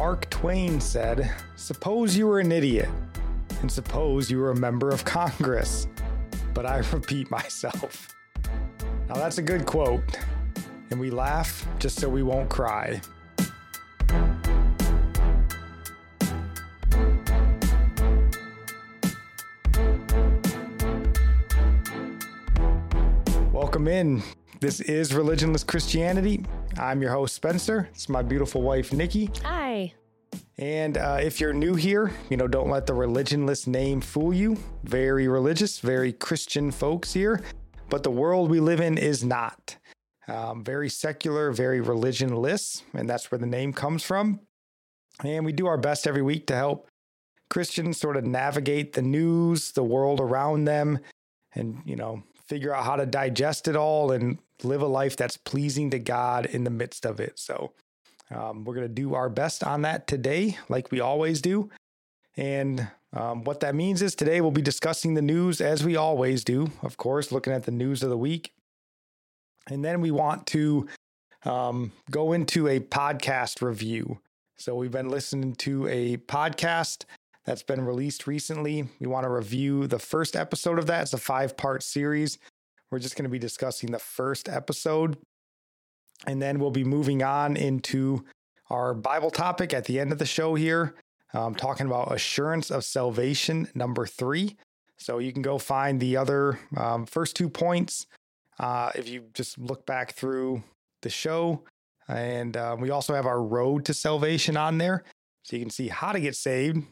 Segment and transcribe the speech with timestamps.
[0.00, 2.88] Mark Twain said, Suppose you were an idiot,
[3.60, 5.88] and suppose you were a member of Congress.
[6.54, 8.08] But I repeat myself.
[9.10, 10.02] Now that's a good quote,
[10.90, 13.02] and we laugh just so we won't cry.
[23.52, 24.22] Welcome in.
[24.60, 26.44] This is Religionless Christianity.
[26.76, 27.88] I'm your host, Spencer.
[27.92, 29.30] It's my beautiful wife, Nikki.
[29.42, 29.94] Hi.
[30.58, 34.58] And uh, if you're new here, you know, don't let the religionless name fool you.
[34.84, 37.42] Very religious, very Christian folks here,
[37.88, 39.78] but the world we live in is not.
[40.28, 44.40] Um, very secular, very religionless, and that's where the name comes from.
[45.24, 46.86] And we do our best every week to help
[47.48, 50.98] Christians sort of navigate the news, the world around them,
[51.54, 55.36] and, you know, figure out how to digest it all and live a life that's
[55.36, 57.38] pleasing to God in the midst of it.
[57.38, 57.72] So,
[58.30, 61.70] um, we're going to do our best on that today, like we always do.
[62.36, 66.44] And um, what that means is today we'll be discussing the news as we always
[66.44, 68.52] do, of course, looking at the news of the week.
[69.68, 70.88] And then we want to
[71.44, 74.20] um, go into a podcast review.
[74.58, 77.04] So we've been listening to a podcast
[77.44, 78.88] that's been released recently.
[78.98, 81.02] We want to review the first episode of that.
[81.02, 82.38] It's a five part series.
[82.90, 85.16] We're just going to be discussing the first episode.
[86.26, 88.24] And then we'll be moving on into
[88.68, 90.94] our Bible topic at the end of the show here,
[91.32, 94.56] um, talking about assurance of salvation, number three.
[94.98, 98.06] So you can go find the other um, first two points
[98.58, 100.62] uh, if you just look back through
[101.00, 101.64] the show.
[102.06, 105.04] And uh, we also have our road to salvation on there.
[105.42, 106.84] So you can see how to get saved,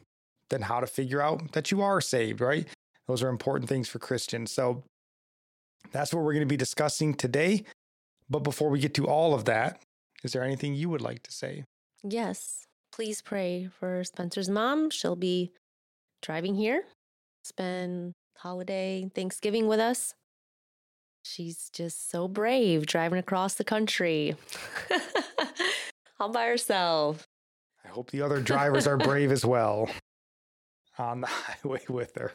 [0.49, 2.67] then how to figure out that you are saved, right?
[3.07, 4.51] Those are important things for Christians.
[4.51, 4.83] So
[5.91, 7.63] that's what we're going to be discussing today.
[8.29, 9.81] But before we get to all of that,
[10.23, 11.63] is there anything you would like to say?
[12.03, 12.67] Yes.
[12.91, 14.89] Please pray for Spencer's mom.
[14.89, 15.51] She'll be
[16.21, 16.83] driving here,
[17.43, 20.13] spend holiday Thanksgiving with us.
[21.23, 24.35] She's just so brave driving across the country
[26.19, 27.25] all by herself.
[27.83, 29.89] I hope the other drivers are brave as well
[30.99, 31.27] on the
[31.63, 32.31] highway with her.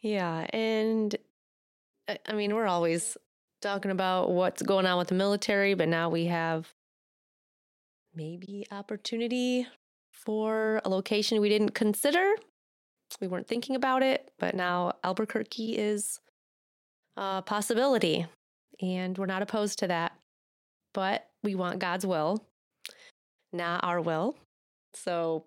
[0.00, 0.46] yeah.
[0.50, 1.14] And
[2.08, 3.16] uh, I mean, we're always
[3.62, 6.72] talking about what's going on with the military, but now we have
[8.14, 9.66] maybe opportunity
[10.12, 12.34] for a location we didn't consider.
[13.20, 16.20] We weren't thinking about it, but now Albuquerque is
[17.16, 18.26] a possibility,
[18.80, 20.12] and we're not opposed to that.
[20.92, 22.44] But we want God's will,
[23.52, 24.36] not our will.
[24.94, 25.44] So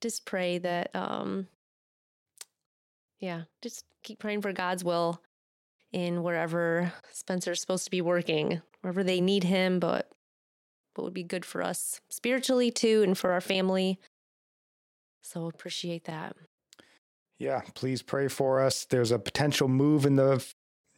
[0.00, 1.48] just pray that, um,
[3.18, 5.20] yeah, just keep praying for God's will
[5.92, 10.10] in wherever Spencer's supposed to be working, wherever they need him, but
[10.94, 13.98] what would be good for us spiritually too and for our family.
[15.22, 16.36] So appreciate that.
[17.38, 18.84] Yeah, please pray for us.
[18.84, 20.44] There's a potential move in the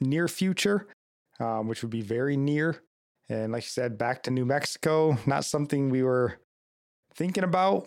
[0.01, 0.87] near future,
[1.39, 2.83] um, which would be very near.
[3.29, 6.39] And like you said, back to New Mexico, not something we were
[7.15, 7.87] thinking about.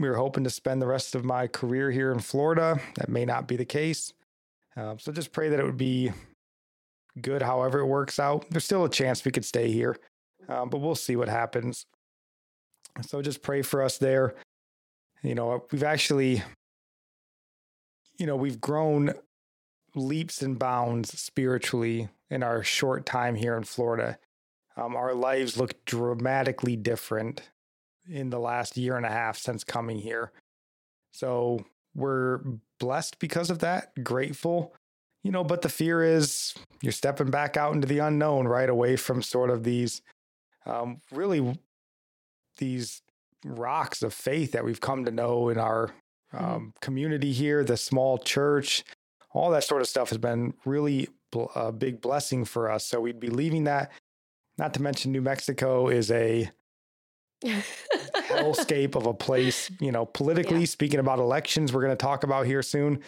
[0.00, 2.80] We were hoping to spend the rest of my career here in Florida.
[2.96, 4.12] That may not be the case.
[4.76, 6.10] Um, so just pray that it would be
[7.20, 8.46] good however it works out.
[8.50, 9.96] There's still a chance we could stay here,
[10.48, 11.86] um, but we'll see what happens.
[13.02, 14.34] So just pray for us there.
[15.22, 16.42] You know, we've actually,
[18.18, 19.14] you know, we've grown
[19.94, 24.18] leaps and bounds spiritually in our short time here in Florida.
[24.76, 27.48] Um, our lives look dramatically different
[28.08, 30.32] in the last year and a half since coming here.
[31.12, 31.64] So
[31.94, 32.40] we're
[32.80, 34.74] blessed because of that, grateful,
[35.22, 38.68] you know, but the fear is you're stepping back out into the unknown, right?
[38.68, 40.02] Away from sort of these
[40.66, 41.58] um, really
[42.58, 43.02] these
[43.44, 45.88] rocks of faith that we've come to know in our
[46.32, 46.44] mm-hmm.
[46.44, 48.84] um, community here, the small church,
[49.32, 51.08] all that sort of stuff has been really
[51.54, 52.86] a big blessing for us.
[52.86, 53.90] So we'd be leaving that.
[54.56, 56.50] Not to mention, New Mexico is a
[57.42, 59.70] hellscape of a place.
[59.80, 60.66] You know, politically yeah.
[60.66, 63.00] speaking about elections, we're going to talk about here soon.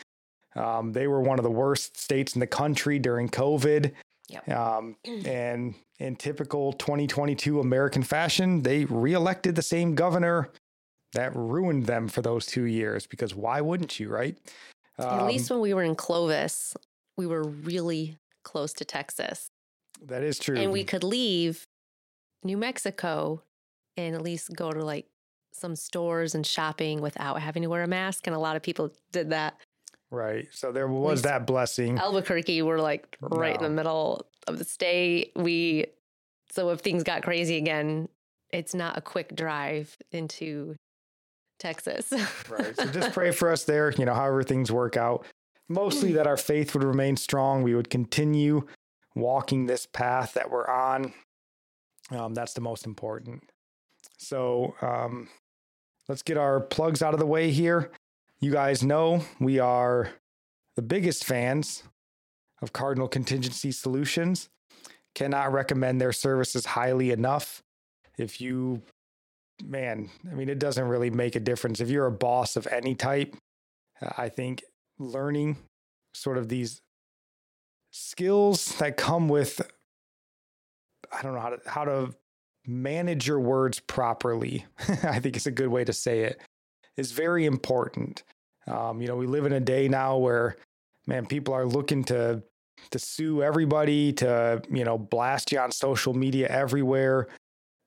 [0.55, 3.93] Um, they were one of the worst states in the country during COVID.
[4.29, 4.49] Yep.
[4.49, 4.97] Um,
[5.27, 10.51] and in typical 2022 American fashion, they reelected the same governor
[11.13, 14.37] that ruined them for those two years because why wouldn't you, right?
[14.99, 16.77] Um, At least when we were in Clovis,
[17.17, 19.51] we were really close to Texas.
[20.03, 20.57] That is true.
[20.57, 21.67] And we could leave
[22.45, 23.43] New Mexico
[23.97, 25.07] and at least go to like
[25.53, 28.27] some stores and shopping without having to wear a mask.
[28.27, 29.57] And a lot of people did that.
[30.11, 30.47] Right.
[30.53, 31.99] So there was that blessing.
[31.99, 33.67] Albuquerque, we're like right no.
[33.67, 35.33] in the middle of the state.
[35.35, 35.87] We,
[36.53, 38.09] so if things got crazy again,
[38.53, 40.77] it's not a quick drive into
[41.59, 42.13] Texas.
[42.49, 42.77] right.
[42.77, 45.27] So just pray for us there, you know, however things work out.
[45.69, 47.65] Mostly that our faith would remain strong.
[47.65, 48.67] We would continue
[49.17, 51.13] walking this path that we're on.
[52.11, 53.43] Um, that's the most important.
[54.17, 55.29] So um,
[56.09, 57.91] let's get our plugs out of the way here.
[58.41, 60.11] You guys know we are
[60.77, 61.83] the biggest fans
[62.63, 64.49] of Cardinal Contingency Solutions.
[65.15, 67.63] Cannot recommend their services highly enough.
[68.19, 68.83] If you,
[69.65, 71.81] man, I mean, it doesn't really make a difference.
[71.81, 73.37] If you're a boss of any type,
[74.17, 74.63] I think
[74.99, 75.57] learning
[76.15, 76.81] sort of these
[77.91, 79.61] skills that come with
[81.13, 82.15] I don't know how to how to
[82.67, 84.67] manage your words properly.
[84.89, 86.41] I think it's a good way to say it.
[86.97, 88.23] Is very important.
[88.67, 90.57] Um, you know, we live in a day now where,
[91.07, 92.43] man, people are looking to
[92.91, 97.29] to sue everybody, to you know, blast you on social media everywhere.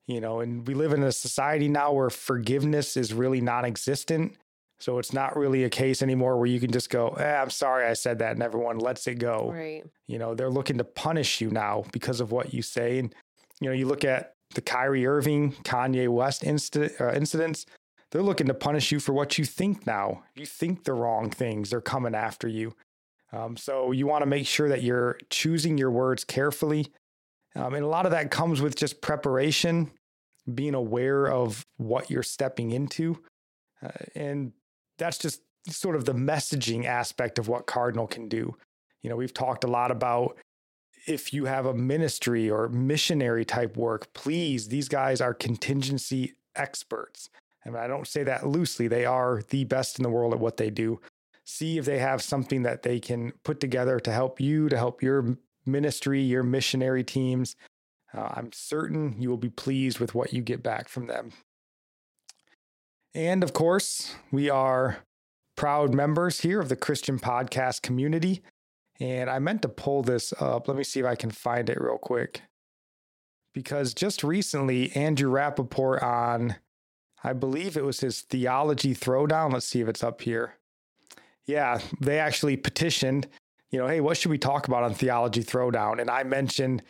[0.06, 4.36] You know, and we live in a society now where forgiveness is really non-existent.
[4.80, 7.86] So it's not really a case anymore where you can just go, eh, I'm sorry
[7.86, 9.52] I said that and everyone lets it go.
[9.52, 9.84] Right.
[10.08, 12.98] You know, they're looking to punish you now because of what you say.
[12.98, 13.14] And,
[13.60, 17.66] you know, you look at the Kyrie Irving, Kanye West incident, uh, incidents,
[18.10, 20.24] they're looking to punish you for what you think now.
[20.34, 22.74] You think the wrong things, they're coming after you.
[23.32, 26.88] Um, so you want to make sure that you're choosing your words carefully.
[27.54, 29.92] Um, and a lot of that comes with just preparation,
[30.52, 33.22] being aware of what you're stepping into.
[33.82, 34.52] Uh, and
[34.98, 38.56] that's just sort of the messaging aspect of what Cardinal can do.
[39.02, 40.36] You know, we've talked a lot about
[41.10, 47.30] if you have a ministry or missionary type work, please, these guys are contingency experts.
[47.64, 50.56] And I don't say that loosely, they are the best in the world at what
[50.56, 51.00] they do.
[51.44, 55.02] See if they have something that they can put together to help you, to help
[55.02, 55.36] your
[55.66, 57.56] ministry, your missionary teams.
[58.14, 61.32] Uh, I'm certain you will be pleased with what you get back from them.
[63.14, 64.98] And of course, we are
[65.56, 68.42] proud members here of the Christian podcast community.
[69.00, 70.68] And I meant to pull this up.
[70.68, 72.42] Let me see if I can find it real quick.
[73.54, 76.56] Because just recently, Andrew Rappaport on,
[77.24, 79.52] I believe it was his theology throwdown.
[79.52, 80.54] Let's see if it's up here.
[81.46, 83.26] Yeah, they actually petitioned,
[83.70, 86.00] you know, hey, what should we talk about on theology throwdown?
[86.00, 86.82] And I mentioned,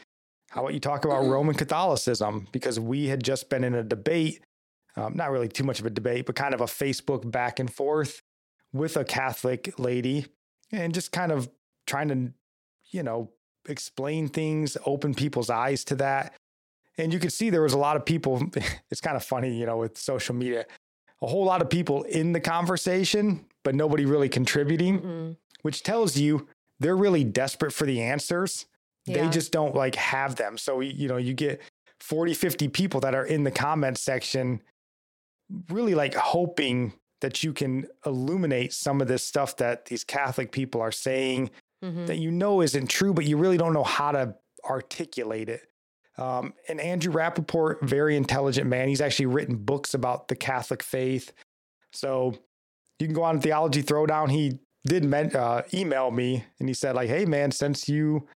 [0.50, 2.48] how about you talk about Roman Catholicism?
[2.52, 4.42] Because we had just been in a debate
[4.96, 7.72] um, not really too much of a debate, but kind of a Facebook back and
[7.72, 8.22] forth
[8.72, 10.26] with a Catholic lady
[10.72, 11.48] and just kind of
[11.90, 12.32] trying to,
[12.90, 13.30] you know,
[13.68, 16.34] explain things, open people's eyes to that.
[16.96, 18.42] And you could see there was a lot of people.
[18.90, 20.66] It's kind of funny, you know, with social media,
[21.22, 25.30] a whole lot of people in the conversation, but nobody really contributing, mm-hmm.
[25.62, 26.48] which tells you
[26.80, 28.66] they're really desperate for the answers.
[29.06, 29.22] Yeah.
[29.24, 30.58] They just don't like have them.
[30.58, 31.60] So, you know, you get
[32.00, 34.62] 40, 50 people that are in the comment section
[35.68, 40.80] really like hoping that you can illuminate some of this stuff that these Catholic people
[40.80, 41.50] are saying
[41.82, 42.06] mm-hmm.
[42.06, 44.34] that you know isn't true, but you really don't know how to
[44.64, 45.62] articulate it.
[46.18, 48.88] Um, and Andrew Rappaport, very intelligent man.
[48.88, 51.32] He's actually written books about the Catholic faith.
[51.92, 52.34] So
[52.98, 54.30] you can go on Theology Throwdown.
[54.30, 58.28] He did men- uh, email me and he said, like, hey, man, since you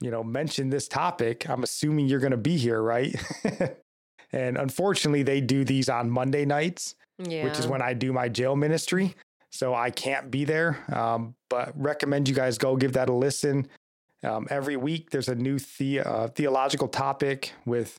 [0.00, 3.14] you know, mentioned this topic, I'm assuming you're going to be here, right?
[4.32, 7.44] and unfortunately, they do these on Monday nights, Yeah.
[7.44, 9.14] which is when I do my jail ministry.
[9.54, 10.84] So I can't be there.
[10.92, 13.68] Um, but recommend you guys go give that a listen.
[14.24, 17.96] Um, every week, there's a new the- uh, theological topic with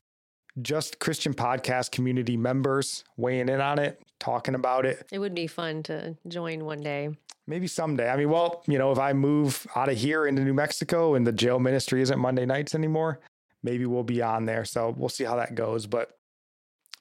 [0.60, 5.06] just Christian podcast community members weighing in on it, talking about it.
[5.10, 7.08] it would be fun to join one day.
[7.46, 8.10] Maybe someday.
[8.10, 11.26] I mean, well, you know, if I move out of here into New Mexico and
[11.26, 13.20] the jail ministry isn't Monday nights anymore,
[13.62, 14.64] maybe we'll be on there.
[14.66, 15.86] So we'll see how that goes.
[15.86, 16.10] But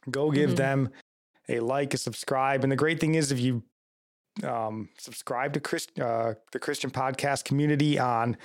[0.09, 0.55] go give Mhm.
[0.57, 0.89] them
[1.49, 2.63] a like, a subscribe.
[2.63, 3.63] And the great thing is, if you
[4.43, 8.37] um, subscribe to Christ, uh, the Christian podcast community on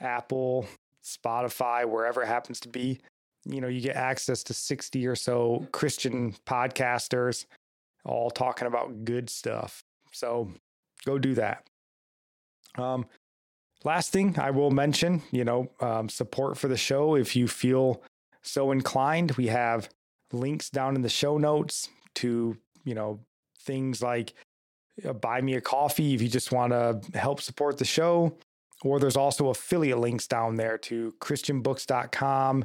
[0.00, 0.66] Apple,
[1.02, 3.00] Spotify, wherever it happens to be,
[3.44, 7.46] you know, you get access to 60 or so Christian podcasters
[8.04, 9.82] all talking about good stuff.
[10.12, 10.50] So
[11.04, 11.64] go do that.
[12.76, 13.06] Um,
[13.84, 17.14] last thing I will mention, you know, um, support for the show.
[17.14, 18.02] If you feel
[18.42, 19.88] so inclined, we have
[20.32, 23.20] links down in the show notes to, you know,
[23.60, 24.34] things like
[25.06, 28.36] uh, buy me a coffee if you just want to help support the show.
[28.82, 32.64] Or there's also affiliate links down there to christianbooks.com.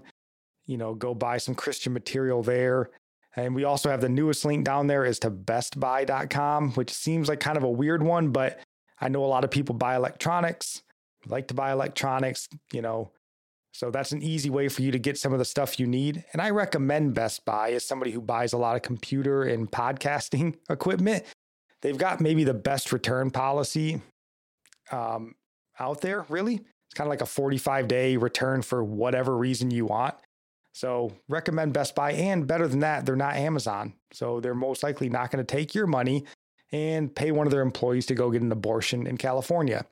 [0.65, 2.89] You know, go buy some Christian material there.
[3.36, 7.39] And we also have the newest link down there is to bestbuy.com, which seems like
[7.39, 8.59] kind of a weird one, but
[9.00, 10.83] I know a lot of people buy electronics,
[11.25, 13.12] like to buy electronics, you know.
[13.71, 16.25] So that's an easy way for you to get some of the stuff you need.
[16.33, 20.55] And I recommend Best Buy as somebody who buys a lot of computer and podcasting
[20.69, 21.24] equipment.
[21.81, 24.01] They've got maybe the best return policy
[24.91, 25.36] um,
[25.79, 26.55] out there, really.
[26.55, 30.15] It's kind of like a 45 day return for whatever reason you want.
[30.74, 32.13] So recommend Best Buy.
[32.13, 33.93] And better than that, they're not Amazon.
[34.12, 36.25] So they're most likely not going to take your money
[36.71, 39.86] and pay one of their employees to go get an abortion in California.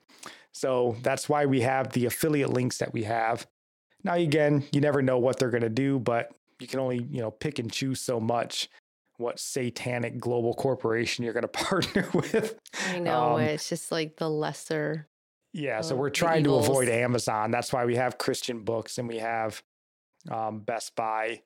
[0.52, 3.46] So that's why we have the affiliate links that we have.
[4.04, 6.30] Now, again, you never know what they're going to do, but
[6.60, 8.68] you can only, you know, pick and choose so much
[9.18, 12.58] what satanic global corporation you're going to partner with.
[12.88, 15.06] I know Um, it's just like the lesser.
[15.52, 16.88] Yeah, so we're trying to avoid.
[16.88, 17.50] Amazon.
[17.50, 19.62] That's why we have Christian books and we have
[20.30, 21.42] um, Best Buy.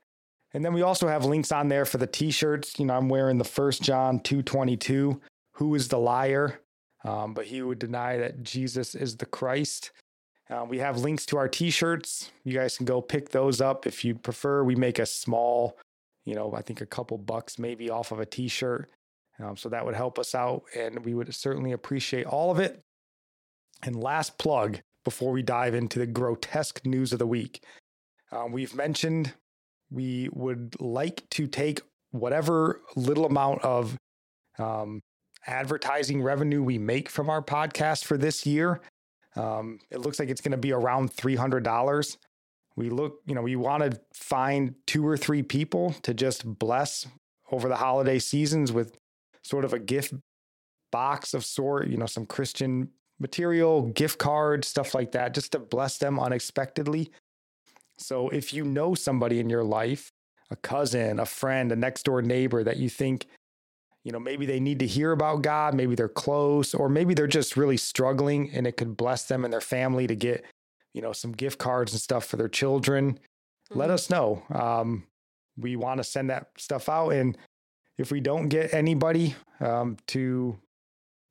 [0.55, 2.79] And then we also have links on there for the t-shirts.
[2.79, 5.21] You know, I'm wearing the first John 222,
[5.53, 6.61] who is the liar?
[7.05, 9.93] Um, but he would deny that Jesus is the Christ.
[10.51, 12.31] Uh, we have links to our t-shirts.
[12.45, 14.63] You guys can go pick those up if you prefer.
[14.63, 15.79] We make a small,
[16.25, 18.91] you know, I think a couple bucks maybe off of a t-shirt.
[19.41, 22.81] Um, so that would help us out and we would certainly appreciate all of it.
[23.83, 27.65] And last plug before we dive into the grotesque news of the week.
[28.31, 29.35] Um, we've mentioned
[29.91, 31.81] we would like to take
[32.13, 33.97] whatever little amount of
[34.59, 35.01] um,
[35.47, 38.81] advertising revenue we make from our podcast for this year.
[39.35, 42.17] Um, it looks like it's going to be around $300.
[42.77, 47.07] We look, you know, we want to find two or three people to just bless
[47.51, 48.97] over the holiday seasons with
[49.43, 50.15] sort of a gift
[50.91, 52.89] box of sort, you know, some Christian
[53.19, 57.11] material, gift cards, stuff like that, just to bless them unexpectedly.
[57.99, 60.11] So if you know somebody in your life,
[60.51, 63.27] a cousin, a friend, a next door neighbor that you think,
[64.05, 67.27] you know, maybe they need to hear about God, maybe they're close, or maybe they're
[67.27, 70.45] just really struggling and it could bless them and their family to get,
[70.95, 73.19] you know, some gift cards and stuff for their children,
[73.71, 73.95] let Mhm.
[73.95, 74.43] us know.
[74.51, 75.07] Um,
[75.57, 77.11] we want to send that stuff out.
[77.11, 77.37] And
[77.99, 80.59] if we don't get anybody um, to,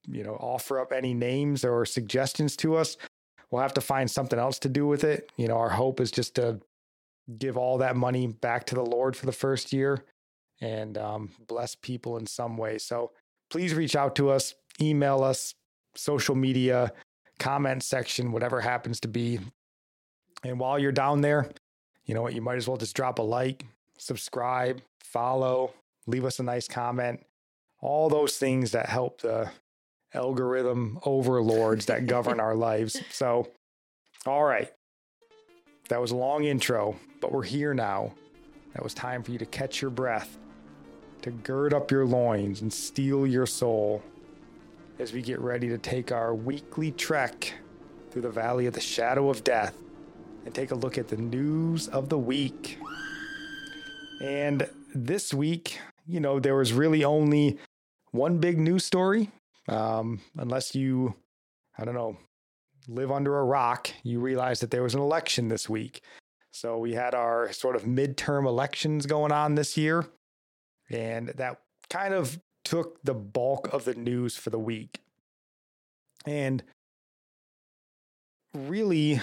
[0.08, 2.98] you know, offer up any names or suggestions to us,
[3.50, 5.30] we'll have to find something else to do with it.
[5.38, 6.62] You know, our hope is just to
[7.38, 10.06] give all that money back to the Lord for the first year
[10.62, 12.78] and um, bless people in some way.
[12.78, 13.12] So
[13.50, 15.54] please reach out to us, email us,
[15.96, 16.94] social media,
[17.42, 19.40] comment section, whatever happens to be.
[20.44, 21.50] And while you're down there,
[22.06, 23.66] you know what, you might as well just drop a like,
[23.98, 25.74] subscribe, follow,
[26.08, 27.26] leave us a nice comment.
[27.82, 29.50] All those things that help the
[30.14, 33.02] algorithm overlords that govern our lives.
[33.10, 33.50] So,
[34.26, 34.72] all right.
[35.90, 38.14] That was a long intro, but we're here now.
[38.74, 40.38] That was time for you to catch your breath,
[41.24, 44.02] to gird up your loins and steel your soul
[45.02, 47.56] as we get ready to take our weekly trek
[48.12, 49.76] through the valley of the shadow of death
[50.46, 52.78] and take a look at the news of the week.
[54.22, 57.58] And this week, you know, there was really only
[58.12, 59.32] one big news story.
[59.68, 61.16] Um, unless you,
[61.80, 62.18] I don't know,
[62.88, 66.04] live under a rock, you realize that there was an election this week.
[66.52, 70.06] So we had our sort of midterm elections going on this year.
[70.92, 75.00] And that kind of took the bulk of the news for the week.
[76.26, 76.64] And
[78.54, 79.20] really,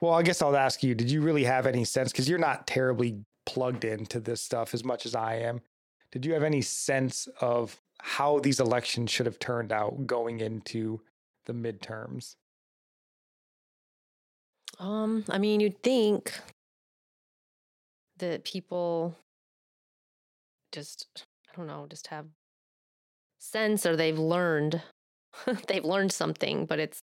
[0.00, 2.12] well, I guess I'll ask you, did you really have any sense?
[2.12, 5.60] Because you're not terribly plugged into this stuff as much as I am.
[6.12, 11.00] Did you have any sense of how these elections should have turned out going into
[11.46, 12.36] the midterms?
[14.78, 16.32] Um, I mean, you'd think
[18.18, 19.16] that people
[20.72, 21.24] just,
[21.56, 22.26] don't know, just have
[23.38, 24.82] sense or they've learned,
[25.68, 27.00] they've learned something, but it's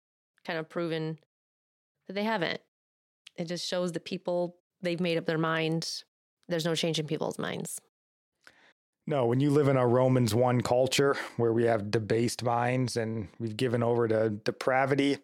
[0.46, 1.20] kind of proven
[2.08, 2.62] that they haven't.
[3.38, 6.03] It just shows that people, they've made up their mind.
[6.48, 7.79] There's no change in people's minds.
[9.08, 13.27] No, when you live in a Romans 1 culture where we have debased minds and
[13.39, 15.17] we've given over to depravity,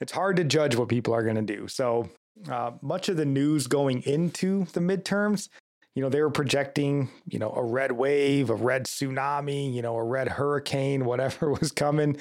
[0.00, 1.66] it's hard to judge what people are going to do.
[1.66, 2.08] So,
[2.50, 5.48] uh, much of the news going into the midterms,
[5.96, 9.96] you know, they were projecting, you know, a red wave, a red tsunami, you know,
[9.96, 12.18] a red hurricane, whatever was coming,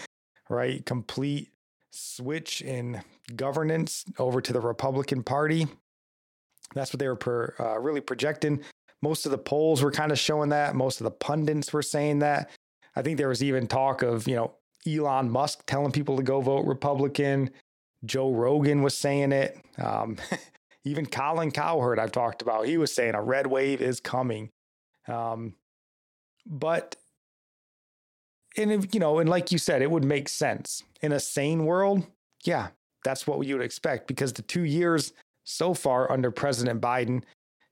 [0.49, 0.83] right?
[0.85, 1.51] Complete
[1.91, 3.01] switch in
[3.35, 5.67] governance over to the Republican Party.
[6.73, 8.63] That's what they were per, uh, really projecting.
[9.01, 10.73] Most of the polls were kind of showing that.
[10.73, 12.49] Most of the pundits were saying that.
[12.95, 14.53] I think there was even talk of, you know,
[14.87, 17.49] Elon Musk telling people to go vote Republican.
[18.05, 19.57] Joe Rogan was saying it.
[19.77, 20.15] Um,
[20.85, 24.51] even Colin Cowherd, I've talked about, he was saying a red wave is coming.
[25.07, 25.55] Um,
[26.45, 26.95] but,
[28.55, 31.65] and if, you know, and like you said, it would make sense in a sane
[31.65, 32.05] world.
[32.43, 32.69] Yeah,
[33.03, 35.11] that's what you would expect because the two years
[35.43, 37.23] so far under President Biden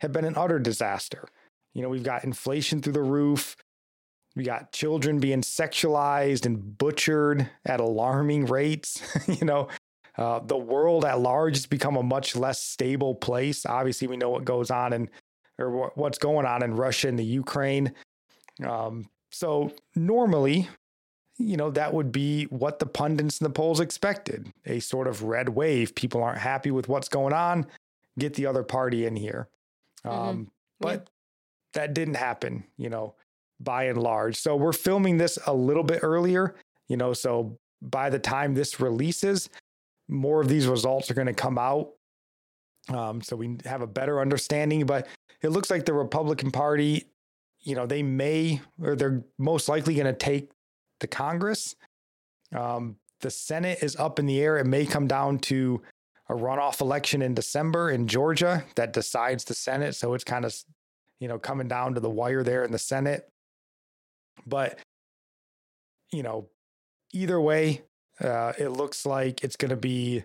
[0.01, 1.27] have been an utter disaster.
[1.73, 3.55] You know, we've got inflation through the roof.
[4.35, 9.01] We got children being sexualized and butchered at alarming rates.
[9.27, 9.67] you know,
[10.17, 13.65] uh, the world at large has become a much less stable place.
[13.65, 15.09] Obviously, we know what goes on and
[15.59, 17.93] or what's going on in Russia and the Ukraine.
[18.65, 20.67] Um, so normally,
[21.37, 25.23] you know, that would be what the pundits and the polls expected a sort of
[25.23, 25.95] red wave.
[25.95, 27.65] People aren't happy with what's going on.
[28.17, 29.47] Get the other party in here.
[30.05, 30.29] Mm-hmm.
[30.29, 31.09] Um, but yeah.
[31.73, 33.15] that didn't happen, you know,
[33.59, 34.37] by and large.
[34.37, 36.55] So we're filming this a little bit earlier,
[36.87, 39.49] you know, so by the time this releases,
[40.07, 41.89] more of these results are going to come out.
[42.89, 44.85] Um, so we have a better understanding.
[44.85, 45.07] But
[45.41, 47.05] it looks like the Republican Party,
[47.61, 50.51] you know, they may or they're most likely going to take
[50.99, 51.75] the Congress.
[52.53, 54.57] Um, the Senate is up in the air.
[54.57, 55.81] It may come down to
[56.29, 59.95] a runoff election in December in Georgia that decides the Senate.
[59.95, 60.55] So it's kind of,
[61.19, 63.27] you know, coming down to the wire there in the Senate.
[64.45, 64.79] But,
[66.11, 66.49] you know,
[67.13, 67.83] either way,
[68.23, 70.23] uh, it looks like it's going to be,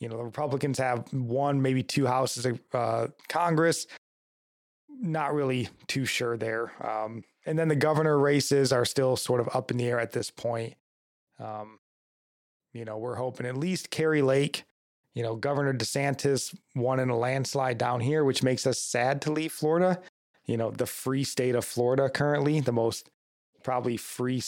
[0.00, 3.86] you know, the Republicans have one, maybe two houses of uh, Congress.
[4.88, 6.72] Not really too sure there.
[6.86, 10.12] Um, and then the governor races are still sort of up in the air at
[10.12, 10.74] this point.
[11.38, 11.78] Um,
[12.72, 14.64] you know, we're hoping at least Kari Lake,
[15.14, 19.32] you know, Governor DeSantis won in a landslide down here, which makes us sad to
[19.32, 20.00] leave Florida.
[20.44, 23.08] You know, the free state of Florida currently, the most
[23.62, 24.42] probably free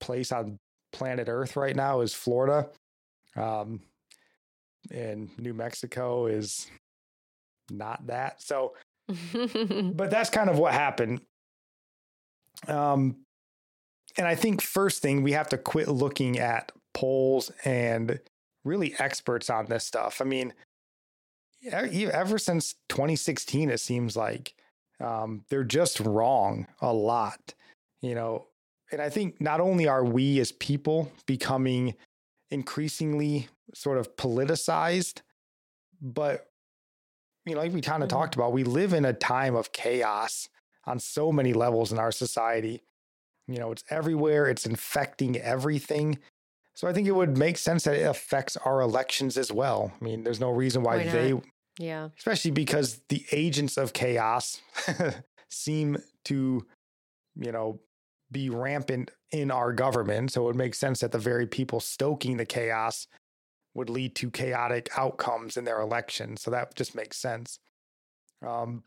[0.00, 0.58] place on
[0.92, 2.68] planet Earth right now is Florida.
[3.36, 3.80] Um,
[4.90, 6.68] and New Mexico is
[7.70, 8.42] not that.
[8.42, 8.74] So,
[9.08, 11.20] but that's kind of what happened.
[12.66, 13.16] Um,
[14.16, 18.18] and I think first thing we have to quit looking at polls and
[18.64, 20.20] really experts on this stuff.
[20.20, 20.54] I mean,
[21.70, 24.54] ever since 2016, it seems like
[25.00, 27.54] um, they're just wrong a lot.
[28.00, 28.46] You know,
[28.92, 31.94] and I think not only are we as people becoming
[32.50, 35.22] increasingly sort of politicized,
[36.00, 36.46] but
[37.44, 38.18] you know, like we kind of mm-hmm.
[38.18, 40.48] talked about, we live in a time of chaos
[40.84, 42.82] on so many levels in our society.
[43.48, 46.18] You know, it's everywhere, it's infecting everything.
[46.74, 49.92] So I think it would make sense that it affects our elections as well.
[50.00, 51.34] I mean, there's no reason why, why they
[51.78, 52.08] yeah.
[52.16, 54.60] Especially because the agents of chaos
[55.50, 56.66] seem to,
[57.36, 57.80] you know,
[58.30, 60.32] be rampant in our government.
[60.32, 63.06] So it would make sense that the very people stoking the chaos
[63.74, 66.42] would lead to chaotic outcomes in their elections.
[66.42, 67.58] So that just makes sense.
[68.46, 68.84] Um,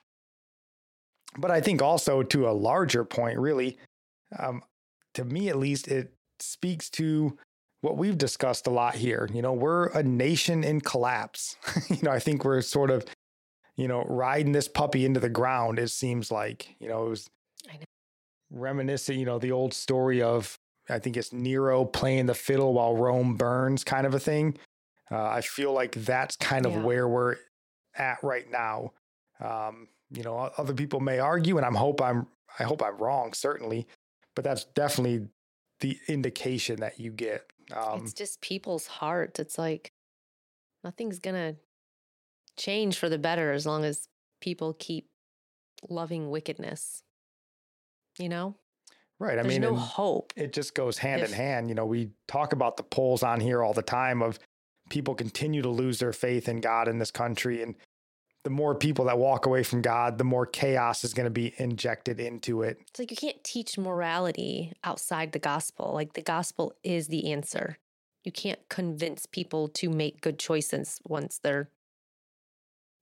[1.37, 3.77] but I think also to a larger point, really,
[4.37, 4.63] um,
[5.13, 7.37] to me at least, it speaks to
[7.81, 9.29] what we've discussed a lot here.
[9.31, 11.55] You know, we're a nation in collapse.
[11.89, 13.05] you know, I think we're sort of,
[13.77, 15.79] you know, riding this puppy into the ground.
[15.79, 17.29] It seems like, you know, it was
[18.51, 20.57] reminiscent, you know, the old story of
[20.89, 24.57] I think it's Nero playing the fiddle while Rome burns, kind of a thing.
[25.11, 26.81] Uh, I feel like that's kind of yeah.
[26.81, 27.35] where we're
[27.95, 28.93] at right now.
[29.39, 32.27] Um, you know, other people may argue, and I'm hope I'm
[32.59, 33.87] I hope I'm wrong, certainly,
[34.35, 35.27] but that's definitely
[35.79, 37.45] the indication that you get.
[37.71, 39.39] Um, it's just people's hearts.
[39.39, 39.93] It's like
[40.83, 41.55] nothing's gonna
[42.57, 44.07] change for the better as long as
[44.41, 45.07] people keep
[45.87, 47.03] loving wickedness.
[48.19, 48.55] You know?
[49.19, 49.37] Right.
[49.37, 50.31] I There's mean, no hope.
[50.35, 51.69] it just goes hand if- in hand.
[51.69, 54.39] You know, we talk about the polls on here all the time of
[54.89, 57.61] people continue to lose their faith in God in this country.
[57.61, 57.75] And
[58.43, 61.53] the more people that walk away from God, the more chaos is going to be
[61.57, 62.79] injected into it.
[62.89, 65.91] It's like you can't teach morality outside the gospel.
[65.93, 67.77] Like the gospel is the answer.
[68.23, 71.69] You can't convince people to make good choices once they're,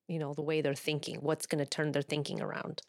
[0.08, 1.18] you know, the way they're thinking.
[1.22, 2.82] What's going to turn their thinking around?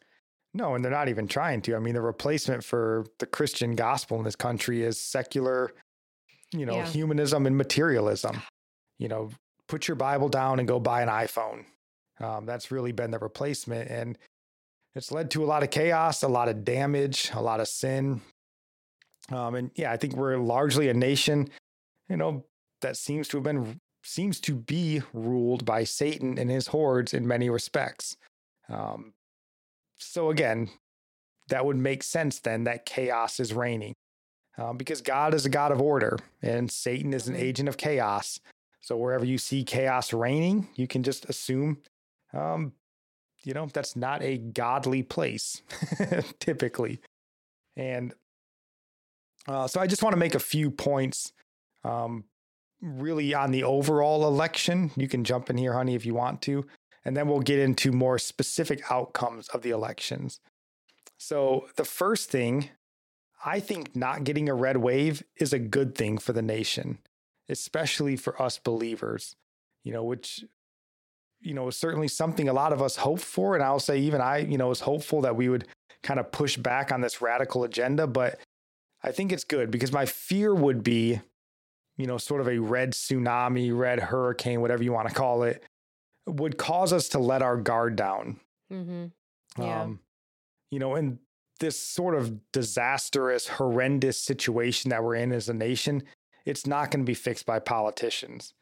[0.53, 1.75] No, and they're not even trying to.
[1.75, 5.71] I mean, the replacement for the Christian gospel in this country is secular,
[6.51, 6.85] you know, Yeah.
[6.87, 8.41] humanism and materialism.
[8.97, 9.29] You know,
[9.67, 11.65] put your Bible down and go buy an iPhone.
[12.19, 13.89] Um, that's really been the replacement.
[13.89, 14.17] And
[14.95, 18.21] it's led to a lot of chaos, a lot of damage, a lot of sin.
[19.31, 21.49] Um, and yeah, I think we're largely a nation,
[22.09, 22.43] you know,
[22.81, 27.27] that seems to have been, seems to be ruled by Satan and his hordes in
[27.27, 28.17] many respects.
[28.67, 29.13] Um,
[29.99, 30.69] so again,
[31.49, 33.93] that would make sense then that chaos is reigning
[34.57, 37.39] um, because God is a God of order and Satan is an Mhm.
[37.39, 38.39] agent of chaos.
[38.81, 41.81] So wherever you see chaos reigning, you can just assume,
[42.33, 42.73] um,
[43.43, 45.61] you know, that's not a godly place
[46.39, 46.99] typically.
[47.75, 48.13] And
[49.47, 51.33] uh, so I just want to make a few points
[51.83, 52.25] um,
[52.81, 54.91] really on the overall election.
[54.95, 56.65] You can jump in here, honey, if you want to
[57.05, 60.39] and then we'll get into more specific outcomes of the elections.
[61.17, 62.69] So, the first thing,
[63.43, 66.99] I think not getting a red wave is a good thing for the nation,
[67.47, 69.35] especially for us believers,
[69.83, 70.43] you know, which,
[71.41, 73.55] you know, is certainly something a lot of us hope for.
[73.55, 75.67] And I'll say, even I, you know, was hopeful that we would
[76.03, 78.07] kind of push back on this radical agenda.
[78.07, 78.39] But
[79.03, 81.19] I think it's good because my fear would be,
[81.97, 85.63] you know, sort of a red tsunami, red hurricane, whatever you want to call it,
[86.29, 88.39] would cause us to let our guard down.
[88.71, 89.05] Mm-hmm.
[89.61, 89.81] Yeah.
[89.81, 89.99] Um,
[90.71, 91.19] you know, in
[91.59, 96.03] this sort of disastrous, horrendous situation that we're in as a nation,
[96.45, 98.53] it's not going to be fixed by politicians.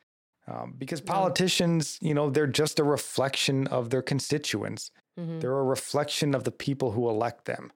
[0.48, 4.92] Um, because politicians, you know, they're just a reflection of their constituents.
[5.20, 5.42] Mm-hmm.
[5.42, 7.72] They're a reflection of the people who elect them.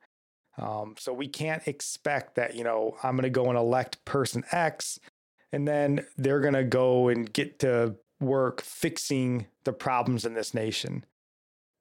[0.58, 4.44] Um, so we can't expect that, you know, I'm going to go and elect person
[4.52, 5.00] X
[5.52, 10.54] and then they're going to go and get to work fixing the problems in this
[10.54, 11.06] nation.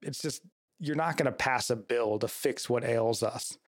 [0.02, 0.42] It's just,
[0.78, 3.58] you're not going to pass a bill to fix what ails us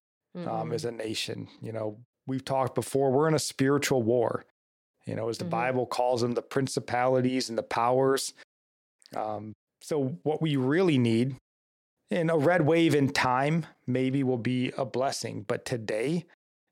[0.47, 1.47] um, as a nation.
[1.61, 4.45] You know, we've talked before, we're in a spiritual war.
[5.05, 5.49] You know, as the Mhm.
[5.49, 8.33] Bible calls them, the principalities and the powers.
[9.15, 11.35] Um, so, what we really need,
[12.09, 16.25] and a red wave in time maybe will be a blessing, but today,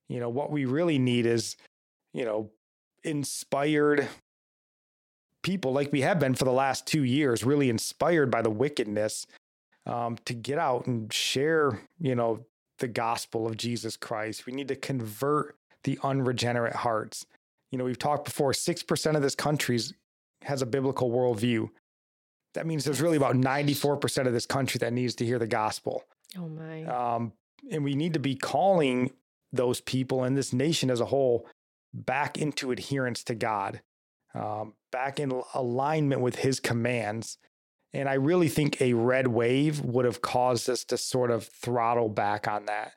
[0.07, 1.57] you know, what we really need is,
[2.13, 2.49] you know,
[3.03, 4.07] inspired
[5.41, 9.25] people like we have been for the last two years, really inspired by the wickedness
[9.85, 12.45] um, to get out and share, you know,
[12.79, 14.45] the gospel of Jesus Christ.
[14.45, 17.25] We need to convert the unregenerate hearts.
[17.71, 19.79] You know, we've talked before, 6% of this country
[20.43, 21.69] has a biblical worldview.
[22.53, 26.03] That means there's really about 94% of this country that needs to hear the gospel.
[26.37, 26.83] Oh my.
[26.83, 27.33] Um,
[27.69, 29.11] and we need to be calling
[29.53, 31.47] those people and this nation as a whole
[31.93, 33.81] back into adherence to God,
[34.33, 37.37] um, back in alignment with his commands.
[37.93, 42.09] And I really think a red wave would have caused us to sort of throttle
[42.09, 42.93] back on that.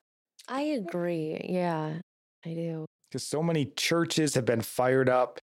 [0.49, 1.41] I agree.
[1.49, 1.99] Yeah,
[2.45, 2.87] I do.
[3.11, 5.41] Because so many churches have been fired up.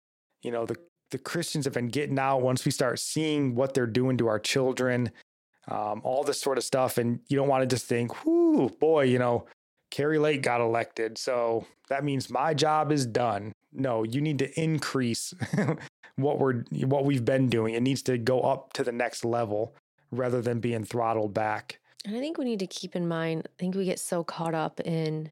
[0.42, 0.78] You know, the,
[1.12, 4.40] the Christians have been getting out once we start seeing what they're doing to our
[4.40, 5.12] children,
[5.68, 6.98] um, all this sort of stuff.
[6.98, 9.46] And you don't want to just think, whoo, boy, you know,
[9.96, 11.18] Kari Lake got elected.
[11.18, 13.54] So that means my job is done.
[13.72, 15.34] No, you need to increase
[16.18, 17.76] what we're what we've been doing.
[17.76, 19.74] It needs to go up to the next level
[20.12, 21.80] rather than being throttled back.
[22.04, 24.54] And I think we need to keep in mind, I think we get so caught
[24.54, 25.32] up in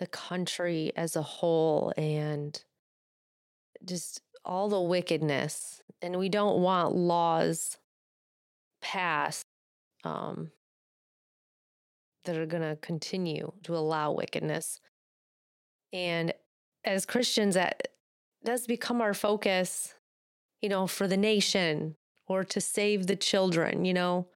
[0.00, 2.60] the country as a whole and
[3.84, 5.82] just all the wickedness.
[6.02, 7.78] And we don't want laws
[8.80, 9.46] passed
[10.02, 10.50] um,
[12.28, 14.80] that are going to continue to allow wickedness.
[15.92, 16.32] And
[16.84, 17.88] as Christians, that
[18.44, 19.94] does become our focus,
[20.62, 24.28] you know, for the nation or to save the children, you know.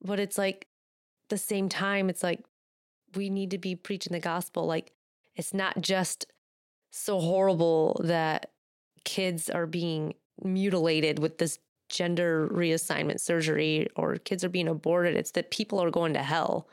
[0.00, 0.68] But it's like,
[1.28, 2.44] the same time, it's like
[3.16, 4.66] we need to be preaching the gospel.
[4.66, 4.92] Like,
[5.34, 6.26] it's not just
[6.90, 8.50] so horrible that
[9.04, 10.12] kids are being
[10.44, 15.16] mutilated with this gender reassignment surgery or kids are being aborted.
[15.16, 16.68] It's that people are going to hell.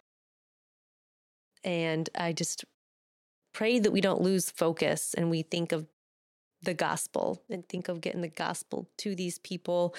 [1.64, 2.66] And I just
[3.54, 5.88] pray that we don't lose focus and we think of
[6.62, 9.96] the gospel and think of getting the gospel to these people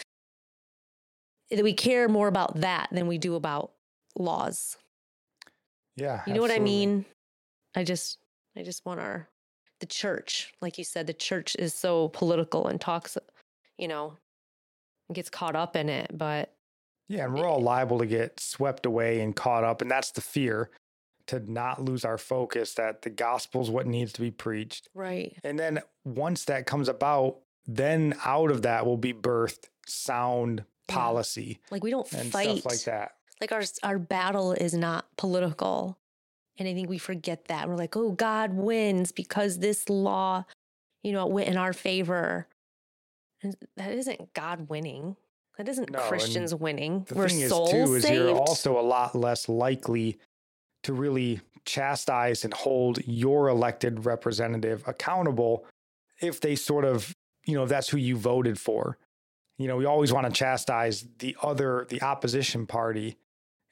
[1.51, 3.73] that we care more about that than we do about
[4.17, 4.77] laws.
[5.97, 6.23] Yeah.
[6.27, 7.05] You know what I mean?
[7.75, 8.19] I just
[8.57, 9.29] I just want our
[9.81, 13.17] the church, like you said, the church is so political and talks,
[13.79, 14.17] you know,
[15.13, 16.17] gets caught up in it.
[16.17, 16.53] But
[17.09, 19.83] Yeah, and we're all liable to get swept away and caught up.
[19.83, 20.71] And that's the fear
[21.31, 24.89] to not lose our focus that the gospel is what needs to be preached.
[24.95, 30.65] right, And then once that comes about, then out of that will be birthed sound
[30.89, 30.95] Yeah.
[30.95, 32.59] policy like we don't and fight.
[32.59, 33.13] stuff like that.
[33.41, 35.99] like our our battle is not political.
[36.59, 37.69] And i think we forget that.
[37.69, 40.45] We're like oh god wins because this law
[41.03, 42.47] you know went in our favor.
[43.43, 45.17] And that isn't god winning.
[45.59, 47.05] That isn't No, christians winning.
[47.09, 48.15] The we're thing is, souls too, is saved.
[48.15, 50.19] you're also a lot less likely
[50.83, 55.67] to really chastise and hold your elected representative accountable
[56.21, 57.15] if they sort of,
[57.47, 58.99] you know, that's who you voted for.
[59.59, 63.17] You know, we always want to chastise the other, the opposition party,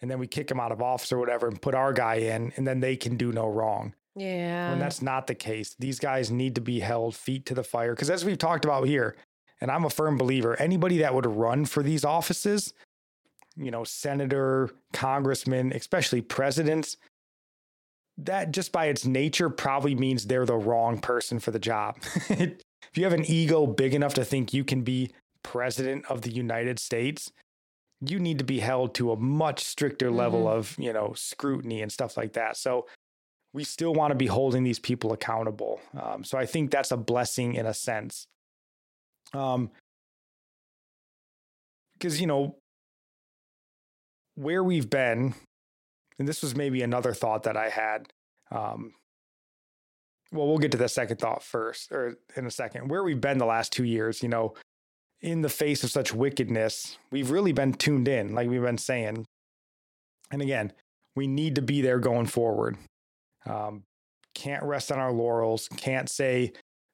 [0.01, 2.53] and then we kick them out of office or whatever and put our guy in,
[2.57, 3.95] and then they can do no wrong.
[4.15, 5.75] yeah when that's not the case.
[5.79, 7.95] These guys need to be held feet to the fire.
[7.95, 9.17] Because as we've talked about here,
[9.61, 12.75] and I'm a firm believer, anybody that would run for these offices,
[13.59, 16.97] you know, senator, congressman, especially presidents,
[18.17, 21.97] that just by its nature probably means they're the wrong person for the job.
[22.29, 22.57] if
[22.95, 25.11] you have an ego big enough to think you can be
[25.43, 27.31] president of the United States,
[28.01, 30.53] you need to be held to a much stricter level Mhm.
[30.53, 32.57] of, you know, scrutiny and stuff like that.
[32.57, 32.87] So
[33.53, 35.81] we still want to be holding these people accountable.
[35.95, 38.27] Um, so I think that's a blessing in a sense.
[39.33, 39.71] Um,
[41.95, 42.57] because you know
[44.39, 45.35] where we've been,
[46.19, 48.09] and this was maybe another thought that I had.
[48.51, 48.95] Um,
[50.31, 52.89] well, we'll get to the second thought first, or in a second.
[52.89, 54.55] Where we've been the last two years, you know,
[55.21, 59.27] in the face of such wickedness, we've really been tuned in, like we've been saying.
[60.31, 60.73] And again,
[61.17, 62.77] we need to be there going forward.
[63.47, 63.83] Um,
[64.35, 65.69] can't rest on our laurels.
[65.77, 66.53] Can't say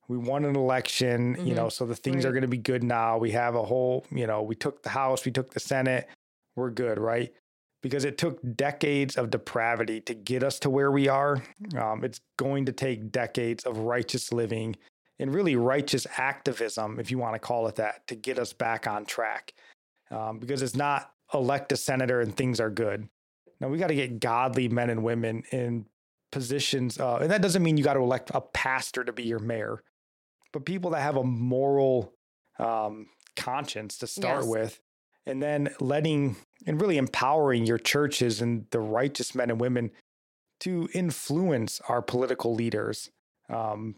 [0.08, 1.56] we won an election, you Mhm.
[1.56, 3.18] know, so the things are going to be good now.
[3.18, 6.08] We have a whole, you know, we took the House, we took the Senate,
[6.56, 7.32] we're good, right?
[7.82, 11.42] Because it took decades of depravity to get us to where we are.
[11.78, 14.76] Um, it's going to take decades of righteous living
[15.18, 18.86] and really righteous activism, if you want to call it that, to get us back
[18.86, 19.52] on track.
[20.10, 23.08] Um, because it's not elect a senator and things are good.
[23.60, 25.86] Now we got to get godly men and women in
[26.32, 29.38] positions, uh, and that doesn't mean you got to elect a pastor to be your
[29.38, 29.82] mayor,
[30.52, 32.12] but people that have a moral
[32.58, 34.46] um, conscience to start Yes.
[34.48, 34.80] with,
[35.26, 39.90] and then letting and really empowering your churches and the righteous men and women
[40.60, 43.10] to influence our political leaders
[43.50, 43.96] um,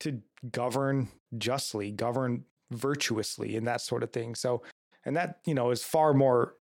[0.00, 4.34] to govern justly, govern virtuously, and that sort of thing.
[4.34, 4.62] So,
[5.04, 6.54] and that you know is far more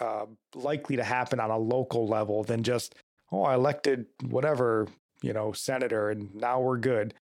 [0.00, 2.94] uh, likely to happen on a local level than just
[3.32, 4.88] oh I elected whatever
[5.22, 7.14] you know senator and now we're good.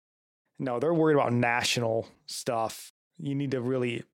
[0.58, 2.92] No, they're worried about national stuff.
[3.18, 4.04] You need to really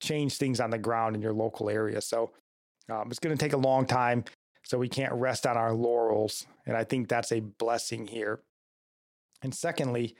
[0.00, 2.00] change things on the ground in your local area.
[2.00, 2.30] So
[2.88, 4.24] um, it's going to take a long time.
[4.64, 8.40] So we can't rest on our laurels, and I think that's a blessing here.
[9.42, 10.14] And secondly,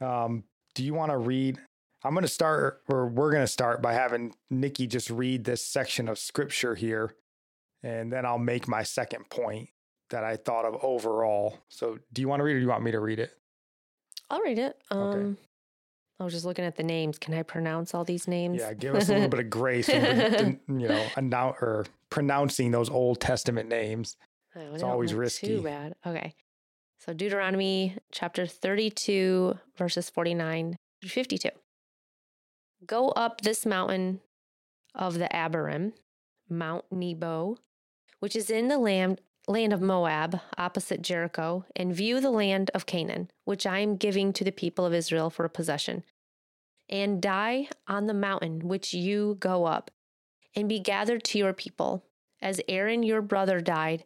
[0.00, 0.44] um,
[0.74, 1.58] do you want to read?
[2.02, 5.64] I'm going to start, or we're going to start by having Nikki just read this
[5.64, 7.14] section of scripture here,
[7.82, 9.68] and then I'll make my second point
[10.10, 11.60] that I thought of overall.
[11.68, 13.30] So, do you want to read, or do you want me to read it?
[14.30, 15.40] i'll read it um Okay.
[16.20, 18.94] I was just looking at the names can i pronounce all these names Yeah, give
[18.94, 23.68] us a little bit of grace, when you know, annou- or pronouncing those Old Testament
[23.68, 24.16] names.
[24.56, 25.48] Oh, It's always risky.
[25.48, 25.94] Too bad.
[26.06, 26.34] Okay.
[27.00, 31.48] So Deuteronomy chapter 32, verses 49 to 52.
[32.86, 34.20] Go up this mountain
[34.94, 35.92] of the Abarim,
[36.48, 37.56] Mount Nebo,
[38.20, 42.86] which is in the land, land of Moab, opposite Jericho, and view the land of
[42.86, 46.02] Canaan, which I am giving to the people of Israel for a possession.
[46.88, 49.90] And die on the mountain which you go up,
[50.54, 52.04] and be gathered to your people,
[52.40, 54.04] as Aaron your brother died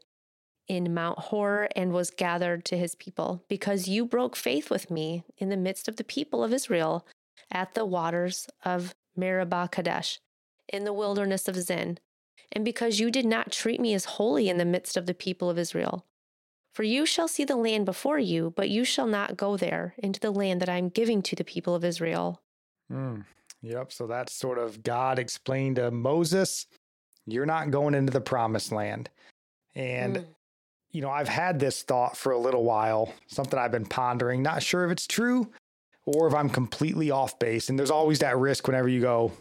[0.67, 5.25] in Mount Hor and was gathered to his people, because you broke faith with me
[5.39, 7.07] in the midst of the people of Israel
[7.51, 10.21] at the waters of Meribah Kadesh
[10.69, 11.99] in the wilderness of Zin,
[12.53, 15.51] and because you did not treat me as holy in the midst of the people
[15.51, 16.05] of Israel.
[16.75, 20.21] For you shall see the land before you, but you shall not go there into
[20.21, 22.41] the land that I am giving to the people of Israel.
[22.93, 23.25] Mm,
[23.63, 23.93] yep.
[23.93, 26.67] So that's sort of God explained to Moses,
[27.27, 29.11] you're not going into the promised land.
[29.75, 30.27] And, Mm.
[30.91, 34.63] you know, I've had this thought for a little while, something I've been pondering, not
[34.63, 35.53] sure if it's true
[36.07, 37.69] or if I'm completely off base.
[37.69, 39.33] And there's always that risk whenever you go,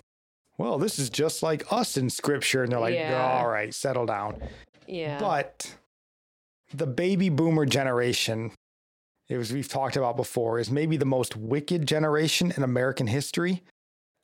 [0.57, 2.63] well, this is just like us in scripture.
[2.63, 3.39] And they're like, Yeah.
[3.39, 4.41] all right, settle down.
[4.87, 5.19] Yeah.
[5.19, 5.75] But
[6.73, 8.51] the baby boomer generation,
[9.29, 13.63] it was we've talked about before, is maybe the most wicked generation in American history.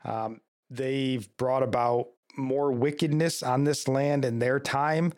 [0.04, 5.14] Um, they've brought about more wickedness on this land in their time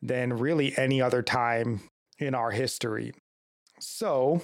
[0.00, 1.80] than really any other time
[2.18, 3.12] in our history.
[3.80, 4.42] So,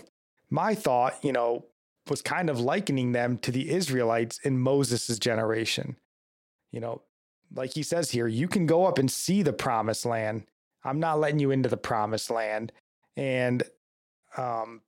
[0.51, 1.67] my thought, you know,
[2.11, 5.97] was kind of likening them to the Israelites in Moses' generation.
[6.73, 7.03] You know,
[7.55, 10.45] like he says here, you can go up and see the promised land.
[10.85, 12.73] I'm not letting you into the promised land.
[13.17, 13.63] And
[14.37, 14.83] um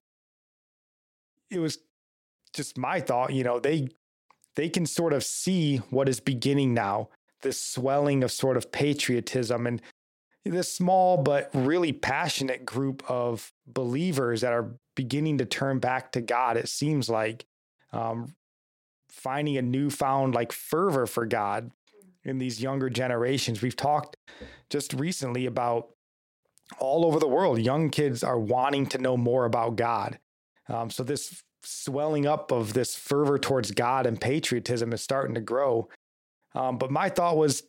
[1.51, 1.79] it was
[2.53, 3.89] just my thought, you know, they
[4.57, 7.09] they can sort of see what is beginning now,
[7.43, 9.81] this swelling of sort of patriotism and
[10.45, 16.21] this small but really passionate group of believers that are beginning to turn back to
[16.21, 16.57] God.
[16.57, 17.47] It seems like
[17.93, 18.35] um,
[19.09, 21.71] finding a newfound like fervor for God
[22.25, 23.63] in these younger generations.
[23.63, 24.17] We've talked
[24.69, 25.91] just recently about
[26.79, 30.19] all over the world, young kids are wanting to know more about God.
[30.69, 35.41] Um, so this swelling up of this fervor towards God and patriotism is starting to
[35.41, 35.89] grow.
[36.55, 37.63] Um, but my thought was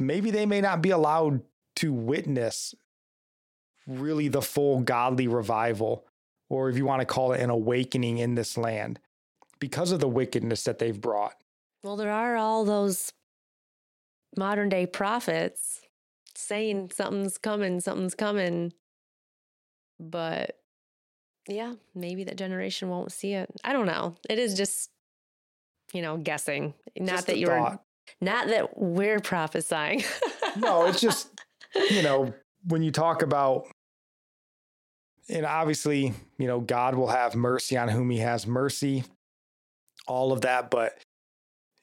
[0.00, 1.42] maybe they may not be allowed
[1.76, 2.74] to witness
[3.86, 6.06] really the full godly revival,
[6.48, 8.98] or if you want to call it an awakening in this land,
[9.58, 11.34] because of the wickedness that they've brought.
[11.82, 13.12] well, there are all those
[14.36, 15.80] modern day prophets
[16.34, 18.72] saying something's coming, something's coming.
[20.00, 20.58] But
[21.48, 23.48] yeah, maybe that generation won't see it.
[23.62, 24.16] I don't know.
[24.28, 24.90] It is just,
[25.92, 26.74] you know, guessing.
[26.98, 27.82] Not Just that you're, thought.
[28.20, 30.02] not that we're prophesying.
[30.56, 31.28] no, it's just,
[31.90, 32.32] you know,
[32.66, 33.66] when you talk about,
[35.28, 39.04] and obviously, you know, God will have mercy on whom he has mercy,
[40.06, 40.70] all of that.
[40.70, 40.98] But,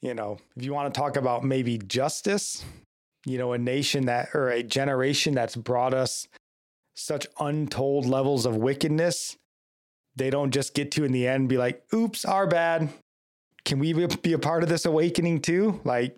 [0.01, 2.63] you know, if you want to talk about maybe justice,
[3.25, 6.27] you know, a nation that, or a generation that's brought us
[6.95, 9.38] such untold levels of wickedness,
[10.15, 12.89] they don't just get to in the end be like, oops, our bad.
[13.63, 15.80] Can we be- a part of this awakening too?
[15.84, 16.17] Like,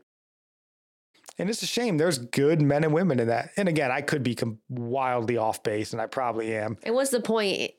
[1.37, 1.97] and it's a shame.
[1.97, 3.51] There's good men and women in that.
[3.57, 6.77] And again, I could be com- wildly off base, and I probably am.
[6.83, 7.71] and what's the point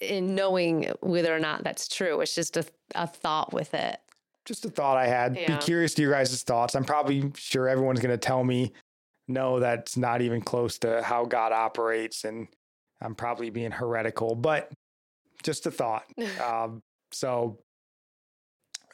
[0.00, 2.20] in knowing whether or not that's true?
[2.20, 3.98] It's just a, a thought with it.
[4.44, 5.36] Just a thought I had.
[5.36, 5.56] Yeah.
[5.56, 6.74] Be curious to your guys' thoughts.
[6.74, 8.72] I'm probably sure everyone's going to tell me,
[9.26, 12.24] no, that's not even close to how God operates.
[12.24, 12.48] And
[13.00, 14.70] I'm probably being heretical, but
[15.42, 16.04] just a thought.
[16.44, 17.58] um, so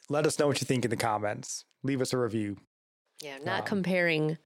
[0.08, 1.64] let us know what you think in the comments.
[1.82, 2.56] Leave us a review.
[3.20, 4.38] Yeah, not Um, comparing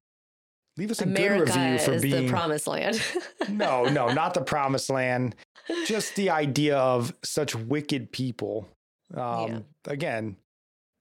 [0.77, 2.25] Leave us a America good review for being.
[2.25, 3.01] the promised land.
[3.49, 5.35] no, no, not the promised land.
[5.85, 8.67] just the idea of such wicked people.
[9.13, 9.59] Um, Yeah.
[9.85, 10.37] Again,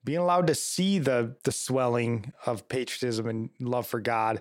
[0.04, 4.40] being allowed to see the the swelling of patriotism and love for God,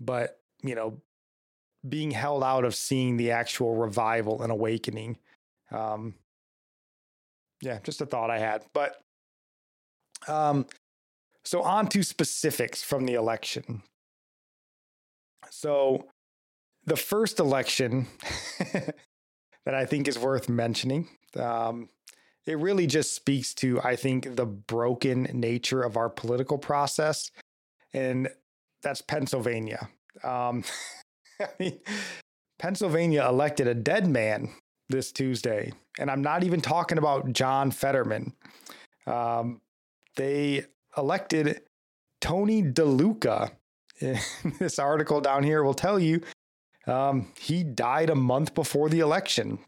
[0.00, 1.00] but you know,
[1.88, 5.16] being held out of seeing the actual revival and awakening.
[5.70, 6.14] Um,
[7.62, 8.64] yeah, just a thought I had.
[8.74, 9.00] But
[10.26, 10.66] um,
[11.48, 13.82] so on to specifics from the election.
[15.48, 16.04] So
[16.84, 18.06] the first election
[19.64, 21.08] that I think is worth mentioning.
[21.36, 21.88] Um,
[22.46, 27.30] it really just speaks to, I think, the broken nature of our political process,
[27.94, 28.28] and
[28.82, 29.88] that's Pennsylvania.
[30.22, 30.64] Um,
[31.40, 31.80] I mean,
[32.58, 34.50] Pennsylvania elected a dead man
[34.90, 38.34] this Tuesday, and I'm not even talking about John Fetterman.
[39.06, 39.62] Um,
[40.16, 40.66] they
[40.98, 41.62] elected
[42.20, 43.52] Tony DeLuca.
[44.58, 46.22] this article down here will tell you
[46.86, 49.58] um, he died a month before the election.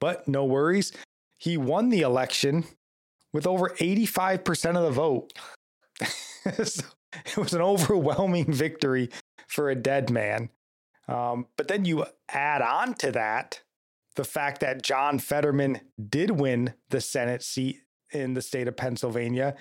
[0.00, 0.92] But no worries.
[1.38, 2.64] He won the election
[3.32, 5.32] with over 85% of the vote.
[6.64, 6.84] so
[7.24, 9.10] it was an overwhelming victory
[9.46, 10.50] for a dead man.
[11.08, 13.62] Um, but then you add on to that
[14.16, 17.82] the fact that John Fetterman did win the Senate seat
[18.12, 19.56] in the state of Pennsylvania,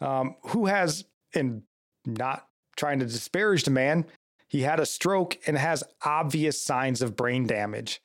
[0.00, 1.62] um, who has, and
[2.04, 4.04] not trying to disparage the man,
[4.48, 8.00] he had a stroke and has obvious signs of brain damage.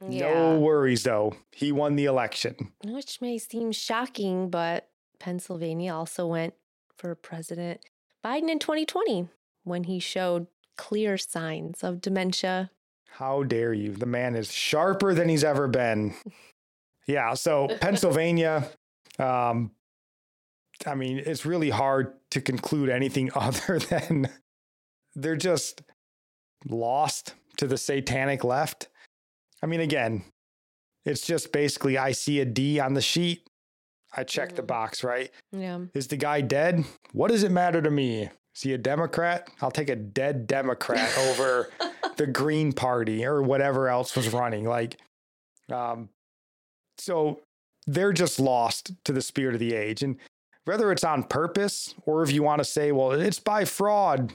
[0.00, 1.34] No worries though.
[1.52, 2.72] He won the election.
[2.84, 4.88] Which may seem shocking, but
[5.18, 6.54] Pennsylvania also went
[6.96, 7.80] for President
[8.24, 9.28] Biden in 2020
[9.64, 10.46] when he showed
[10.78, 12.70] clear signs of dementia.
[13.10, 13.92] How dare you?
[13.92, 16.14] The man is sharper than he's ever been.
[17.06, 18.70] Yeah, so Pennsylvania,
[19.20, 19.70] um,
[20.86, 24.28] I mean, it's really hard to conclude anything other than
[25.14, 25.82] they're just
[26.68, 28.88] lost to the satanic left.
[29.62, 30.22] I mean, again,
[31.04, 33.46] it's just basically I see a D on the sheet.
[34.16, 34.66] I checked the Mhm.
[34.68, 35.30] box, right?
[35.52, 35.80] Yeah.
[35.94, 36.84] Is the guy dead?
[37.12, 38.28] What does it matter to me?
[38.54, 39.48] Is he a Democrat?
[39.60, 41.70] I'll take a dead Democrat over
[42.16, 44.64] the Green Party or whatever else was running.
[44.64, 44.96] Like,
[45.70, 46.08] um,
[46.98, 47.40] so
[47.86, 50.02] they're just lost to the spirit of the age.
[50.02, 50.16] And
[50.64, 54.32] whether it's on purpose or if you want to say, well, it's by fraud,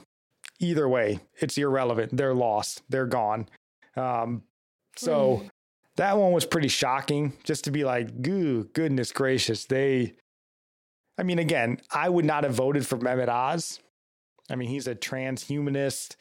[0.58, 2.16] either way, it's irrelevant.
[2.16, 2.82] They're lost.
[2.88, 3.48] They're gone.
[3.96, 4.42] Um,
[4.96, 5.50] so Mm.
[5.96, 9.64] that one was pretty shocking just to be like, goo, goodness gracious.
[9.64, 10.14] They,
[11.18, 13.80] I mean, again, I would not have voted for Mehmet Oz.
[14.50, 16.16] I mean, he's a transhumanist,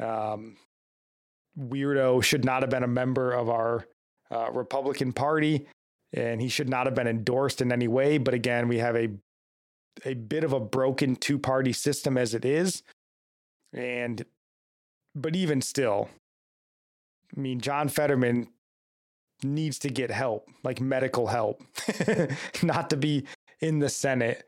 [0.00, 0.56] um,
[1.58, 3.86] weirdo, should not have been a member of our
[4.30, 5.66] uh, Republican Party,
[6.12, 8.18] and he should not have been endorsed in any way.
[8.18, 9.10] But again, we have a
[10.04, 12.82] a bit of a broken two party system as it is,
[13.72, 14.24] and
[15.14, 16.08] but even still,
[17.36, 18.48] I mean, John Fetterman
[19.42, 21.62] needs to get help, like medical help,
[22.62, 23.26] not to be
[23.60, 24.44] in the Senate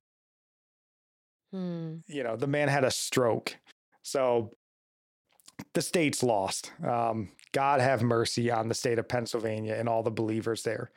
[1.52, 1.96] Hmm.
[2.06, 3.56] you know, the man had a stroke.
[4.02, 4.52] So
[5.74, 6.72] the state's lost.
[6.82, 10.90] Um, God have mercy on the state of Pennsylvania and all the believers there.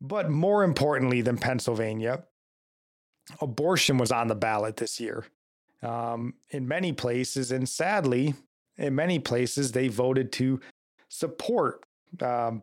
[0.00, 2.24] But more importantly than Pennsylvania,
[3.40, 5.24] abortion was on the ballot this year.
[5.82, 8.34] Um, in many places, and sadly,
[8.76, 10.60] in many places, they voted to
[11.08, 11.84] support
[12.20, 12.62] um,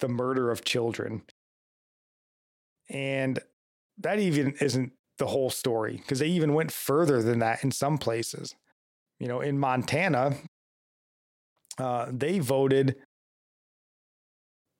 [0.00, 1.22] the murder of children.
[2.88, 3.38] And
[3.98, 7.98] that even isn't the whole story because they even went further than that in some
[7.98, 8.54] places.
[9.18, 10.34] You know, in Montana,
[11.78, 12.96] uh, they voted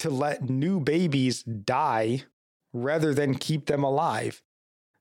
[0.03, 2.25] to let new babies die
[2.73, 4.43] rather than keep them alive.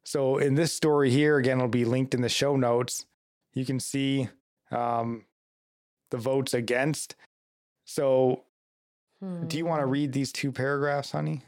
[0.06, 3.06] So, in this story here, again, it'll be linked in the show notes.
[3.54, 4.30] You can see
[4.72, 5.26] um,
[6.12, 7.16] the votes against.
[7.86, 8.44] So,
[9.48, 9.92] do you want to Hmm.
[9.92, 11.44] read these two paragraphs, honey?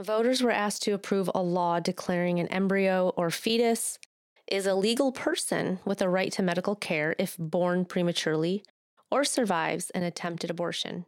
[0.00, 3.98] Voters were asked to approve a law declaring an embryo or fetus
[4.46, 8.64] is a legal person with a right to medical care if born prematurely
[9.10, 11.06] or survives an attempted abortion.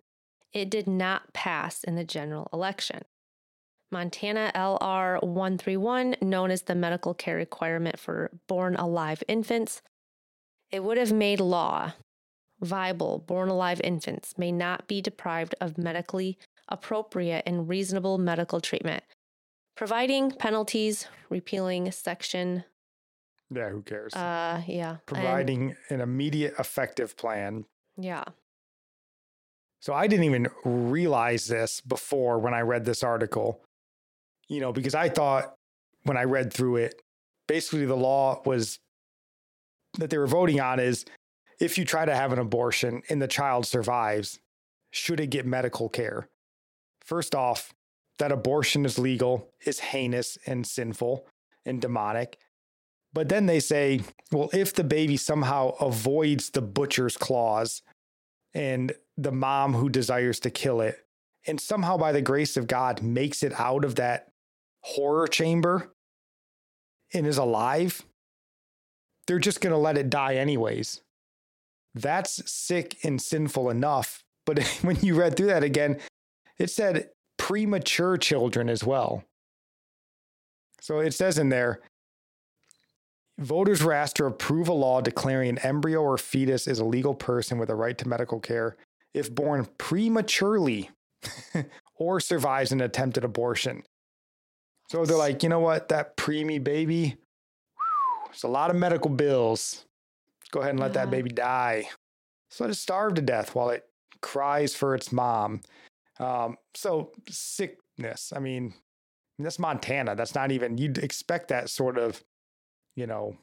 [0.52, 3.02] It did not pass in the general election.
[3.90, 9.80] Montana LR 131, known as the medical care requirement for born alive infants,
[10.70, 11.92] it would have made law.
[12.60, 16.36] Viable born alive infants may not be deprived of medically
[16.68, 19.02] appropriate and reasonable medical treatment,
[19.74, 22.64] providing penalties, repealing section,
[23.50, 24.12] Yeah, who cares?
[24.12, 27.64] uh, yeah, and- Providing an immediate effective plan
[27.96, 28.24] yeah,
[29.80, 33.62] So I didn't even realize this before when I read this article,
[34.48, 35.54] you know, because I thought
[36.02, 37.00] when I read through it,
[37.46, 38.80] basically the law was
[39.98, 41.04] that they were voting on is
[41.60, 44.38] if you try to have an abortion and the child survives,
[44.90, 46.28] should it get medical care?
[47.04, 47.72] First off,
[48.18, 51.26] that abortion is legal, is heinous and sinful
[51.64, 52.38] and demonic.
[53.12, 54.00] But then they say,
[54.32, 57.82] well, if the baby somehow avoids the butcher's claws
[58.54, 61.04] and the mom who desires to kill it,
[61.46, 64.28] and somehow by the grace of God makes it out of that
[64.82, 65.92] horror chamber
[67.12, 68.02] and is alive,
[69.26, 71.00] they're just going to let it die anyways.
[71.94, 74.22] That's sick and sinful enough.
[74.46, 75.98] But when you read through that again,
[76.58, 79.24] it said premature children as well.
[80.80, 81.80] So it says in there,
[83.38, 87.14] Voters were asked to approve a law declaring an embryo or fetus is a legal
[87.14, 88.76] person with a right to medical care
[89.14, 90.90] if born prematurely
[91.96, 93.84] or survives an attempted abortion.
[94.90, 95.88] So they're like, you know what?
[95.88, 97.16] That preemie baby,
[97.76, 99.84] whew, it's a lot of medical bills.
[100.40, 101.88] Let's go ahead and let that baby die.
[102.50, 103.84] So let it starve to death while it
[104.20, 105.60] cries for its mom.
[106.18, 108.32] Um, so sickness.
[108.34, 108.74] I mean,
[109.38, 110.16] that's Montana.
[110.16, 112.22] That's not even, you'd expect that sort of,
[112.98, 113.36] you know,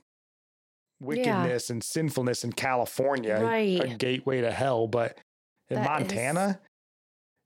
[0.99, 3.37] wickedness and sinfulness in California,
[3.81, 4.85] a gateway to hell.
[4.87, 5.17] But
[5.69, 6.59] in That is- Montana,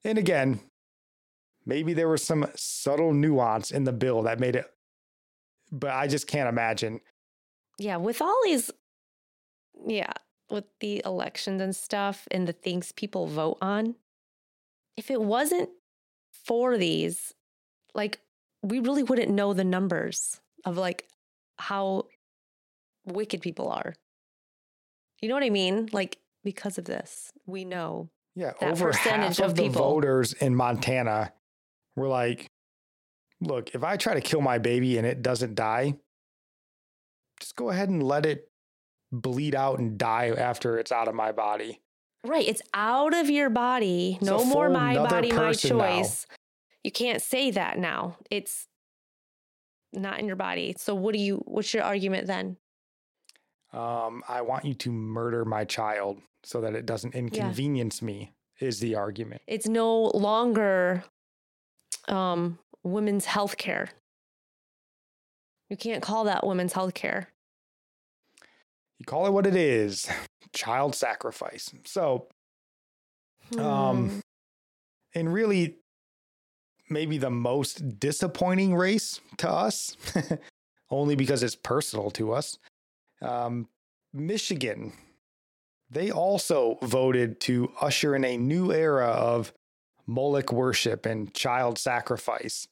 [0.04, 0.60] and again,
[1.66, 4.66] maybe there was some subtle nuance in the bill that made it,
[5.72, 7.00] but I just can't imagine.
[7.78, 8.72] yeah, with all these,
[9.88, 10.12] yeah,
[10.50, 13.96] with the elections and stuff and the things people vote on,
[14.98, 15.70] if it wasn't
[16.32, 17.34] for these,
[17.94, 18.20] like,
[18.62, 21.08] we really wouldn't know the numbers of like
[21.60, 22.06] how
[23.06, 23.94] wicked people are.
[25.22, 25.90] You know what I mean?
[25.92, 28.10] Like, because of this, we know.
[28.36, 29.82] Yeah, That over percentage half of, of the people.
[29.82, 31.34] voters in Montana
[31.98, 32.48] were like,
[33.42, 35.96] "Look, if I try to kill my baby and it doesn't die,
[37.42, 38.50] just go ahead and let it
[39.12, 41.82] bleed out and die after it's out of my body."
[42.26, 42.48] Right.
[42.48, 44.18] It's out of your body.
[44.22, 45.86] It's No more my body, my person now.
[46.02, 46.26] choice.
[46.84, 48.18] you can't say that now.
[48.32, 48.69] It's
[49.94, 50.76] not in your body.
[50.78, 52.58] So what do you what's your argument then?
[53.72, 58.80] Um, I want you to murder my child so that it doesn't inconvenience me, is
[58.80, 59.42] the argument.
[59.48, 61.04] It's no longer
[62.08, 63.90] um women's health care.
[65.70, 67.30] You can't call that women's health care.
[68.98, 70.10] You call it what it is
[70.54, 71.72] child sacrifice.
[71.86, 72.28] So,
[73.54, 73.60] Hmm.
[73.62, 74.22] um,
[75.16, 75.78] and really,
[76.90, 79.96] maybe the most disappointing race to us,
[80.90, 82.58] only because it's personal to us.
[83.22, 83.68] Um,
[84.14, 84.94] Michigan,
[85.90, 89.54] they also voted to usher in a new era of
[90.08, 92.68] Moloch worship and child sacrifice.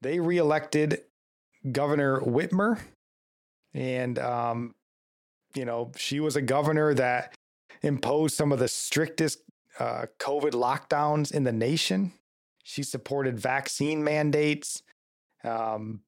[0.00, 1.02] They reelected
[1.70, 2.80] Governor Whitmer,
[3.74, 4.74] and um,
[5.54, 7.34] you know she was a governor that
[7.82, 9.40] imposed some of the strictest
[9.78, 12.12] uh, COVID lockdowns in the nation.
[12.68, 14.82] She supported vaccine mandates.
[15.42, 16.02] Um,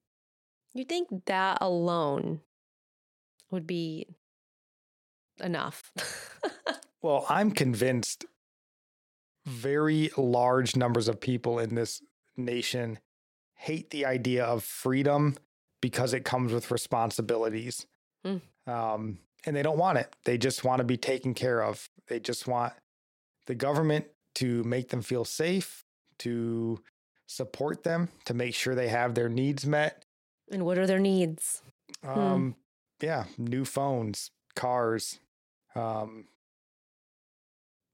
[0.74, 2.42] You think that alone
[3.50, 4.08] would be
[5.42, 5.90] enough?
[7.02, 8.26] well, I'm convinced
[9.46, 12.02] very large numbers of people in this
[12.36, 12.98] nation
[13.54, 15.38] hate the idea of freedom
[15.80, 17.86] because it comes with responsibilities.
[18.26, 18.42] Mm.
[18.66, 20.14] Um, and they don't want it.
[20.26, 21.88] They just want to be taken care of.
[22.08, 22.74] They just want
[23.46, 24.04] the government
[24.34, 25.86] to make them feel safe,
[26.20, 26.80] to
[27.26, 30.04] support them, to make sure they have their needs met.
[30.50, 31.62] and what are their needs?
[32.02, 32.56] Um,
[33.00, 35.20] yeah, new phones, cars,
[35.74, 36.26] um,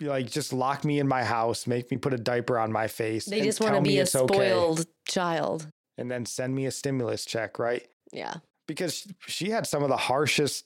[0.01, 3.25] like just lock me in my house, make me put a diaper on my face.
[3.27, 5.69] They and just want to tell me be a it's okay, spoiled child.
[5.97, 7.87] and then send me a stimulus check, right?
[8.13, 8.35] Yeah.
[8.69, 10.65] Because she had some of the harshest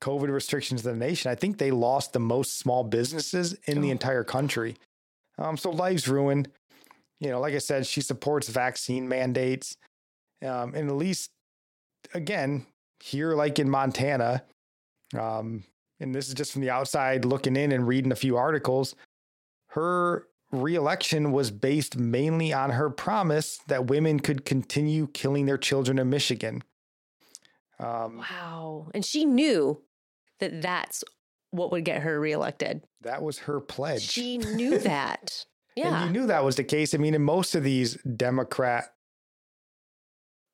[0.00, 1.30] COVID restrictions in the nation.
[1.30, 3.92] I think they lost the most small businesses in the Oh.
[3.92, 4.76] entire country.
[5.38, 6.48] Um, so lives ruined.
[7.22, 9.76] You know, like I said, she supports vaccine mandates.
[10.44, 11.30] Um, and at least,
[12.14, 12.66] again,
[12.98, 14.42] here, like in Montana,
[15.16, 15.62] um,
[16.00, 18.96] and this is just from the outside looking in and reading a few articles,
[19.68, 26.00] her reelection was based mainly on her promise that women could continue killing their children
[26.00, 26.64] in Michigan.
[27.78, 28.88] Um, Wow.
[28.94, 29.80] And she knew
[30.40, 31.04] that that's
[31.52, 32.82] what would get her reelected.
[33.02, 34.02] That was her pledge.
[34.02, 35.46] She knew that.
[35.76, 36.02] Yeah.
[36.04, 36.94] And you knew that was the case.
[36.94, 38.92] I mean, in most of these Democrat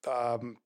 [0.07, 0.57] um,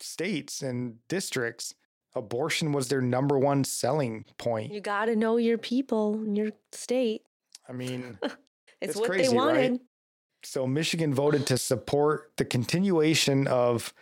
[0.00, 1.74] states and districts,
[2.14, 4.72] abortion was their number one selling point.
[4.72, 7.22] You got to know your people in your state.
[7.68, 8.18] I mean,
[8.80, 9.54] It's, It's what crazy, they right?
[9.70, 9.80] wanted.
[10.44, 13.92] so Michigan voted to support the continuation of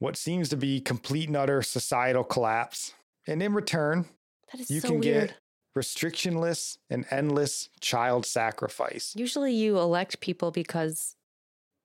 [0.00, 2.92] what seems to be complete and utter societal collapse.
[3.26, 4.04] And in return,
[4.52, 5.28] That is you so can weird.
[5.28, 5.38] get
[5.76, 9.12] restrictionless and endless child sacrifice.
[9.16, 11.16] Usually you elect people because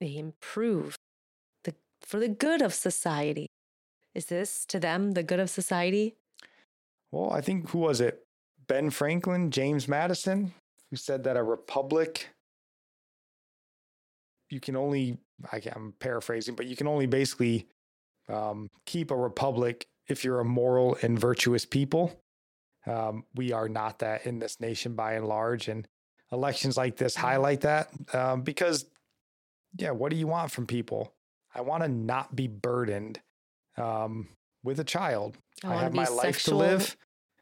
[0.00, 0.96] they improve
[1.64, 3.48] the for the good of society.
[4.14, 6.16] Is this to them the good of society?
[7.12, 8.24] Well, I think who was it?
[8.66, 10.52] Ben Franklin, James Madison,
[10.90, 12.28] who said that a republic
[14.50, 15.18] you can only
[15.52, 17.66] I I'm paraphrasing, but you can only basically
[18.28, 22.18] um, keep a republic if you're a moral and virtuous people.
[22.88, 25.86] Um, we are not that in this nation by and large, and
[26.32, 28.86] elections like this highlight that um, because,
[29.76, 31.12] yeah, what do you want from people?
[31.54, 33.20] I want to not be burdened
[33.76, 34.28] um,
[34.62, 35.36] with a child.
[35.64, 36.96] I, wanna have my life to live.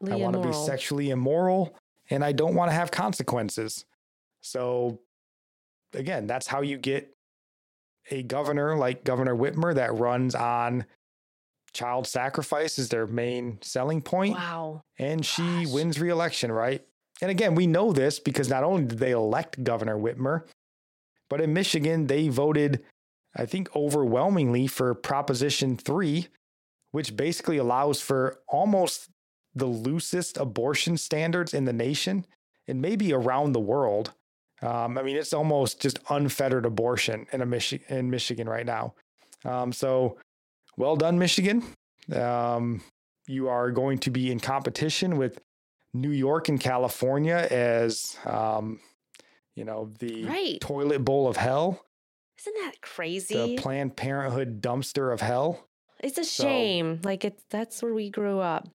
[0.09, 1.75] I want to be sexually immoral
[2.09, 3.85] and I don't want to have consequences.
[4.41, 4.99] So,
[5.93, 7.15] again, that's how you get
[8.09, 10.85] a governor like Governor Whitmer that runs on
[11.77, 14.81] child sacrifice is their main selling point, Wow.
[14.97, 15.67] and she Gosh.
[15.73, 16.83] wins reelection, right?
[17.21, 20.47] And again, we know this because not only did they elect Governor Whitmer,
[21.29, 22.83] but in Michigan, they voted,
[23.35, 26.27] I think, overwhelmingly for Proposition 3,
[26.91, 29.09] which basically allows for almost
[29.53, 32.25] the loosest abortion standards in the nation
[32.67, 34.13] and maybe around the world.
[34.61, 38.93] Um, I mean, it's almost just unfettered abortion in a Michi- in Michigan right now.
[39.45, 40.17] Um, so,
[40.77, 41.63] well done, Michigan.
[42.13, 42.81] Um,
[43.27, 45.39] you are going to be in competition with
[45.93, 48.79] New York and California as, um,
[49.55, 50.61] you know, the Right.
[50.61, 51.83] toilet bowl of hell,
[52.39, 53.55] Isn't that crazy?
[53.55, 55.67] the Planned Parenthood dumpster of hell.
[55.99, 57.01] it's a so- shame.
[57.03, 58.67] Like it's that's where we grew up.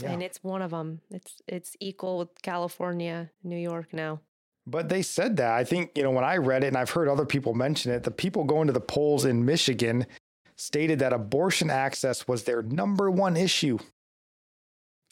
[0.00, 0.12] Yeah.
[0.12, 1.00] And it's one of them.
[1.10, 4.20] It's it's equal with California, New York now.
[4.64, 5.52] But they said that.
[5.52, 8.04] I think, you know, when I read it and I've heard other people mention it,
[8.04, 10.06] the people going to the polls in Michigan
[10.56, 13.78] stated that abortion access was their number one issue.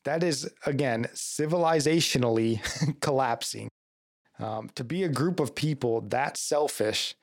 [0.04, 2.60] That is, again, civilizationally
[3.00, 3.68] collapsing.
[4.38, 7.14] Um, to be a group of people that selfish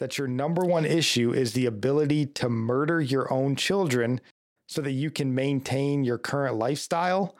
[0.00, 4.20] that your number one issue is the ability to murder your own children
[4.66, 7.36] so that you can maintain your current lifestyle.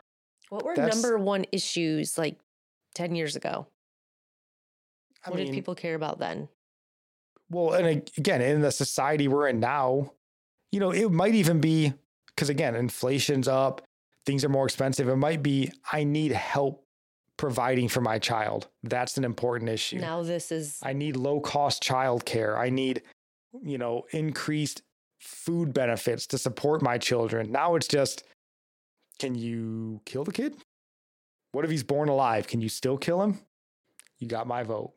[0.49, 2.39] What were That's- number one issues like
[2.95, 3.67] 10 years ago?
[5.25, 6.47] I What mean, did people care about then?
[7.51, 10.13] Well, and again, in the society we're in now,
[10.71, 11.93] you know, it might even be
[12.27, 13.81] because again, inflation's up,
[14.25, 15.07] things are more expensive.
[15.09, 16.85] It might be I need help
[17.37, 18.67] providing for my child.
[18.83, 19.99] That's an important issue.
[19.99, 22.57] Now this is I need low cost childcare.
[22.57, 23.01] I need,
[23.61, 24.81] you know, increased
[25.19, 27.51] food benefits to support my children.
[27.51, 28.23] Now it's just,
[29.19, 30.55] can you kill the kid?
[31.51, 32.47] What if he's born alive?
[32.47, 33.39] Can you still kill him?
[34.19, 34.93] You got my vote.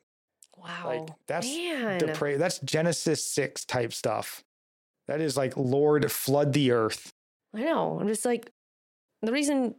[0.64, 0.82] Wow.
[0.86, 4.42] Like that's depra- That's Genesis six type stuff.
[5.06, 7.12] That is like Lord flood the earth.
[7.54, 7.98] I know.
[8.00, 8.50] I'm just like
[9.22, 9.74] the reason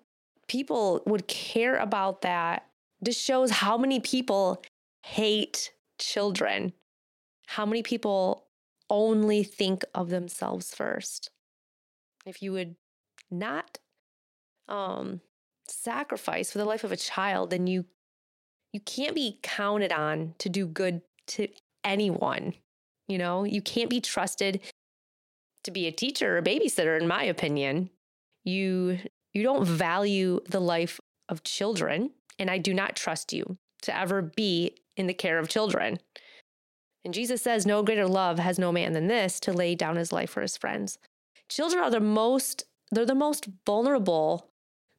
[0.47, 2.67] people would care about that
[3.03, 4.63] just shows how many people
[5.03, 6.73] hate children.
[7.47, 8.45] How many people
[8.89, 11.29] only think of themselves first.
[12.25, 12.75] If you would
[13.31, 13.79] not
[14.67, 15.21] um
[15.67, 17.85] sacrifice for the life of a child, then you
[18.75, 21.47] you can't be counted on to do good to
[21.85, 22.53] anyone.
[23.07, 24.59] You know, you can't be trusted
[25.63, 27.89] to be a teacher or babysitter in my opinion.
[28.43, 28.99] You
[29.31, 30.99] you don't value the life
[31.29, 35.47] of children and i do not trust you to ever be in the care of
[35.47, 35.97] children.
[37.05, 40.11] And jesus says no greater love has no man than this to lay down his
[40.11, 40.97] life for his friends.
[41.47, 44.49] Children are the most they're the most vulnerable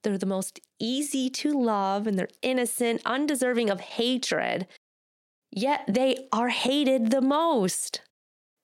[0.07, 4.66] they're the most easy to love and they're innocent undeserving of hatred
[5.50, 8.00] yet they are hated the most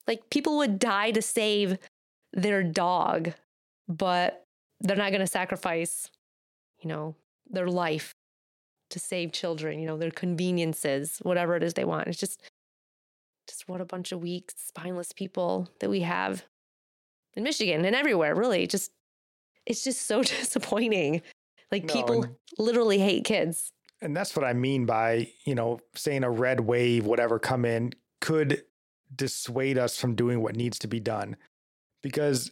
[0.07, 1.77] like people would die to save
[2.33, 3.33] their dog,
[3.87, 4.45] but
[4.81, 6.09] they're not going to sacrifice,
[6.81, 7.15] you know,
[7.49, 8.13] their life
[8.89, 12.07] to save children, you know, their conveniences, whatever it is they want.
[12.07, 12.41] It's just,
[13.47, 16.43] just what a bunch of weak, spineless people that we have
[17.33, 18.67] in Michigan and everywhere, really.
[18.67, 18.91] Just,
[19.65, 21.21] it's just so disappointing.
[21.71, 23.71] Like No, people and- literally hate kids.
[24.01, 27.93] And that's what I mean by, you know, saying a red wave, whatever come in,
[28.19, 28.63] could
[29.15, 31.37] dissuade us from doing what needs to be done.
[32.01, 32.51] Because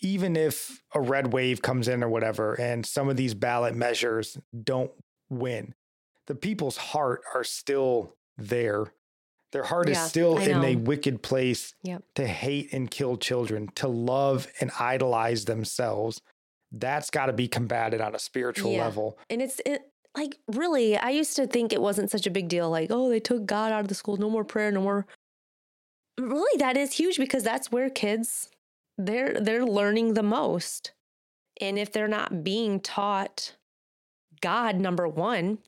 [0.00, 4.36] even if a red wave comes in or whatever, and some of these ballot measures
[4.64, 4.90] don't
[5.30, 5.74] win,
[6.26, 8.92] the people's heart are still there.
[9.52, 12.02] Their heart is still in a wicked place Yep.
[12.16, 16.20] to hate and kill children, to love and idolize themselves.
[16.72, 18.84] That's got to be combated on a spiritual Yeah.
[18.84, 19.18] level.
[19.30, 19.82] And it's it,
[20.16, 22.70] like really, I used to think it wasn't such a big deal.
[22.70, 25.06] Like, oh, they took God out of the school, no more prayer, no more.
[26.18, 28.50] Really, that is huge because that's where kids
[28.98, 30.92] they're they're learning the most.
[31.60, 33.54] And if they're not being taught
[34.40, 35.58] God number one,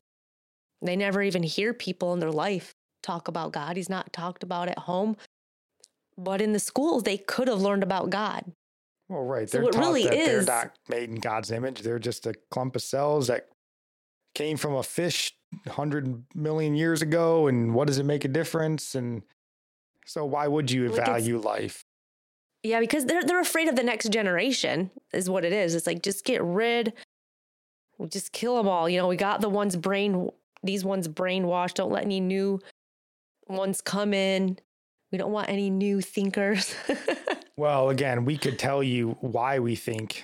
[0.82, 3.76] they never even hear people in their life talk about God.
[3.76, 5.16] He's not talked about at home.
[6.16, 8.52] But in the schools, they could have learned about God.
[9.08, 9.48] Well, right.
[9.48, 11.80] So They're taught really that they're not made in God's image.
[11.80, 13.48] They're just a clump of cells that
[14.34, 15.34] came from a fish
[15.64, 17.46] 100 million years ago.
[17.46, 18.94] And what does it make a difference?
[18.94, 19.22] And
[20.04, 21.84] so, why would you Like, value life?
[22.62, 25.74] Yeah, because they're they're afraid of the next generation, is what it is.
[25.74, 26.92] It's like just get rid,
[27.98, 28.88] we just kill them all.
[28.88, 30.30] You know, we got the ones brain,
[30.62, 31.74] these ones brainwashed.
[31.74, 32.60] Don't let any new
[33.48, 34.58] ones come in.
[35.10, 36.74] We don't want any new thinkers.
[37.58, 40.22] Well, again, we could tell you why we think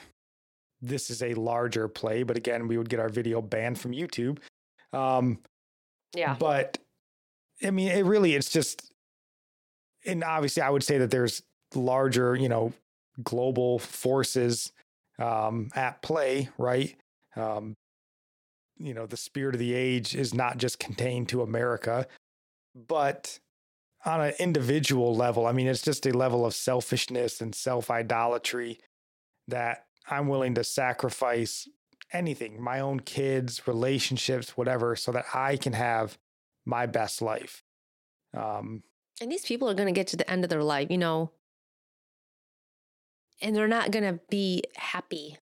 [0.80, 4.38] this is a larger play, but again, we would get our video banned from YouTube.
[4.92, 5.40] Um,
[6.14, 6.78] yeah, But
[7.60, 8.88] I mean, it really, it's just,
[10.06, 11.42] and obviously, I would say that there's
[11.74, 12.72] larger, you know,
[13.20, 14.72] global forces
[15.18, 16.94] um, at play, right?
[17.34, 17.74] Um,
[18.78, 22.06] you know, the spirit of the age is not just contained to America,
[22.76, 23.40] but
[24.04, 28.78] on an individual level, I mean, it's just a level of selfishness and self idolatry
[29.48, 31.68] that I'm willing to sacrifice
[32.12, 36.18] anything, my own kids, relationships, whatever, so that I can have
[36.64, 37.62] my best life.
[38.36, 38.82] Um,
[39.20, 41.30] and these people are going to get to the end of their life, you know,
[43.40, 45.38] and they're not going to be happy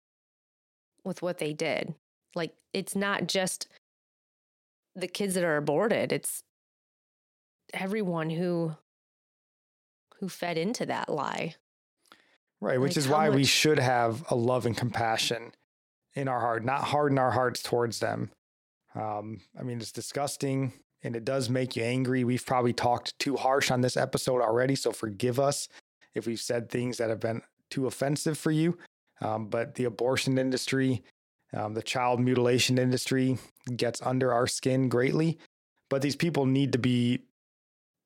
[1.05, 1.95] with what they did.
[2.35, 3.69] Like, it's not just
[4.95, 6.43] the kids that are aborted, it's
[7.73, 8.75] everyone who
[10.21, 11.55] who fed into that lie.
[12.61, 15.53] right, which Like, is why we should have a love and compassion
[16.15, 18.31] in our heart, not harden our hearts towards them.
[18.97, 20.73] Um, I mean, it's disgusting
[21.05, 22.25] and it does make you angry.
[22.25, 25.69] We've probably talked too harsh on this episode already, so forgive us
[26.15, 28.77] if we've said things that have been too offensive for you.
[29.21, 31.05] Um, but the abortion industry,
[31.55, 33.39] um, the child mutilation industry
[33.77, 35.39] gets under our skin greatly.
[35.89, 37.21] But these people need to be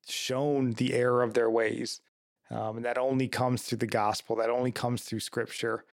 [0.07, 2.01] shown the error of their ways.
[2.49, 5.85] Um, and that only comes through the gospel, that only comes through scripture.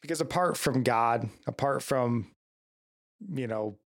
[0.00, 2.30] Because apart from God, apart from,
[3.32, 3.78] you know,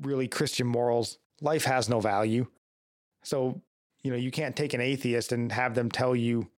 [0.00, 2.46] really Christian morals, life has no value.
[3.22, 3.60] So,
[4.02, 6.48] you know, you can't take an atheist and have them tell you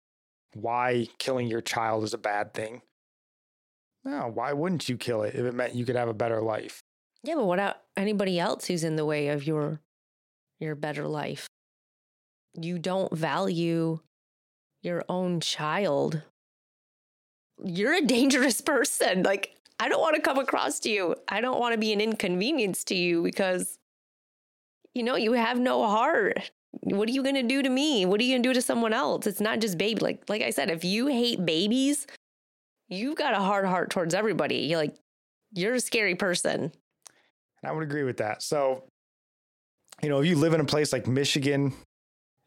[0.55, 2.83] why killing your child is a bad thing.
[4.05, 6.83] No, why wouldn't you kill it if it meant you could have a better life?
[7.25, 9.81] Yeah, but what about anybody else who's in the way of your
[10.59, 11.47] your better life?
[12.55, 14.01] You don't value
[14.83, 16.23] your own child.
[17.65, 19.23] You're a dangerous person.
[19.23, 21.17] Like I don't want to come across to you.
[21.29, 23.79] I don't want to be an inconvenience to you because
[24.95, 26.51] you know, you have no heart.
[26.83, 28.05] What are you going to do to me?
[28.05, 29.27] What are you going to do to someone else?
[29.27, 30.01] It's not just baby.
[30.01, 32.07] Like like I said, if you hate babies,
[32.89, 34.57] you've got a hard heart towards everybody.
[34.57, 34.97] You're like
[35.53, 36.73] you're a scary person.
[37.65, 38.43] I would agree with that.
[38.43, 38.85] So,
[40.03, 41.73] you know, if you live in a place like Michigan,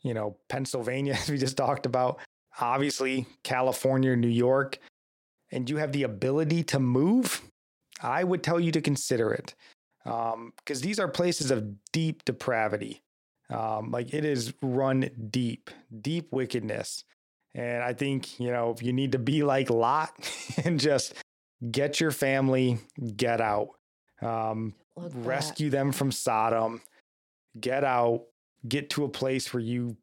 [0.05, 2.19] you know, Pennsylvania, as we just talked about,
[2.61, 4.77] obviously California, New York,
[5.51, 7.41] and you have the ability to move,
[8.01, 9.55] I would tell you to consider it.
[10.03, 13.01] Because um, these are places of deep depravity.
[13.49, 15.69] Um, like it is run deep,
[16.01, 17.03] deep wickedness.
[17.53, 20.11] And I think, you know, if you need to be like Lot
[20.63, 21.13] and just
[21.71, 22.79] get your family,
[23.15, 23.69] get out.
[24.21, 26.81] Um, rescue them from Sodom,
[27.59, 28.23] get out,
[28.67, 29.97] get to a place where you,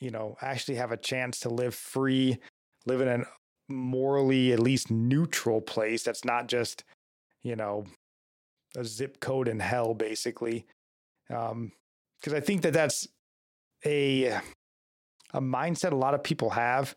[0.00, 2.38] you know, actually have a chance to live free,
[2.86, 3.24] live in a
[3.68, 6.84] morally at least neutral place that's not just,
[7.42, 7.84] you know,
[8.76, 10.66] a zip code in hell, basically.
[11.30, 11.72] Um,
[12.20, 13.08] because I think that that's
[13.84, 14.38] a
[15.34, 16.94] a mindset a lot of people have.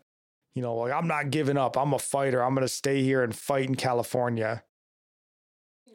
[0.54, 1.76] You know, like I'm not giving up.
[1.76, 2.42] I'm a fighter.
[2.42, 4.62] I'm going to stay here and fight in California.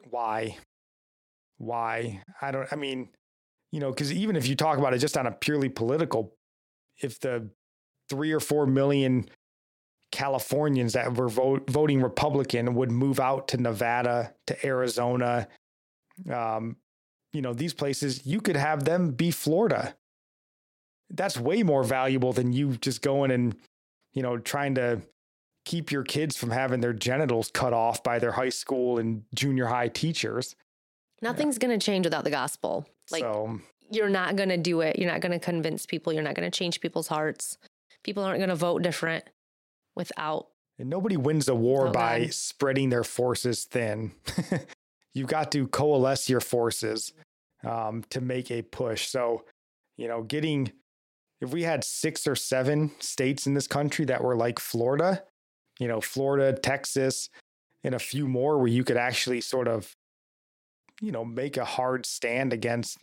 [0.09, 0.57] Why?
[1.61, 3.07] why i don't i mean
[3.71, 6.35] you know because even if you talk about it just on a purely political
[6.97, 7.49] if the
[8.09, 9.29] three or four million
[10.11, 15.47] californians that were vote, voting republican would move out to nevada to arizona
[16.31, 16.75] um,
[17.33, 19.95] you know these places you could have them be florida
[21.11, 23.55] that's way more valuable than you just going and
[24.13, 25.01] you know trying to
[25.63, 29.67] keep your kids from having their genitals cut off by their high school and junior
[29.67, 30.55] high teachers
[31.21, 31.67] Nothing's yeah.
[31.67, 32.87] going to change without the gospel.
[33.11, 33.59] Like so,
[33.91, 34.97] you're not going to do it.
[34.97, 36.13] You're not going to convince people.
[36.13, 37.57] You're not going to change people's hearts.
[38.03, 39.25] People aren't going to vote different
[39.95, 40.47] without.
[40.79, 42.33] And nobody wins a war by God.
[42.33, 44.13] spreading their forces thin.
[45.13, 47.13] You've got to coalesce your forces
[47.63, 49.07] um, to make a push.
[49.07, 49.43] So,
[49.97, 50.71] you know, getting,
[51.41, 55.23] if we had six or seven states in this country that were like Florida,
[55.79, 57.29] you know, Florida, Texas,
[57.83, 59.95] and a few more where you could actually sort of
[61.01, 62.97] you know, make a hard stand against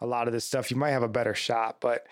[0.00, 1.80] a lot of this stuff, you might have a better shot.
[1.80, 2.06] But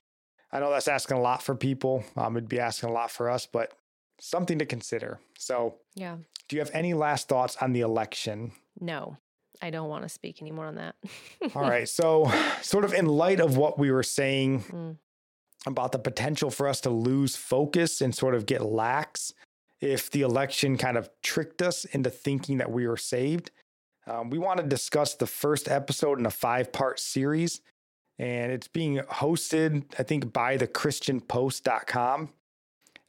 [0.53, 2.05] I know that's asking a lot for people.
[2.17, 3.73] Um, it'd be asking a lot for us, but
[4.21, 5.19] something to consider.
[5.37, 6.17] So, yeah.
[6.49, 8.53] Do you have any last thoughts on the election?
[8.81, 9.17] No,
[9.61, 10.95] I don't want to speak anymore on that.
[11.55, 11.89] All right.
[11.89, 12.31] So,
[12.63, 14.97] sort of in light of what we were saying mm.
[15.67, 19.33] about the potential for us to lose focus and sort of get lax
[19.81, 23.51] if the election kind of tricked us into thinking that we were saved,
[24.07, 27.61] um, we want to discuss the first episode in a five part series,
[28.19, 32.31] and it's being hosted, I think, by the ChristianPost.com,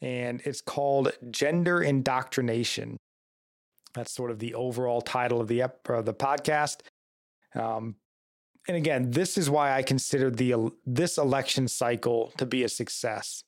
[0.01, 2.97] and it's called Gender Indoctrination.
[3.95, 6.81] That's sort of the overall title of the ep- the podcast.
[7.55, 7.95] Um,
[8.67, 13.43] and again, this is why I consider the this election cycle to be a success,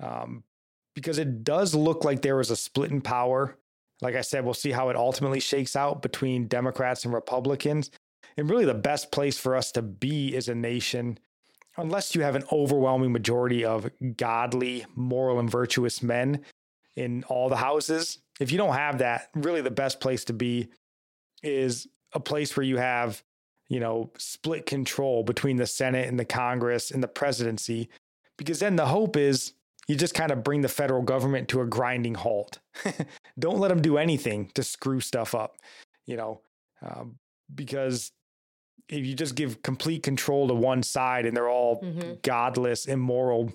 [0.00, 0.42] um,
[0.94, 3.56] because it does look like there was a split in power
[4.02, 7.90] like I said, we'll see how it ultimately shakes out between Democrats and Republicans.
[8.36, 11.18] And really, the best place for us to be as a nation,
[11.76, 16.44] unless you have an overwhelming majority of godly, moral, and virtuous men
[16.96, 20.68] in all the houses, if you don't have that, really the best place to be
[21.42, 23.22] is a place where you have,
[23.68, 27.88] you know, split control between the Senate and the Congress and the presidency.
[28.36, 29.52] Because then the hope is
[29.88, 32.58] you just kind of bring the federal government to a grinding halt.
[33.38, 35.56] Don't let them do anything to screw stuff up,
[36.06, 36.40] you know,
[36.82, 37.18] um,
[37.54, 38.12] because
[38.88, 42.14] if you just give complete control to one side and they're all mm-hmm.
[42.22, 43.52] godless, immoral,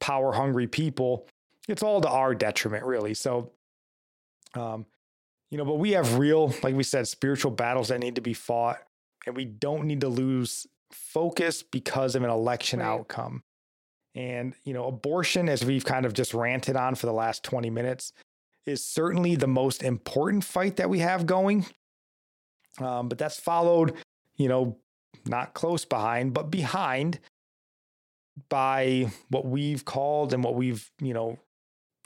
[0.00, 1.26] power hungry people,
[1.68, 3.14] it's all to our detriment, really.
[3.14, 3.52] So,
[4.54, 4.86] um,
[5.50, 8.34] you know, but we have real, like we said, spiritual battles that need to be
[8.34, 8.78] fought,
[9.26, 12.86] and we don't need to lose focus because of an election right.
[12.86, 13.42] outcome.
[14.18, 17.70] And, you know, abortion, as we've kind of just ranted on for the last 20
[17.70, 18.12] minutes,
[18.66, 21.64] is certainly the most important fight that we have going.
[22.80, 23.94] Um, but that's followed,
[24.36, 24.76] you know,
[25.24, 27.20] not close behind, but behind
[28.48, 31.38] by what we've called and what we've, you know,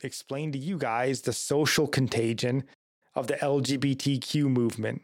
[0.02, 2.64] explained to you guys the social contagion
[3.14, 5.02] of the LGBTQ movement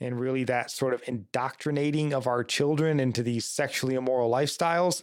[0.00, 5.02] and really that sort of indoctrinating of our children into these sexually immoral lifestyles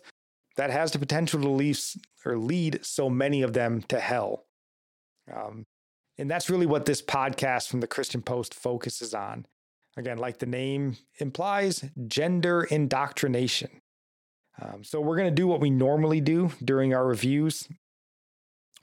[0.57, 1.79] that has the potential to leave
[2.25, 4.45] or lead so many of them to hell.
[5.33, 5.65] Um,
[6.17, 9.45] and that's really what this podcast from the Christian Post focuses on.
[9.97, 13.69] Again, like the name implies, gender indoctrination.
[14.61, 17.67] Um, so we're going to do what we normally do during our reviews,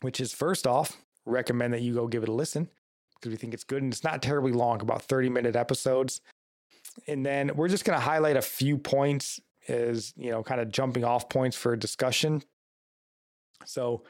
[0.01, 2.69] which is first off, recommend that you go give it a listen
[3.15, 6.21] because we think it's good and it's not terribly long, about 30 minute episodes.
[7.07, 10.71] And then we're just going to highlight a few points as, you know, kind of
[10.71, 12.43] jumping off points for discussion.
[13.65, 14.03] So,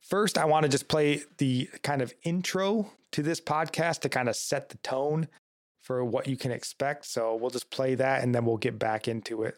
[0.00, 4.28] first, I want to just play the kind of intro to this podcast to kind
[4.28, 5.28] of set the tone
[5.82, 7.06] for what you can expect.
[7.06, 9.56] So, we'll just play that and then we'll get back into it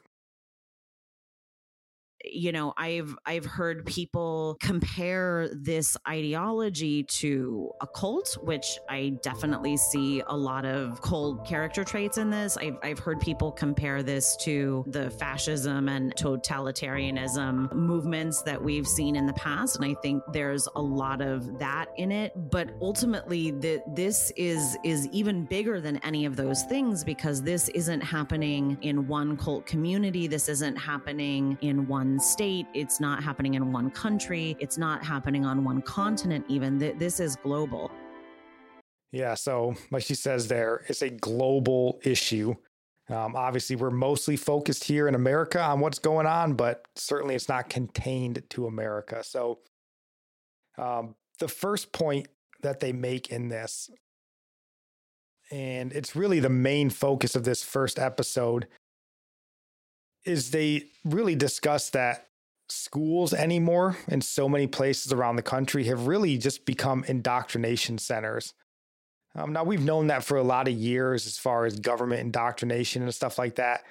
[2.25, 9.77] you know i've i've heard people compare this ideology to a cult which i definitely
[9.77, 12.57] see a lot of cult character traits in this.
[12.57, 19.17] I've, I've heard people compare this to the fascism and totalitarianism movements that we've seen
[19.17, 22.33] in the past and i think there's a lot of that in it.
[22.51, 27.69] But ultimately the, this is is even bigger than any of those things because this
[27.71, 30.27] isn't happening in one cult community.
[30.27, 35.03] This isn't happening in one one state, it's not happening in one country, it's not
[35.03, 36.77] happening on one continent, even.
[36.77, 37.91] This is global.
[39.13, 39.33] Yeah.
[39.33, 42.55] So, like she says there, it's a global issue.
[43.09, 47.49] Um, obviously, we're mostly focused here in America on what's going on, but certainly it's
[47.49, 49.25] not contained to America.
[49.25, 49.61] So,
[50.77, 52.29] um, the first point
[52.61, 53.89] that they make in this,
[55.51, 58.69] and it's really the main focus of this first episode,
[60.25, 62.29] is they really discuss that
[62.69, 68.55] schools anymore in so many places around the country have really just become indoctrination centers.
[69.35, 73.03] Um, now, we've known that for a lot of years as far as government indoctrination
[73.03, 73.83] and stuff like that,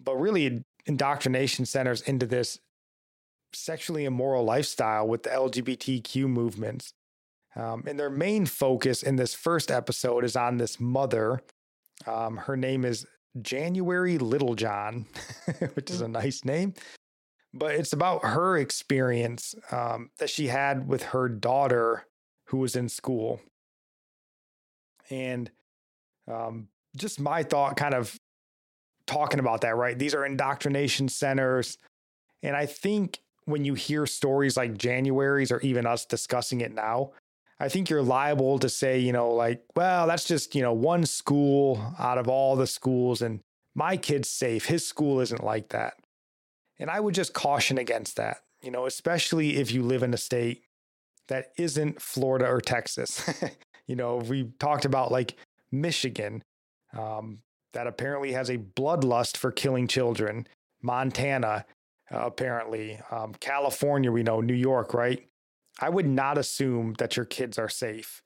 [0.00, 2.58] but really, indoctrination centers into this
[3.52, 6.92] sexually immoral lifestyle with the LGBTQ movements.
[7.54, 11.42] Um, and their main focus in this first episode is on this mother.
[12.06, 13.06] Um, her name is
[13.42, 15.06] January Littlejohn,
[15.74, 16.12] which is a mm.
[16.12, 16.74] nice name.
[17.54, 22.06] But it's about her experience um, that she had with her daughter
[22.46, 23.40] who was in school.
[25.10, 25.50] And
[26.30, 28.18] um, just my thought kind of
[29.06, 29.98] talking about that, right?
[29.98, 31.78] These are indoctrination centers.
[32.42, 37.12] And I think when you hear stories like January's or even us discussing it now,
[37.60, 41.04] I think you're liable to say, you know, like, well, that's just, you know, one
[41.04, 43.40] school out of all the schools and
[43.74, 44.66] my kid's safe.
[44.66, 45.94] His school isn't like that.
[46.78, 50.18] And I would just caution against that, you know, especially if you live in a
[50.18, 50.62] state
[51.26, 53.28] that isn't Florida or Texas.
[53.86, 55.36] you know, we talked about like
[55.72, 56.42] Michigan,
[56.96, 57.40] um,
[57.72, 60.46] that apparently has a bloodlust for killing children,
[60.82, 61.66] Montana,
[62.10, 65.26] uh, apparently, um, California, we know, New York, right?
[65.78, 68.22] I would not assume that your kids are safe.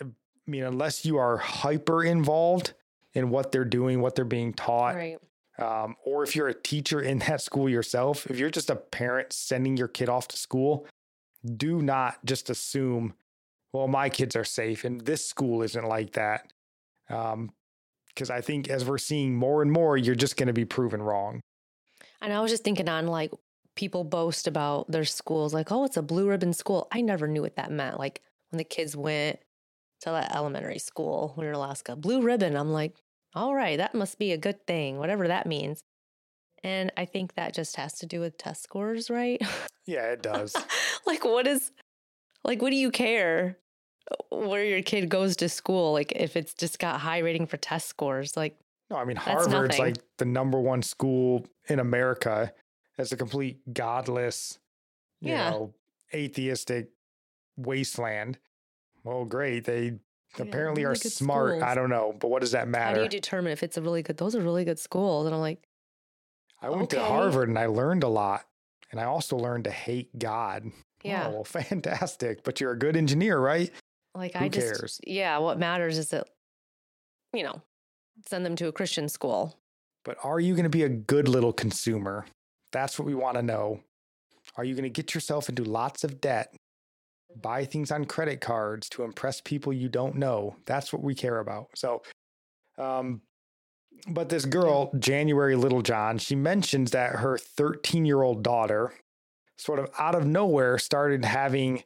[0.00, 0.06] I
[0.46, 2.74] mean, unless you are hyper involved
[3.12, 4.94] in what they're doing, what they're being taught.
[4.94, 5.18] Right.
[5.58, 9.32] Um, or if you're a teacher in that school yourself, if you're just a parent
[9.32, 10.86] sending your kid off to school,
[11.56, 13.14] do not just assume,
[13.72, 16.52] well, my kids are safe and this school isn't like that.
[17.08, 17.52] Um,
[18.08, 21.02] because I think as we're seeing more and more, you're just going to be proven
[21.02, 21.42] wrong.
[22.22, 23.30] And I was just thinking on like
[23.76, 26.88] people boast about their schools like, oh, it's a blue ribbon school.
[26.90, 27.98] I never knew what that meant.
[27.98, 29.38] Like when the kids went
[30.00, 32.56] to that elementary school in Alaska, blue ribbon.
[32.56, 32.96] I'm like,
[33.34, 35.80] all right, that must be a good thing, whatever that means.
[36.64, 39.40] And I think that just has to do with test scores, right?
[39.86, 40.56] Yeah, it does.
[41.06, 41.70] like, what is,
[42.42, 43.56] like, what do you care
[44.30, 45.92] where your kid goes to school?
[45.92, 48.58] Like, if it's just got high rating for test scores, like,
[48.90, 52.52] no, I mean, Harvard's like the number one school in America
[52.98, 54.58] as a complete godless,
[55.20, 55.50] you yeah.
[55.50, 55.74] know,
[56.14, 56.90] atheistic
[57.56, 58.38] wasteland.
[59.04, 59.64] Well, great.
[59.64, 61.50] They yeah, apparently really are smart.
[61.50, 61.62] Schools.
[61.62, 62.88] I don't know, but what does that matter?
[62.88, 64.16] How do you determine if it's a really good?
[64.16, 65.66] Those are really good schools, and I'm like,
[66.60, 66.98] I went okay.
[66.98, 68.44] to Harvard and I learned a lot,
[68.90, 70.70] and I also learned to hate God.
[71.02, 72.42] Yeah, oh, well, fantastic.
[72.42, 73.70] But you're a good engineer, right?
[74.14, 75.00] Like Who I just, cares?
[75.06, 75.38] yeah.
[75.38, 76.28] What matters is that,
[77.34, 77.60] you know,
[78.26, 79.58] send them to a Christian school.
[80.04, 82.24] But are you going to be a good little consumer?
[82.76, 83.80] That's what we want to know.
[84.56, 86.54] Are you going to get yourself into lots of debt?
[87.40, 90.56] Buy things on credit cards to impress people you don't know.
[90.66, 91.68] That's what we care about.
[91.74, 92.02] So,
[92.76, 93.22] um,
[94.08, 98.92] but this girl, January Littlejohn, she mentions that her 13 year old daughter,
[99.56, 101.82] sort of out of nowhere started having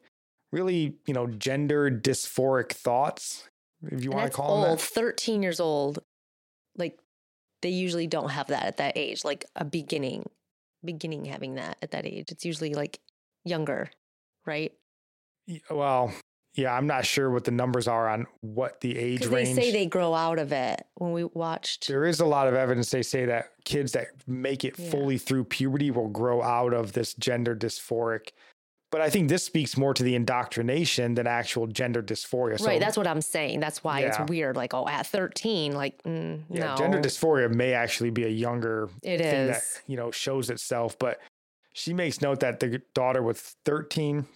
[0.51, 3.49] really, you know, gender dysphoric thoughts,
[3.84, 4.78] if you And want to call them old.
[4.80, 4.84] that.
[4.84, 6.01] 13 years old.
[6.76, 6.99] Like
[7.62, 10.28] they usually don't have that at that age, like a beginning,
[10.85, 12.31] beginning having that at that age.
[12.31, 13.01] It's usually like
[13.45, 13.91] younger,
[14.47, 14.72] right?
[15.70, 16.12] Well,
[16.55, 19.57] yeah, I'm not sure what the numbers are on what the age Because they range.
[19.57, 21.89] say they grow out of it when we watched.
[21.89, 24.91] there is a lot of evidence they say that kids that make it Yeah.
[24.91, 28.31] fully through puberty will grow out of this gender dysphoric.
[28.91, 32.59] But I think this speaks more to the indoctrination than actual gender dysphoria.
[32.59, 32.80] So, right.
[32.80, 33.61] That's what I'm saying.
[33.61, 34.09] That's why Yeah.
[34.20, 34.57] it's weird.
[34.57, 36.76] Like, oh, at 13, like, mm, yeah, no.
[36.76, 39.80] gender dysphoria may actually be a younger It thing that is.
[39.86, 40.99] you know shows itself.
[40.99, 41.20] But
[41.72, 44.26] she makes note that the daughter was 13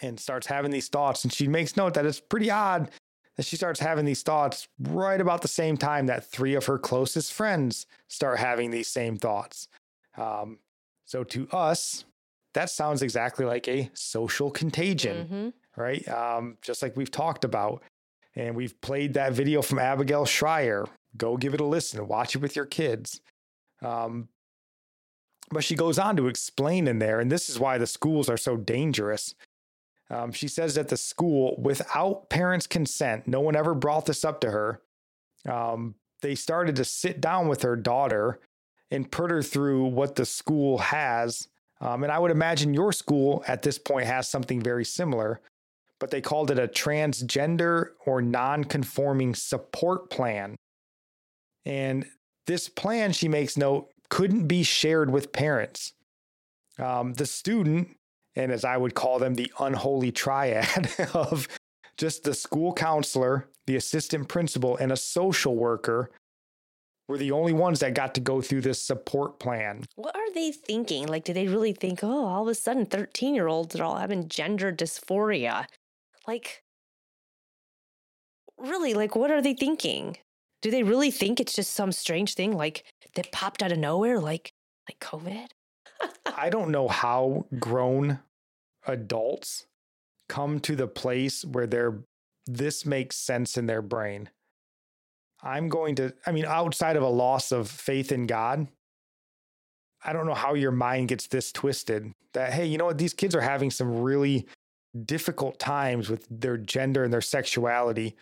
[0.00, 2.90] and starts having these thoughts, and she makes note that it's pretty odd
[3.36, 6.78] that she starts having these thoughts right about the same time that three of her
[6.78, 9.68] closest friends start having these same thoughts.
[10.16, 10.58] Um,
[11.06, 12.04] so to us,
[12.54, 15.52] that sounds exactly like a social contagion Mhm.
[15.76, 16.06] right?
[16.08, 17.82] Um, just like we've talked about.
[18.34, 20.86] And we've played that video from Abigail Shrier.
[21.16, 23.20] Go give it a listen, watch it with your kids.
[23.82, 24.28] Um,
[25.50, 28.38] but she goes on to explain in there, and this is why the schools are
[28.38, 29.34] so dangerous.
[30.08, 34.40] Um, she says that the school, without parents' consent, no one ever brought this up
[34.42, 34.80] to her.
[35.46, 38.40] Um, they started to sit down with her daughter
[38.90, 41.48] and put her through what the school has.
[41.82, 45.40] Um, and I would imagine your school at this point has something very similar,
[45.98, 50.54] but they called it a transgender or non conforming support plan.
[51.64, 52.06] And
[52.46, 55.92] this plan, she makes note, couldn't be shared with parents.
[56.78, 57.96] Um, the student,
[58.36, 61.48] and as I would call them, the unholy triad of
[61.96, 66.10] just the school counselor, the assistant principal, and a social worker
[67.08, 69.84] were the only ones that got to go through this support plan.
[69.96, 71.06] What are they thinking?
[71.06, 73.96] Like, do they really think, oh, all of a sudden 13 year olds are all
[73.96, 75.66] having gender dysphoria?
[76.26, 76.62] Like,
[78.58, 80.16] really, like, what are they thinking?
[80.60, 82.84] Do they really think it's just some strange thing like
[83.16, 84.52] that popped out of nowhere, like
[84.88, 85.48] like COVID?
[86.36, 88.20] I don't know how grown
[88.86, 89.66] adults
[90.28, 91.98] come to the place where they're
[92.46, 94.28] this makes sense in their brain.
[95.42, 98.68] I'm going to, I mean, outside of a loss of faith in God,
[100.04, 102.98] I don't know how your mind gets this twisted that, hey, you know what?
[102.98, 104.46] These kids are having some really
[105.04, 108.16] difficult times with their gender and their sexuality.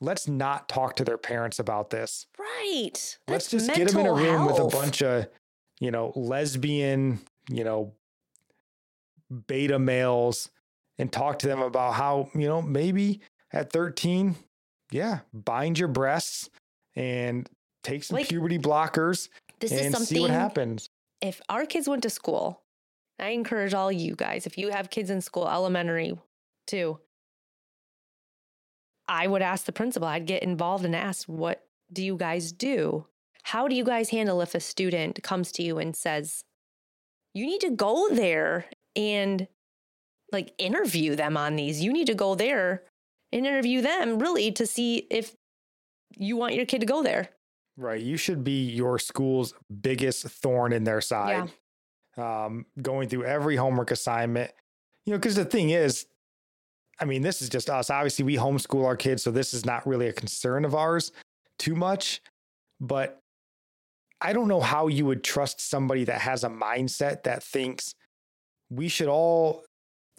[0.00, 2.26] Let's not talk to their parents about this.
[2.38, 3.18] Right.
[3.28, 5.28] Let's just get them in a room with a bunch of,
[5.80, 7.92] you know, lesbian, you know,
[9.46, 10.50] beta males
[10.98, 13.20] and talk to them about how, you know, maybe
[13.52, 14.36] at 13,
[14.94, 16.48] yeah, bind your breasts
[16.94, 17.48] and
[17.82, 19.28] take some Like, puberty blockers
[19.58, 20.88] This is and something see what happens.
[21.20, 22.62] if our kids went to school,
[23.18, 26.16] I encourage all you guys, if you have kids in school, elementary
[26.66, 27.00] too,
[29.08, 33.06] I would ask the principal, I'd get involved and ask, what do you guys do?
[33.42, 36.44] How do you guys handle if a student comes to you and says,
[37.34, 38.66] you need to go there
[38.96, 39.46] and
[40.32, 41.82] like interview them on these?
[41.82, 42.84] You need to go there
[43.34, 45.34] and interview them really to see if
[46.16, 47.28] you want your kid to go there.
[47.76, 48.00] Right.
[48.00, 51.50] You should be your school's biggest thorn in their side.
[52.16, 54.52] Um, going through every homework assignment.
[55.04, 56.06] You know, because the thing is,
[57.00, 57.90] I mean, this is just us.
[57.90, 61.10] Obviously, we homeschool our kids, so this is not really a concern of ours
[61.58, 62.22] too much.
[62.80, 63.20] But
[64.20, 67.96] I don't know how you would trust somebody that has a mindset that thinks
[68.70, 69.64] we should all,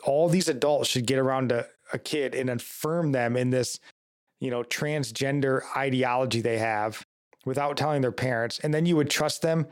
[0.03, 3.79] all these adults should get around a, a kid and affirm them in this,
[4.39, 7.03] you know, transgender ideology they have
[7.45, 8.59] without telling their parents.
[8.59, 9.67] And then you would trust them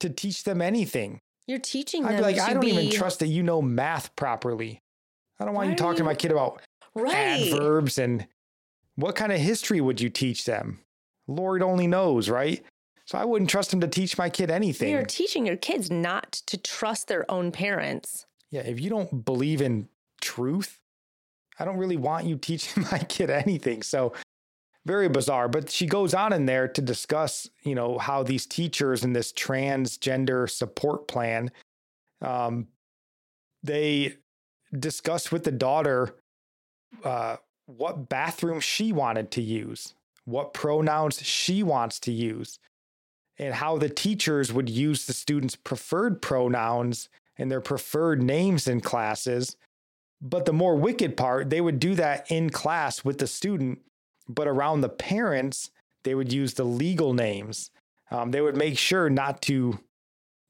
[0.00, 1.20] to teach them anything.
[1.46, 4.80] You're teaching I'd be like, I don't even trust that you know math properly.
[5.40, 6.60] I don't want Why you talking to my kid about
[6.94, 7.14] right.
[7.14, 8.26] adverbs and
[8.96, 10.80] what kind of history would you teach them?
[11.26, 12.62] Lord only knows, right?
[13.06, 14.90] So I wouldn't trust him to teach my kid anything.
[14.90, 18.26] You're teaching your kids not to trust their own parents.
[18.50, 19.88] yeah, if you don't believe in
[20.20, 20.80] truth,
[21.58, 23.82] I don't really want you teaching my kid anything.
[23.82, 24.12] So
[24.88, 25.48] very bizarre.
[25.48, 29.32] But she goes on in there to discuss, you know, how these teachers in this
[29.32, 31.50] transgender support plan,
[32.22, 32.68] um,
[33.62, 34.16] they
[34.76, 36.14] discuss with the daughter
[37.04, 37.36] uh,
[37.66, 39.94] what bathroom she wanted to use,
[40.24, 42.58] what pronouns she wants to use,
[43.38, 48.80] and how the teachers would use the students' preferred pronouns and their preferred names in
[48.80, 49.56] classes.
[50.20, 53.80] But the more wicked part, they would do that in class with the student,
[54.28, 55.70] but around the parents,
[56.02, 57.70] they would use the legal names.
[58.10, 59.78] Um, they would make sure not to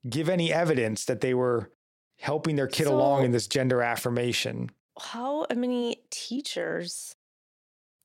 [0.08, 1.70] give any evidence that they were
[2.18, 4.70] helping their kid So- along in this gender affirmation.
[4.98, 7.14] How many teachers?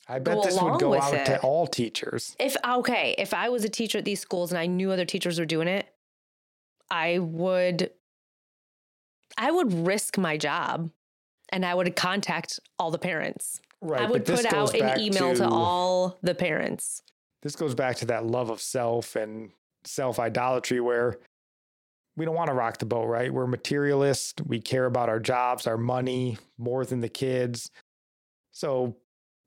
[0.08, 2.36] I bet this would go out to all teachers.
[2.38, 5.40] If okay, if I was a teacher at these schools and I knew other teachers
[5.40, 5.88] were doing it,
[6.92, 7.90] I would
[9.38, 10.92] I would risk my job
[11.54, 13.62] and I would contact all the parents.
[13.80, 14.02] Right.
[14.02, 17.04] I would put out an email to all the parents.
[17.44, 19.52] this goes back to that love of self and
[19.86, 21.20] self idolatry where
[22.16, 23.32] we don't want to rock the boat, right?
[23.32, 24.34] We're materialists.
[24.46, 27.70] We care about our jobs, our money more than the kids.
[28.52, 28.98] So,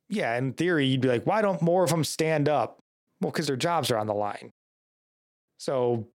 [0.09, 2.79] yeah, in theory, you'd be like, why don't more of them stand up?
[3.21, 4.53] Well, because their jobs are on the line.
[5.59, 6.09] So,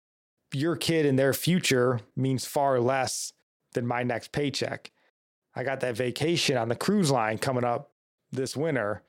[0.53, 3.33] your kid and their future means far less
[3.73, 4.91] than my next paycheck.
[5.55, 7.91] I got that vacation on the cruise line coming up
[8.31, 9.03] this winter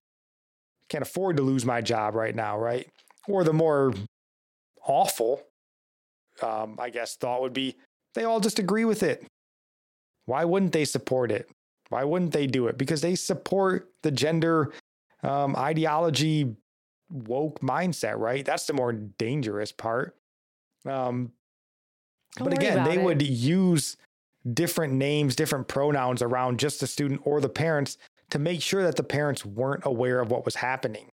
[0.92, 2.86] can't afford to lose my job right now, right?
[3.26, 3.94] Or the more
[4.86, 5.42] awful,
[6.42, 7.76] um, I guess, thought would be
[8.14, 9.24] they all just agree with it.
[10.26, 11.48] Why wouldn't they support it?
[11.88, 12.76] Why wouldn't they do it?
[12.76, 14.72] Because they support the gender
[15.22, 16.54] um, ideology
[17.10, 18.44] woke mindset, right?
[18.44, 20.14] That's the more dangerous part.
[20.84, 21.32] Um,
[22.36, 23.02] Don't but again, they it.
[23.02, 23.96] would use
[24.54, 27.98] different names, different pronouns around just the student or the parents
[28.30, 31.08] to make sure that the parents weren't aware of what was happening,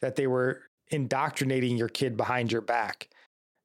[0.00, 3.08] that they were indoctrinating your kid behind your back.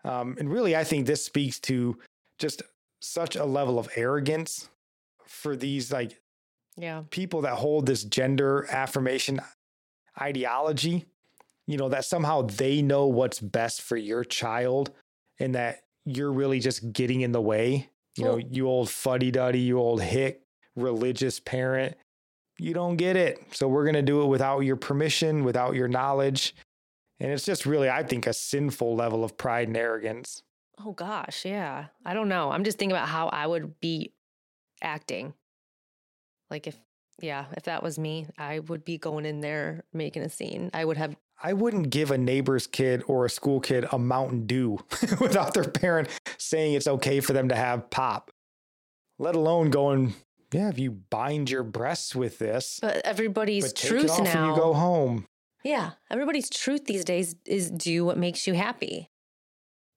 [0.04, 1.97] Um, and really, I think this speaks to
[2.38, 2.62] just
[3.01, 4.70] such a level of arrogance
[5.26, 6.20] for these like
[6.78, 7.04] Yeah.
[7.10, 9.41] people that hold this gender affirmation
[10.22, 11.06] ideology,
[11.66, 14.91] you know, that somehow they know what's best for your child
[15.39, 17.89] and that you're really just getting in the way.
[18.16, 20.41] You know, you old fuddy duddy, you old hick,
[20.76, 21.95] religious parent,
[22.59, 23.39] you don't get it.
[23.51, 26.55] So we're going to do it without your permission, without your knowledge.
[27.20, 30.43] And it's just really, I think, a sinful level of pride and arrogance.
[30.84, 31.86] Oh gosh, yeah.
[32.05, 32.51] I don't know.
[32.51, 34.14] I'm just thinking about how I would be
[34.82, 35.34] acting.
[36.49, 36.78] Like if
[37.22, 40.72] yeah, if that was me, I would be going in there making a scene.
[40.74, 44.47] I would have I wouldn't give a neighbor's kid or a school kid a Mountain
[44.47, 44.79] Dew
[45.19, 48.31] without their parent saying it's okay for them to have pop,
[49.19, 50.15] let alone going,
[50.53, 54.23] yeah, if you bind your breasts with this, but everybody's but take it truth off
[54.23, 54.49] now.
[54.49, 55.25] you go home.
[55.65, 59.09] Yeah, everybody's truth these days is do what makes you happy.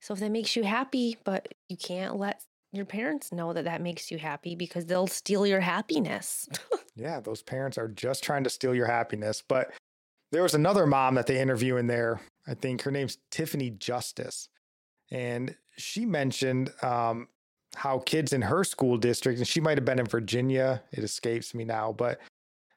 [0.00, 2.42] So if that makes you happy, but you can't let
[2.72, 6.48] your parents know that that makes you happy because they'll steal your happiness.
[6.98, 9.42] Yeah, those parents are just trying to steal your happiness.
[9.46, 9.70] But
[10.36, 12.20] there was another mom that they interview in there.
[12.46, 14.50] I think her name's Tiffany Justice.
[15.10, 17.28] And she mentioned um,
[17.74, 21.54] how kids in her school district, and she might have been in Virginia, it escapes
[21.54, 22.20] me now, but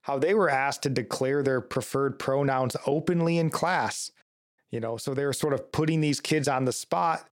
[0.03, 4.09] how they were asked to declare their preferred pronouns openly in class.
[4.71, 7.25] You know, so they were sort of putting these kids on the spot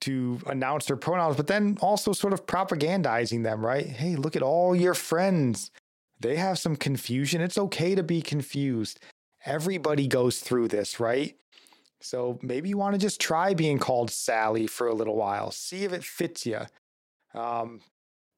[0.00, 3.86] to announce their pronouns, but then also sort of propagandizing them, right?
[3.86, 5.70] Hey, look at all your friends.
[6.18, 7.40] They have some confusion.
[7.40, 8.98] It's okay to be confused.
[9.44, 11.36] Everybody goes through this, right?
[12.00, 15.50] So maybe you want to just try being called Sally for a little while.
[15.50, 16.60] See if it fits you.
[17.34, 17.80] Um,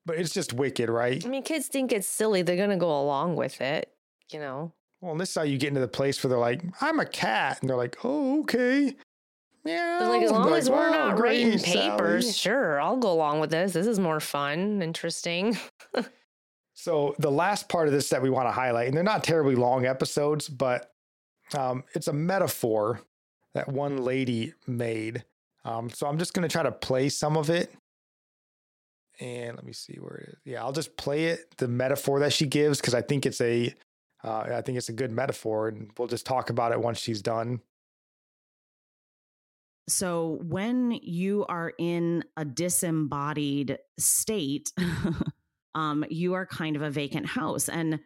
[0.04, 1.24] but it's just wicked, right?
[1.24, 2.42] I mean, kids think it's silly.
[2.42, 3.92] They're going to go along with it,
[4.30, 4.72] you know?
[5.00, 7.06] Well, and this is how you get into the place where they're like, I'm a
[7.06, 7.58] cat.
[7.60, 8.96] And they're like, oh, okay.
[9.64, 9.98] Yeah.
[10.00, 13.40] But like, as long as we're not writing great, papers, Sally." sure, I'll go along
[13.40, 13.72] with this.
[13.72, 15.56] This is more fun, interesting.
[16.74, 19.54] So the last part of this that we want to highlight, and they're not terribly
[19.54, 20.91] long episodes, but
[21.54, 23.00] um, it's a metaphor
[23.54, 25.24] that one lady made.
[25.64, 27.72] Um, so I'm just going to try to play some of it.
[29.20, 30.38] And let me see where it is.
[30.44, 33.72] Yeah, I'll just play it, the metaphor that she gives, because I think it's a,
[34.24, 37.22] uh, I think it's a good metaphor, and we'll just talk about it once she's
[37.22, 37.60] done.
[39.88, 44.72] So when you are in a disembodied state,
[45.74, 47.68] um, you are kind of a vacant house.
[47.68, 48.00] And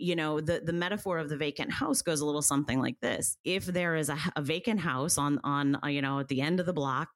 [0.00, 3.36] you know the the metaphor of the vacant house goes a little something like this:
[3.44, 6.66] If there is a vacant house on on uh, you know at the end of
[6.66, 7.08] the block,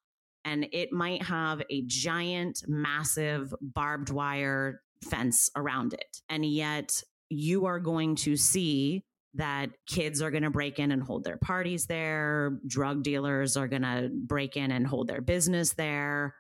[0.45, 7.67] and it might have a giant, massive barbed wire fence around it, and yet you
[7.67, 9.05] are going to see
[9.37, 12.61] that kids are going to break in and hold their parties there.
[12.69, 16.37] Drug dealers are going to break in and hold their business there.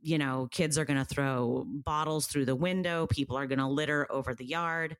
[0.00, 3.08] You know, kids are going to throw bottles through the window.
[3.08, 4.96] People are going to litter over the yard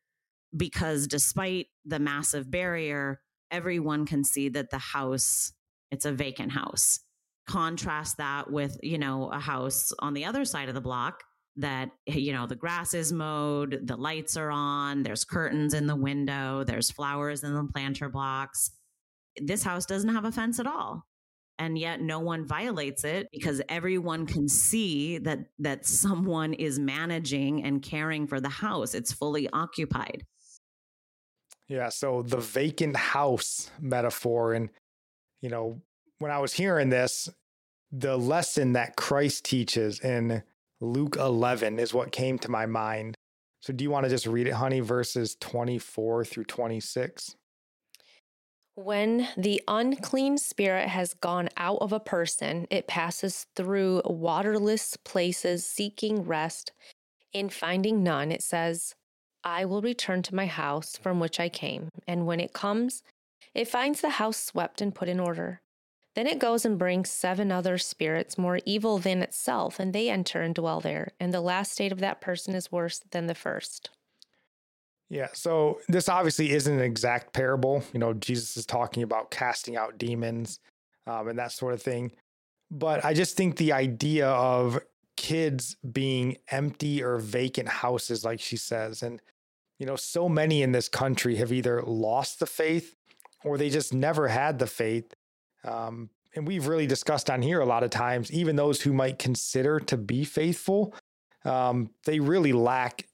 [0.56, 3.20] because despite the massive barrier,
[3.50, 5.52] everyone can see that the house,
[5.90, 7.00] it's a vacant house.
[7.46, 11.24] Contrast that with, you know, a house on the other side of the block
[11.56, 15.96] that you know the grass is mowed the lights are on there's curtains in the
[15.96, 18.70] window there's flowers in the planter blocks
[19.42, 21.04] this house doesn't have a fence at all
[21.60, 27.62] and yet no one violates it because everyone can see that that someone is managing
[27.64, 28.94] and caring for the house.
[28.94, 30.24] It's fully occupied.
[31.70, 34.70] Yeah, so the vacant house metaphor and
[35.40, 35.80] you know,
[36.18, 37.30] when I was hearing this,
[37.92, 40.42] the lesson that Christ teaches in
[40.80, 43.14] Luke 11 is what came to my mind.
[43.62, 47.36] So, do you want to just read it, honey, verses 24 through 26?
[48.74, 55.64] When the unclean spirit has gone out of a person, it passes through waterless places
[55.64, 56.72] seeking rest.
[57.32, 58.94] In finding none, it says,
[59.44, 61.88] I will return to my house from which I came.
[62.06, 63.02] And when it comes,
[63.54, 65.60] it finds the house swept and put in order.
[66.14, 70.42] Then it goes and brings seven other spirits more evil than itself, and they enter
[70.42, 71.12] and dwell there.
[71.20, 73.90] And the last state of that person is worse than the first.
[75.08, 77.82] Yeah, so this obviously isn't an exact parable.
[77.92, 80.60] You know, Jesus is talking about casting out demons
[81.06, 82.12] um, and that sort of thing.
[82.70, 84.80] But I just think the idea of
[85.20, 89.20] kids being empty or vacant houses, like she says, and,
[89.78, 92.96] you know, so many in this country have either lost the faith
[93.44, 95.14] or they just never had the faith
[95.64, 99.18] um, and we've really discussed on here a lot of times, even those who might
[99.18, 100.94] consider to be faithful,
[101.44, 103.06] um, they really lack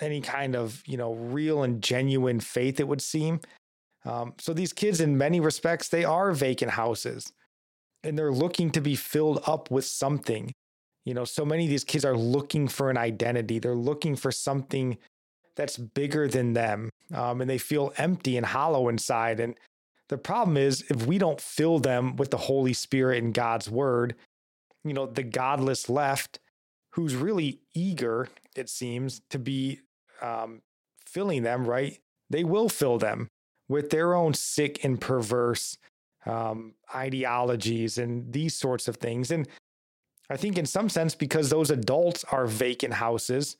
[0.00, 2.80] any kind of you know real and genuine faith.
[2.80, 3.40] It would seem.
[4.04, 7.32] Um, so these kids, in many respects, they are vacant houses,
[8.04, 10.52] and they're looking to be filled up with something.
[11.08, 13.58] You know, so many of these kids are looking for an identity.
[13.58, 14.98] They're looking for something
[15.56, 19.40] that's bigger than them, um, and they feel empty and hollow inside.
[19.40, 19.54] And
[20.10, 24.16] the problem is if we don't fill them with the Holy Spirit and God's word,
[24.84, 26.40] you know, the godless left,
[26.90, 29.80] who's really eager, it seems, to be
[30.20, 30.60] um,
[31.06, 31.98] filling them, right?
[32.28, 33.28] They will fill them
[33.66, 35.78] with their own sick and perverse
[36.26, 39.30] um, ideologies and these sorts of things.
[39.30, 39.48] And
[40.30, 43.56] I think, in some sense, because those adults are vacant houses,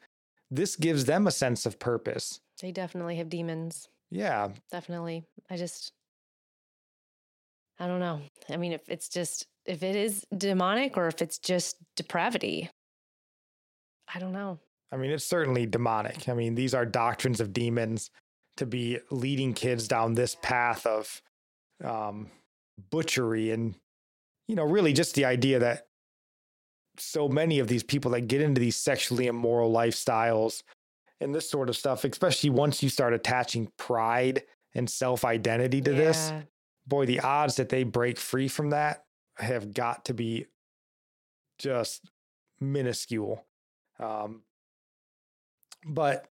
[0.51, 2.41] this gives them a sense of purpose.
[2.61, 3.89] They definitely have demons.
[4.11, 4.49] Yeah.
[4.71, 5.25] Definitely.
[5.51, 5.93] I just,
[7.79, 8.21] I don't know.
[8.49, 12.71] I mean, if it's just, if it is demonic or if it's just depravity,
[14.15, 14.59] I don't know.
[14.91, 16.29] I mean, it's certainly demonic.
[16.29, 18.11] I mean, these are doctrines of demons
[18.57, 21.21] to be leading kids down this path of
[21.85, 22.29] um,
[22.91, 23.75] butchery and,
[24.49, 25.88] you know, really just the idea that
[27.01, 30.63] so many of these people that get into these sexually immoral lifestyles
[31.21, 34.43] and this sort of stuff, especially once you start attaching pride
[34.75, 35.97] and self identity to yeah.
[35.97, 36.33] this,
[36.87, 39.05] boy, the odds that they break free from that
[39.39, 40.47] have got to be
[41.59, 42.09] just
[42.61, 43.45] minuscule.
[43.99, 44.43] Um,
[45.87, 46.29] but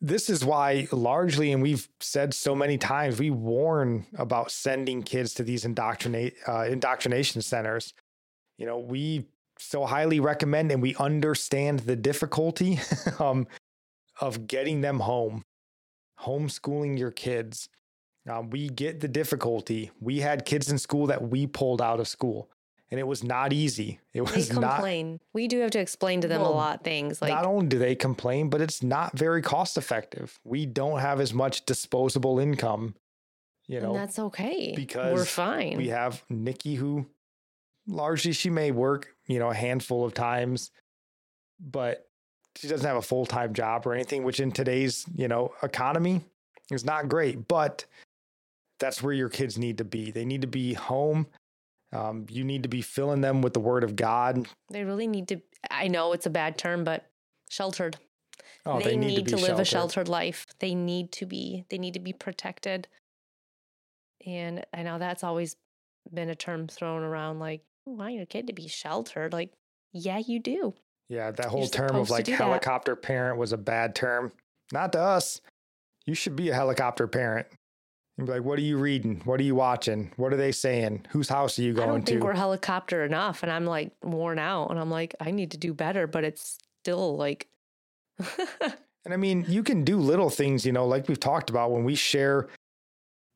[0.00, 5.34] this is why, largely, and we've said so many times, we warn about sending kids
[5.34, 7.94] to these indoctrinate uh, indoctrination centers.
[8.58, 9.26] You know, we
[9.62, 12.80] so highly recommend, and we understand the difficulty
[13.18, 13.46] um,
[14.20, 15.44] of getting them home,
[16.20, 17.68] homeschooling your kids.
[18.28, 19.90] Um, we get the difficulty.
[20.00, 22.50] We had kids in school that we pulled out of school,
[22.90, 24.00] and it was not easy.
[24.12, 25.12] It was they complain.
[25.12, 27.20] Not, we do have to explain to them well, a lot things.
[27.20, 30.38] Like not only do they complain, but it's not very cost effective.
[30.44, 32.94] We don't have as much disposable income.
[33.68, 35.76] You know, and that's okay because we're fine.
[35.76, 37.06] We have Nikki, who
[37.86, 40.70] largely she may work, you know, a handful of times,
[41.60, 42.08] but
[42.56, 44.24] she doesn't have a full time job or anything.
[44.24, 46.22] Which in today's you know economy
[46.70, 47.84] is not great, but
[48.78, 50.10] that's where your kids need to be.
[50.10, 51.26] They need to be home.
[51.92, 54.48] Um, you need to be filling them with the word of God.
[54.70, 55.40] They really need to.
[55.70, 57.06] I know it's a bad term, but
[57.48, 57.96] sheltered.
[58.64, 59.60] Oh, they, they need, need, to, to live sheltered.
[59.60, 60.46] a sheltered life.
[60.60, 61.64] They need to be.
[61.68, 62.88] They need to be protected.
[64.24, 65.56] And I know that's always
[66.12, 69.52] been a term thrown around, like, Oh, "Want your kid to be sheltered?" Like,
[69.92, 70.74] yeah, you do.
[71.08, 73.02] Yeah, that whole term of like helicopter that.
[73.02, 74.32] parent was a bad term.
[74.72, 75.40] Not to us.
[76.06, 77.46] You should be a helicopter parent.
[78.18, 79.22] And be like, what are you reading?
[79.24, 80.12] What are you watching?
[80.16, 81.06] What are they saying?
[81.10, 81.92] Whose house are you going to?
[81.92, 82.26] I don't think to?
[82.26, 83.42] we're helicopter enough.
[83.42, 84.70] And I'm like worn out.
[84.70, 87.48] And I'm like, I need to do better, but it's still like.
[88.18, 91.84] and I mean, you can do little things, you know, like we've talked about when
[91.84, 92.48] we share,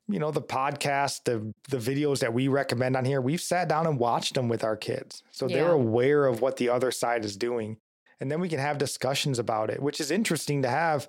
[0.08, 3.20] you know, the podcast, the the videos that we recommend on here.
[3.20, 5.56] We've sat down and watched them with our kids, so yeah.
[5.56, 7.78] they're aware of what the other side is doing,
[8.20, 11.08] and then we can have discussions about it, which is interesting to have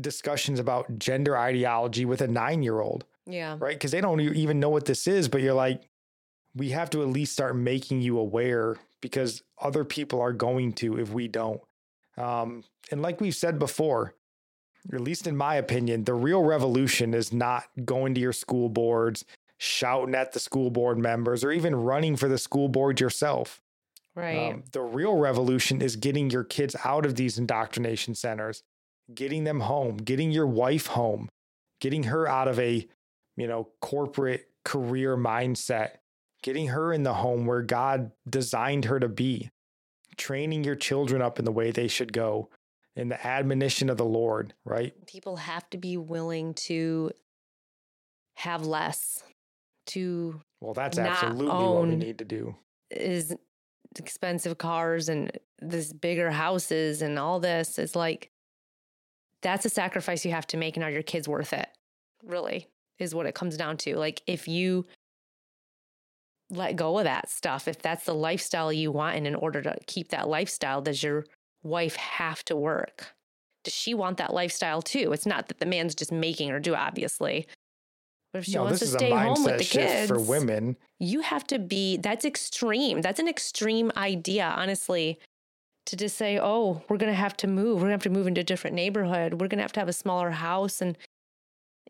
[0.00, 3.04] discussions about gender ideology with a nine year old.
[3.26, 3.56] Yeah.
[3.58, 3.74] Right.
[3.74, 5.82] Because they don't even know what this is, but you're like,
[6.54, 10.98] we have to at least start making you aware because other people are going to
[10.98, 11.60] if we don't.
[12.16, 14.14] Um, and like we've said before,
[14.92, 19.24] at least in my opinion, the real revolution is not going to your school boards,
[19.58, 23.60] shouting at the school board members or even running for the school board yourself.
[24.14, 24.52] Right.
[24.52, 28.62] Um, the real revolution is getting your kids out of these indoctrination centers,
[29.14, 31.28] getting them home, getting your wife home,
[31.80, 32.88] getting her out of a,
[33.36, 35.90] you know, corporate career mindset,
[36.42, 39.50] getting her in the home where God designed her to be,
[40.16, 42.48] training your children up in the way they should go,
[42.96, 44.92] in the admonition of the Lord, right?
[45.06, 47.10] People have to be willing to
[48.36, 49.22] have less,
[49.88, 52.56] to Well, that's Not absolutely what we need to do.
[52.90, 53.34] is
[53.98, 58.30] expensive cars and this bigger houses and all this is like
[59.42, 61.68] that's a sacrifice you have to make and are your kids worth it
[62.22, 62.68] really
[63.00, 64.86] is what it comes down to like if you
[66.50, 69.76] let go of that stuff if that's the lifestyle you want and in order to
[69.86, 71.24] keep that lifestyle does your
[71.62, 73.14] wife have to work?
[73.64, 75.12] Does she want that lifestyle too?
[75.12, 77.46] It's not that the man's just making her do obviously.
[78.32, 80.76] But if she No, wants to stay home with the kids for women.
[80.98, 83.00] you have to be that's extreme.
[83.02, 85.18] That's an extreme idea honestly
[85.86, 87.76] to just say oh we're going to have to move.
[87.76, 89.34] We're going to have to move into a different neighborhood.
[89.34, 90.80] We're going to have to have a smaller house.
[90.80, 90.96] And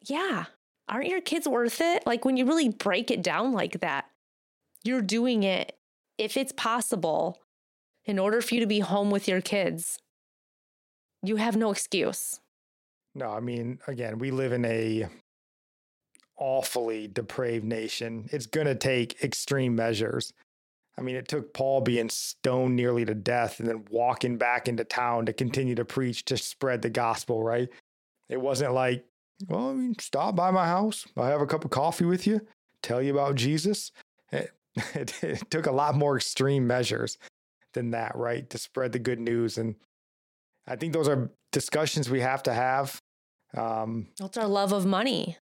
[0.02, 0.46] yeah
[0.88, 2.04] aren't your kids worth it?
[2.06, 4.06] Like when you really break it down like that
[4.82, 5.76] you're doing it
[6.18, 7.38] if it's possible
[8.04, 9.98] in order for you to be home with your kids
[11.22, 12.40] you have no excuse
[13.14, 15.08] No, I mean, again, we live in a
[16.40, 18.28] awfully depraved nation.
[18.32, 20.32] It's going to take extreme measures.
[20.98, 24.84] I mean, it took Paul being stoned nearly to death and then walking back into
[24.84, 27.68] town to continue to preach to spread the gospel, right?
[28.28, 29.04] It wasn't like,
[29.48, 31.06] well, I mean, stop by my house.
[31.16, 32.40] I'll have a cup of coffee with you,
[32.82, 33.92] tell you about Jesus.
[34.32, 34.50] It,
[34.94, 37.18] it, it took a lot more extreme measures
[37.74, 38.48] than that, right?
[38.50, 39.58] To spread the good news.
[39.58, 39.76] And
[40.66, 43.00] I think those are discussions we have to have.
[43.56, 45.36] Um, It's our love of money.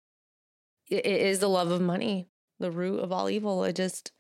[0.90, 2.28] It is the love of money,
[2.60, 3.64] the root of all evil.
[3.64, 4.12] It just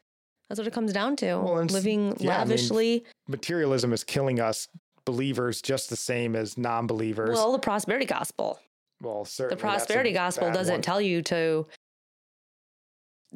[0.50, 1.36] that's what it comes down to.
[1.38, 3.04] Well, Living yeah, I mean, lavishly.
[3.28, 4.68] materialism is killing us
[5.06, 7.30] believers just the same as non-believers.
[7.36, 8.60] well, the prosperity gospel.
[9.02, 10.82] Well, The certainly a prosperity gospel doesn't one.
[10.82, 11.68] tell you to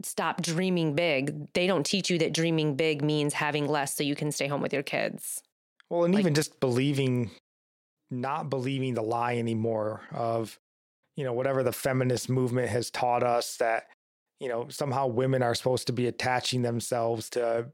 [0.05, 1.51] stop dreaming big.
[1.53, 4.61] They don't teach you that dreaming big means having less so you can stay home
[4.61, 5.41] with your kids.
[5.89, 7.31] Well, and like- even just believing,
[8.11, 10.59] not believing the lie anymore of,
[11.15, 13.87] you know, whatever the feminist movement has taught us that,
[14.39, 17.67] you know, somehow women are supposed to be attaching themselves to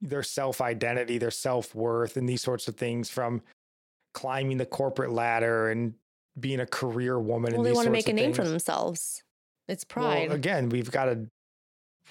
[0.00, 3.42] their self identity, their self worth, and these sorts of things from
[4.14, 5.94] climbing the corporate ladder and
[6.38, 7.52] being a career woman.
[7.52, 9.22] Well, and they these want to make a of name for themselves.
[9.68, 10.32] It's Well, pride.
[10.32, 11.28] again, we've got to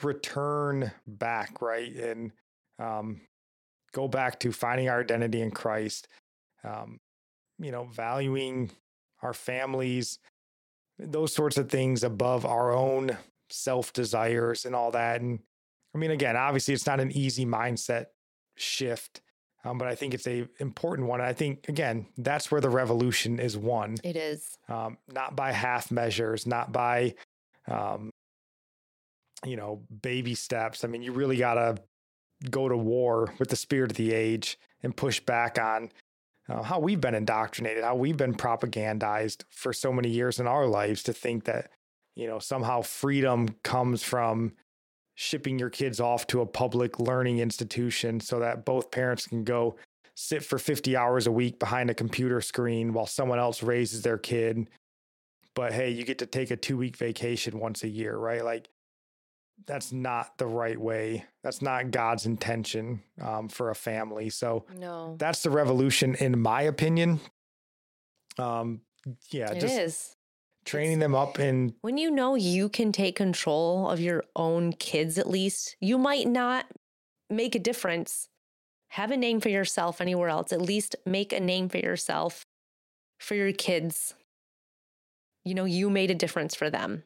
[0.03, 1.93] return back, right?
[1.95, 2.31] And
[2.79, 3.21] um,
[3.93, 6.07] go back to finding our identity in Christ,
[6.63, 6.99] um,
[7.59, 8.71] you know, valuing
[9.21, 10.19] our families,
[10.99, 13.17] those sorts of things above our own
[13.49, 15.21] self desires and all that.
[15.21, 15.39] And
[15.93, 18.07] I mean, again, obviously, it's not an easy mindset
[18.57, 19.21] shift.
[19.63, 21.21] Um, but I think it's a important one.
[21.21, 24.59] I think again, that's where the revolution is won it is.
[24.69, 27.15] um, not by half measures, not by,
[27.69, 28.11] um,
[29.45, 30.83] you know, baby steps.
[30.83, 31.77] I mean, you really got to
[32.49, 35.89] go to war with the spirit of the age and push back on
[36.49, 40.67] uh, how we've been indoctrinated, how we've been propagandized for so many years in our
[40.67, 41.71] lives to think that,
[42.15, 44.53] you know, somehow freedom comes from
[45.15, 49.75] shipping your kids off to a public learning institution so that both parents can go
[50.15, 54.17] sit for 50 hours a week behind a computer screen while someone else raises their
[54.17, 54.69] kid.
[55.55, 58.43] But hey, you get to take a two week vacation once a year, right?
[58.43, 58.69] Like,
[59.65, 61.23] that's not the right way.
[61.43, 64.29] That's not God's intention um, for a family.
[64.29, 65.15] So No.
[65.17, 67.21] that's the revolution, in my opinion.
[68.37, 68.81] Um,
[69.29, 70.15] yeah, It just is.
[70.65, 75.17] training them up in When you know you can take control of your own kids,
[75.17, 76.65] at least, you might not
[77.29, 78.27] make a difference.
[78.89, 80.51] Have a name for yourself anywhere else.
[80.51, 82.45] At least make a name for yourself
[83.19, 84.15] for your kids.
[85.45, 87.03] You know, you made a difference for them.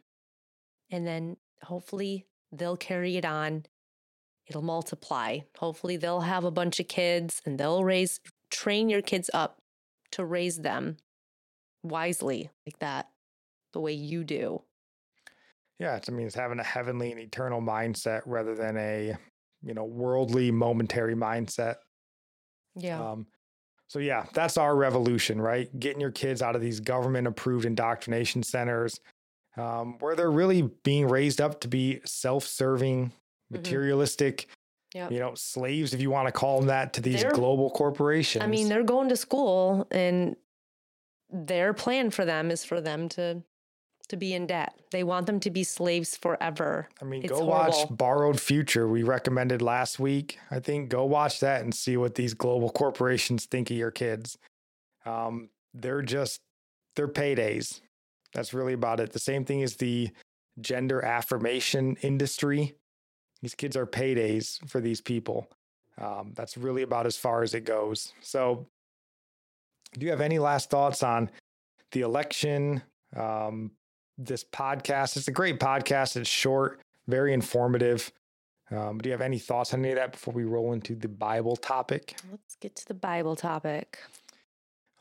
[0.89, 3.65] And then hopefully they'll carry it on.
[4.47, 5.39] It'll multiply.
[5.57, 9.61] Hopefully they'll have a bunch of kids and they'll raise, train your kids up
[10.13, 10.97] to raise them
[11.83, 13.09] wisely like that
[13.73, 14.63] the way you do.
[15.77, 19.15] Yeah, it's, I mean, it's having a heavenly and eternal mindset rather than a,
[19.61, 21.75] you know, worldly, momentary mindset.
[22.75, 23.11] Yeah.
[23.11, 23.27] Um,
[23.89, 25.67] so yeah, that's our revolution, right?
[25.79, 28.99] Getting your kids out of these government-approved indoctrination centers,
[29.57, 33.11] um, where they're really being raised up to be self-serving,
[33.49, 34.47] materialistic,
[34.95, 35.11] Yep.
[35.11, 38.43] you know, slaves, if you want to call them that, to these They're- global corporations.
[38.43, 40.35] I mean, they're going to school and
[41.31, 43.43] their plan for them is for them to
[44.09, 44.73] to be in debt.
[44.91, 46.89] They want them to be slaves forever.
[47.01, 47.75] I mean, It's go watch.
[47.89, 48.87] Borrowed Future.
[48.87, 50.39] We recommended last week.
[50.51, 54.37] I think go watch that and see what these global corporations think of your kids.
[55.05, 56.41] Um, they're just
[56.95, 57.81] they're paydays.
[58.33, 59.11] That's really about it.
[59.13, 60.09] The same thing as the
[60.59, 62.75] gender affirmation industry.
[63.41, 65.47] These kids are paydays for these people.
[65.97, 68.13] Um, that's really about as far as it goes.
[68.21, 68.67] So,
[69.97, 71.29] do you have any last thoughts on
[71.91, 72.81] the election?
[73.15, 73.71] Um,
[74.19, 75.17] this podcast.
[75.17, 76.17] It's a great podcast.
[76.17, 78.11] It's short, very informative.
[78.71, 81.07] Um, do you have any thoughts on any of that before we roll into the
[81.07, 82.15] Bible topic?
[82.29, 83.99] Let's get to the Bible topic.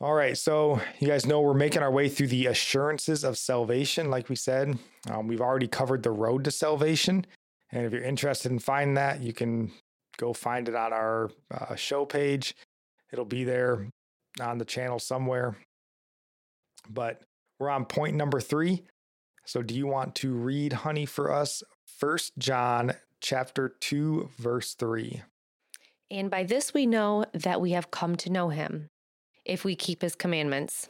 [0.01, 0.37] All right.
[0.37, 4.09] So, you guys know we're making our way through the assurances of salvation.
[4.09, 4.79] Like we said,
[5.11, 7.25] um, we've already covered the road to salvation.
[7.71, 9.71] And if you're interested in finding that, you can
[10.17, 12.55] go find it on our uh, show page.
[13.11, 13.87] It'll be there
[14.41, 15.57] on the channel somewhere.
[16.89, 17.21] But
[17.59, 18.83] we're on point number three.
[19.49, 21.63] So, do you want to read, honey, for us?
[21.83, 25.23] First John chapter 2, verse 3.
[26.11, 28.91] And by this we know that we have come to know him,
[29.45, 30.87] if we keep his commandments.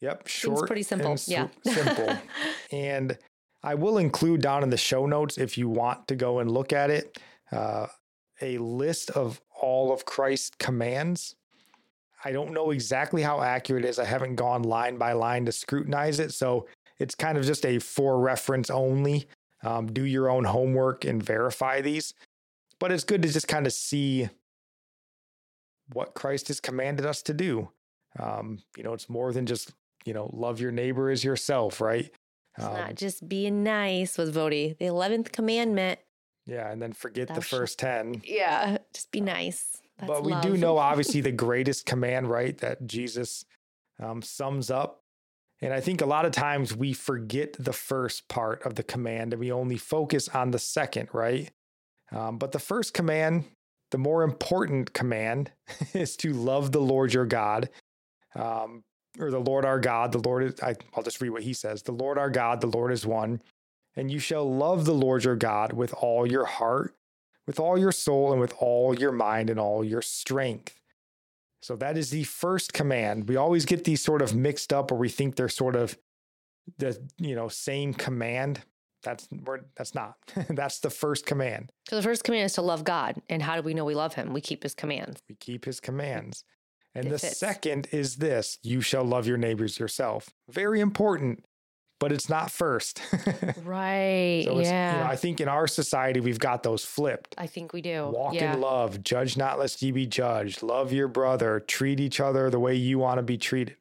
[0.00, 0.66] Yep, Seems short.
[0.66, 1.12] pretty simple.
[1.12, 1.46] and Yeah.
[1.62, 2.18] simple.
[2.72, 3.16] and
[3.62, 6.72] I will include down in the show notes if you want to go and look
[6.72, 7.20] at it
[7.52, 7.86] uh,
[8.40, 11.36] a list of all of Christ's commands.
[12.24, 14.00] I don't know exactly how accurate it is.
[14.00, 16.32] I haven't gone line by line to scrutinize it.
[16.32, 16.66] So
[17.02, 19.26] it's kind of just a for reference only.
[19.64, 22.14] Um, do your own homework and verify these.
[22.80, 24.28] But it's good to just kind of see
[25.92, 27.70] what Christ has commanded us to do.
[28.18, 29.72] Um, you know, it's more than just,
[30.04, 32.10] you know, love your neighbor as yourself, right?
[32.56, 34.76] It's Um, not just being nice with Vody.
[34.78, 36.00] The 11th commandment.
[36.46, 38.22] yeah, and then forget Thou the first 10.
[38.24, 38.78] Yeah.
[38.92, 39.80] Just be nice.
[39.98, 42.58] That's but we do know, obviously, the greatest command, right?
[42.58, 43.44] That Jesus
[44.00, 45.01] um, sums up.
[45.62, 49.32] And I think a lot of times we forget the first part of the command
[49.32, 51.50] and we only focus on the second, right?
[52.10, 53.44] Um, but the first command,
[53.92, 55.52] the more important command,
[55.94, 57.70] is to love the Lord your God,
[58.34, 58.82] um,
[59.20, 60.12] or the Lord our God.
[60.12, 62.66] The Lord is, I, I'll just read what he says The Lord our God, the
[62.66, 63.40] Lord is one.
[63.94, 66.96] And you shall love the Lord your God with all your heart,
[67.46, 70.81] with all your soul, and with all your mind and all your strength.
[71.62, 73.28] So that is the first command.
[73.28, 75.96] We always get these sort of mixed up, or we think they're sort of
[76.78, 78.60] the you know same command.
[79.04, 80.14] That's we're, that's not.
[80.50, 81.72] that's the first command.
[81.88, 83.20] So the first command is to love God.
[83.28, 84.32] And how do we know we love him?
[84.32, 85.22] We keep his commands.
[85.28, 86.44] We keep His commands.
[86.94, 87.38] And It the fits.
[87.38, 90.28] second is this: you shall love your neighbors yourself.
[90.50, 91.42] Very important,
[92.02, 93.00] but it's not first.
[93.64, 94.42] Right.
[94.44, 94.92] So it's, yeah.
[94.92, 97.34] you know, I think in our society we've got those flipped.
[97.38, 98.10] I think we do.
[98.12, 98.54] Walk yeah.
[98.54, 102.58] in love, judge not lest ye be judged, love your brother, treat each other the
[102.58, 103.76] way you want to be treated.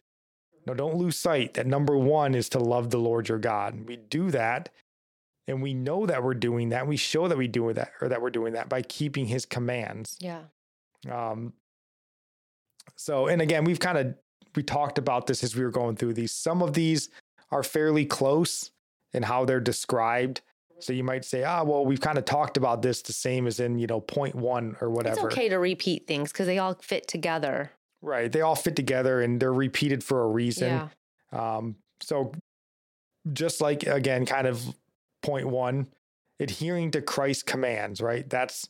[0.67, 3.87] Now, don't lose sight that number one is to love the Lord your God.
[3.87, 4.69] We do that,
[5.47, 6.85] and we know that we're doing that.
[6.85, 10.17] We show that we do that or that we're doing that by keeping his commands.
[10.19, 10.43] Yeah.
[11.09, 11.53] Um,
[12.95, 14.13] so, and again, we've kind of
[14.55, 16.31] we talked about this as we were going through these.
[16.31, 17.09] Some of these
[17.51, 18.71] are fairly close
[19.13, 20.41] in how they're described.
[20.79, 23.59] So you might say, ah, well, we've kind of talked about this the same as
[23.59, 25.27] in, you know, point one or whatever.
[25.27, 27.71] It's okay to repeat things because they all fit together.
[28.01, 28.31] Right.
[28.31, 30.89] They all fit together and they're repeated for a reason.
[31.31, 31.57] Yeah.
[31.57, 32.31] Um, so
[33.31, 34.63] just like again, kind of
[35.21, 35.87] point one,
[36.39, 38.27] adhering to Christ's commands, right?
[38.27, 38.67] That's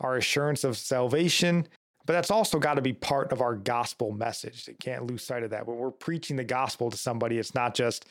[0.00, 1.68] our assurance of salvation,
[2.08, 4.66] but that's also got to be part of our gospel message.
[4.66, 5.68] You can't lose sight of that.
[5.68, 8.06] When we're preaching the gospel to somebody, it's not just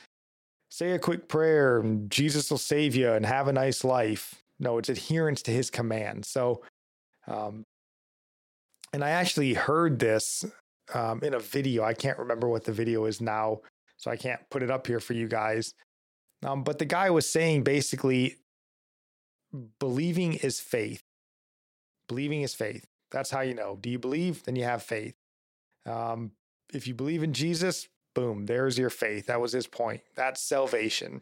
[0.69, 4.35] say a quick prayer and Jesus will save you and have a nice life.
[4.59, 6.25] No, it's adherence to his command.
[6.25, 6.61] So,
[7.25, 7.63] um,
[8.93, 10.45] and I actually heard this
[10.93, 11.83] um, in a video.
[11.83, 13.61] I can't remember what the video is now,
[13.97, 15.73] so I can't put it up here for you guys.
[16.45, 18.35] Um, but the guy was saying basically,
[19.79, 21.01] believing is faith.
[22.07, 22.85] Believing is faith.
[23.11, 23.77] That's how you know.
[23.79, 24.43] Do you believe?
[24.43, 25.15] Then you have faith.
[25.85, 26.31] Um,
[26.73, 29.27] if you believe in Jesus, boom, there's your faith.
[29.27, 30.01] That was his point.
[30.15, 31.21] That's salvation.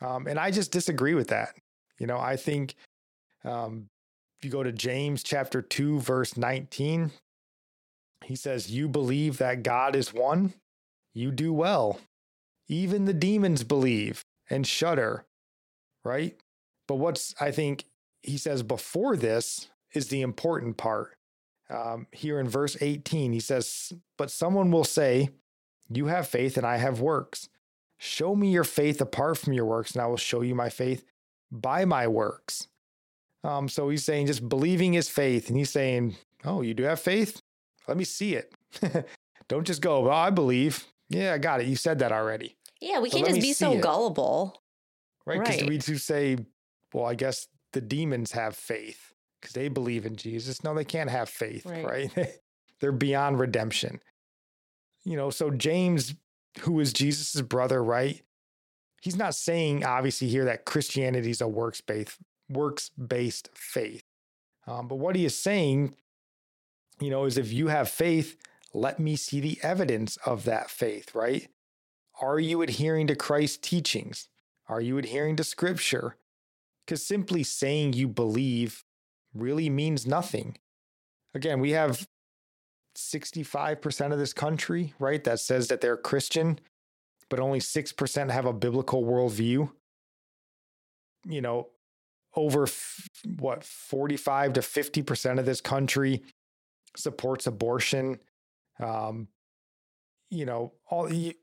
[0.00, 1.50] Um, and I just disagree with that.
[1.98, 2.74] You know, I think
[3.44, 3.88] um,
[4.38, 7.10] if you go to James chapter 2, verse 19,
[8.24, 10.54] he says, You believe that God is one,
[11.12, 12.00] you do well.
[12.68, 15.26] Even the demons believe and shudder,
[16.04, 16.36] right?
[16.86, 17.84] But what's, I think,
[18.22, 21.16] he says before this is the important part.
[21.68, 25.30] Um, here in verse 18, he says, But someone will say,
[25.88, 27.48] You have faith and I have works.
[27.98, 31.04] Show me your faith apart from your works, and I will show you my faith
[31.52, 32.66] by my works.
[33.44, 35.48] Um, so he's saying just believing is faith.
[35.48, 37.40] And he's saying, Oh, you do have faith?
[37.86, 38.52] Let me see it.
[39.48, 40.86] Don't just go, Oh, I believe.
[41.08, 41.66] Yeah, I got it.
[41.66, 42.56] You said that already.
[42.80, 43.82] Yeah, we can't just be so it.
[43.82, 44.62] gullible.
[45.26, 45.40] right?
[45.40, 45.68] Because Right.
[45.68, 46.38] we do say,
[46.94, 49.09] well, I guess the demons have faith
[49.40, 50.62] because they believe in Jesus.
[50.62, 51.84] No, they can't have faith, Right.
[52.16, 52.28] right?
[52.80, 54.00] They're beyond redemption.
[55.04, 56.14] You know, so James,
[56.60, 58.22] who is Jesus's brother, right?
[59.02, 62.18] He's not saying obviously here that Christianity is a works based
[62.50, 64.02] works based faith,
[64.66, 65.94] um, but what he is saying,
[67.00, 68.36] you know, is if you have faith,
[68.74, 71.48] let me see the evidence of that faith, right?
[72.20, 74.28] Are you adhering to Christ's teachings?
[74.68, 76.16] Are you adhering to scripture?
[76.84, 78.84] Because simply saying you believe
[79.34, 80.56] really means nothing.
[81.34, 82.06] Again, we have
[82.96, 86.58] 65% of this country, right, that says that they're Christian,
[87.28, 89.70] but only 6% have a biblical worldview.
[91.26, 91.68] You know,
[92.34, 93.06] over f-
[93.38, 96.22] what, 45 to 50% of this country
[96.96, 98.18] supports abortion.
[98.80, 99.28] Um,
[100.30, 101.34] you know, all you,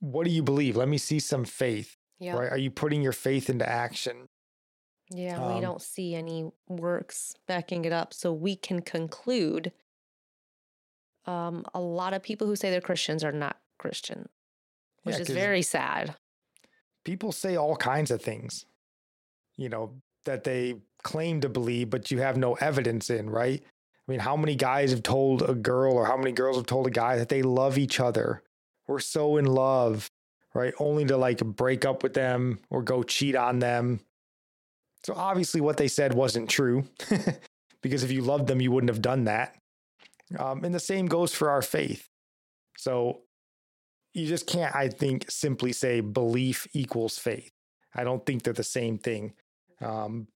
[0.00, 0.76] what do you believe?
[0.76, 2.34] Let me see some faith, Yeah.
[2.36, 2.50] right?
[2.50, 4.28] Are you putting your faith into action?
[5.10, 8.14] Yeah, Um, we don't see any works backing it up.
[8.14, 9.72] So we can conclude
[11.26, 14.28] um, a lot of people who say they're Christians are not Christian,
[15.04, 16.16] which Yeah, is very sad.
[17.04, 18.66] people say all kinds of things,
[19.56, 23.62] you know, that they claim to believe, but you have no evidence in, right?
[23.62, 26.86] I mean, how many guys have told a girl or how many girls have told
[26.86, 28.42] a guy that they love each other?
[28.86, 30.10] We're so in love,
[30.54, 30.74] right?
[30.78, 34.00] Only to like break up with them or go cheat on them.
[35.04, 36.84] So obviously, what they said wasn't true
[37.82, 39.56] because if you loved them, you wouldn't have done that.
[40.38, 42.08] Um, and the same goes for our faith.
[42.78, 43.20] So
[44.14, 47.50] you just can't, I think, simply say belief equals faith.
[47.94, 49.34] I don't think they're the same thing.
[49.80, 50.28] Um,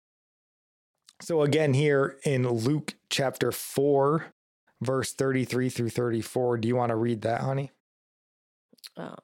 [1.22, 4.26] so again, here in Luke chapter 4,
[4.82, 7.70] verse 33 through 34, do you want to read that, honey?
[8.96, 9.16] Uh,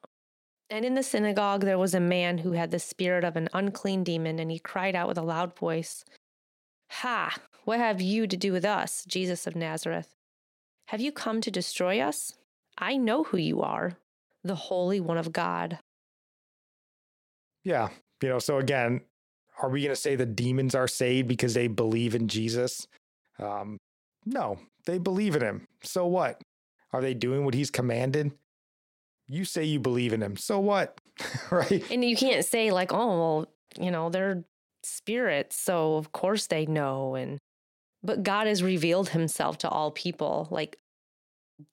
[0.69, 4.03] and in the synagogue, there was a man who had the spirit of an unclean
[4.03, 6.03] demon, and he cried out with a loud voice,
[6.89, 7.37] Ha!
[7.65, 10.15] What have you to do with us, Jesus of Nazareth?
[10.87, 12.33] Have you come to destroy us?
[12.77, 13.97] I know who you are,
[14.43, 15.79] the Holy One of God.
[17.63, 17.89] Yeah.
[18.21, 19.01] You know, so again,
[19.61, 22.87] are we going to say the demons are saved because they believe in Jesus?
[23.39, 23.77] Um,
[24.25, 25.67] no, they believe in him.
[25.83, 26.41] So what?
[26.93, 28.31] Are they doing what he's commanded?
[29.27, 30.37] You say you believe in him.
[30.37, 30.99] So what?
[31.51, 31.83] right?
[31.91, 33.47] And you can't say, like, oh, well,
[33.79, 34.43] you know, they're
[34.83, 37.15] spirits, so of course they know.
[37.15, 37.39] And,
[38.03, 40.47] but God has revealed himself to all people.
[40.51, 40.77] Like,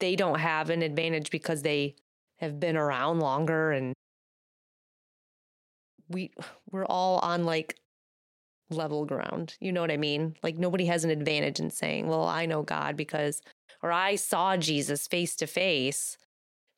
[0.01, 1.97] they don't have an advantage because they
[2.39, 3.95] have been around longer and
[6.09, 6.33] we
[6.71, 7.77] we're all on like
[8.71, 9.57] level ground.
[9.61, 10.37] You know what I mean?
[10.43, 13.41] Like nobody has an advantage in saying, "Well, I know God because
[13.83, 16.17] or I saw Jesus face to face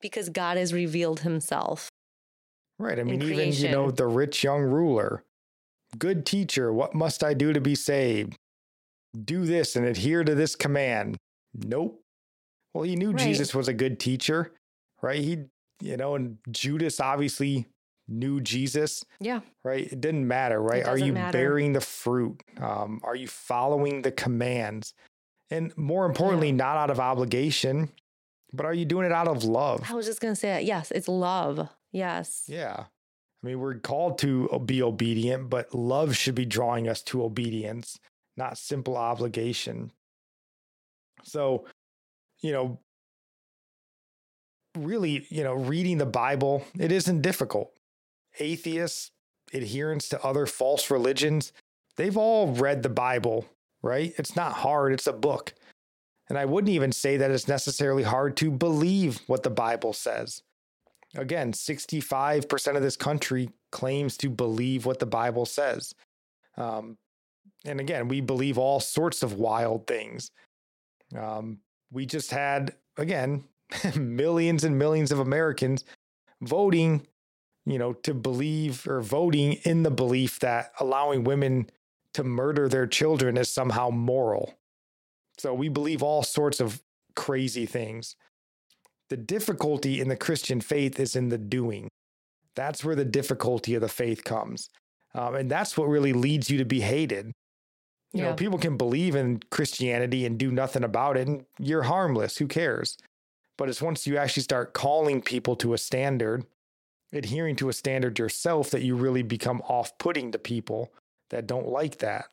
[0.05, 1.89] because God has revealed himself."
[2.79, 2.99] Right.
[2.99, 5.23] I mean, even, you know, the rich young ruler,
[5.99, 8.37] good teacher, what must I do to be saved?
[9.25, 11.17] Do this and adhere to this command.
[11.55, 12.03] Nope.
[12.75, 13.19] Well, he knew Right.
[13.21, 14.53] Jesus was a good teacher,
[15.01, 15.21] right?
[15.21, 15.45] He,
[15.81, 17.67] you know, and Judas obviously
[18.09, 19.41] knew Jesus, Yeah.
[19.65, 19.91] right?
[19.91, 20.85] It didn't matter, right?
[20.85, 21.33] Are you matter.
[21.39, 22.43] bearing the fruit?
[22.59, 24.93] Um, are you following the commands?
[25.51, 27.91] And more importantly, not out of obligation,
[28.55, 29.83] but are you doing it out of love?
[29.89, 30.65] I was just going to say that.
[30.65, 31.69] Yes, it's love.
[31.93, 32.45] Yes.
[32.47, 32.85] Yeah.
[32.87, 37.99] I mean, we're called to be obedient, but love should be drawing us to obedience,
[38.37, 39.93] not simple obligation.
[41.23, 41.67] So,
[42.41, 42.81] you know,
[44.77, 47.73] really, you know, reading the Bible, it isn't difficult.
[48.41, 49.11] Atheists,
[49.53, 51.53] adherents to other false religions,
[51.97, 53.47] they've all read the Bible,
[53.83, 54.15] right?
[54.17, 55.55] It's not hard, it's a book.
[56.35, 60.43] And I wouldn't even say that it's necessarily hard to believe what the Bible says.
[61.15, 65.95] Again, 65% of this country claims to believe what the Bible says.
[66.57, 66.99] Um,
[67.65, 70.33] and again, we believe all sorts of wild things.
[71.17, 71.61] Um,
[71.93, 73.45] we just had, again,
[73.95, 75.85] millions and millions of Americans
[76.43, 77.07] voting,
[77.65, 81.71] you know, to believe or voting in the belief that allowing women
[82.15, 84.55] to murder their children is somehow moral.
[85.39, 86.83] So we believe all sorts of
[87.17, 88.17] crazy things.
[89.11, 91.89] The difficulty in the Christian faith is in the doing.
[92.57, 94.69] That's where the difficulty of the faith comes.
[95.15, 97.33] Um, and that's what really leads you to be hated.
[98.13, 102.37] You know, people can believe in Christianity and do nothing about it, and you're harmless.
[102.37, 102.97] Who cares?
[103.59, 106.45] But it's once you actually start calling people to a standard,
[107.13, 110.93] adhering to a standard yourself, that you really become off putting to people
[111.31, 112.27] that don't like that.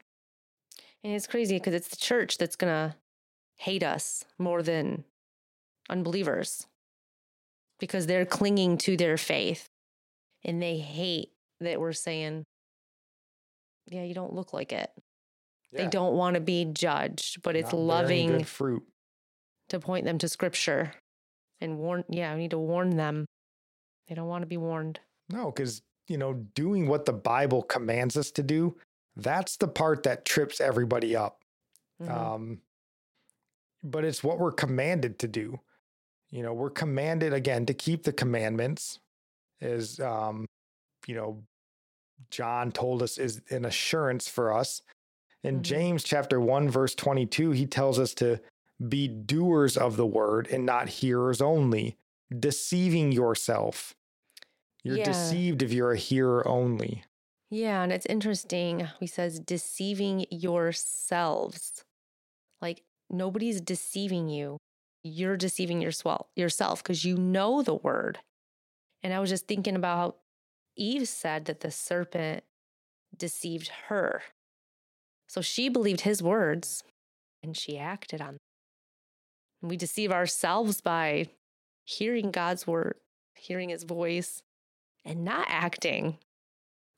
[1.03, 2.95] And it's crazy because it's the church that's going to
[3.57, 5.03] hate us more than
[5.89, 6.67] unbelievers
[7.79, 9.67] because they're clinging to their faith.
[10.43, 11.29] and they hate
[11.59, 12.43] that we're saying,
[13.87, 14.89] yeah, you don't look like it.
[15.71, 18.83] They don't want to be judged, but it's not loving fruit.
[19.69, 20.93] to point them to scripture
[21.61, 22.03] and warn.
[22.09, 23.25] Yeah, we need to warn them.
[24.07, 24.99] They don't want to be warned.
[25.29, 28.75] No, because you know, doing what the Bible commands us to do,
[29.15, 31.43] that's the part that trips everybody up.
[32.01, 32.09] Mhm.
[32.09, 32.61] Um,
[33.83, 35.59] but it's what we're commanded to do.
[36.29, 38.99] You know, we're commanded again to keep the commandments,
[39.59, 40.45] as um,
[41.07, 41.43] you know,
[42.29, 44.81] John told us is an assurance for us.
[45.43, 45.63] In Mhm.
[45.63, 48.39] James chapter 1, verse 22, he tells us to
[48.87, 51.97] be doers of the word and not hearers only,
[52.39, 53.95] deceiving yourself.
[54.83, 55.05] You're Yeah.
[55.05, 57.03] deceived if you're a hearer only.
[57.51, 58.87] Yeah, and it's interesting.
[58.99, 61.83] He says deceiving yourselves.
[62.61, 64.57] Like nobody's deceiving you.
[65.03, 68.19] You're deceiving yourself yourself because you know the word.
[69.03, 70.15] And I was just thinking about how
[70.77, 72.45] Eve said that the serpent
[73.17, 74.23] deceived her.
[75.27, 76.83] So she believed his words
[77.43, 78.37] and she acted on them.
[79.61, 81.27] We deceive ourselves by
[81.83, 82.95] hearing God's word,
[83.35, 84.41] hearing his voice,
[85.03, 86.17] and not acting.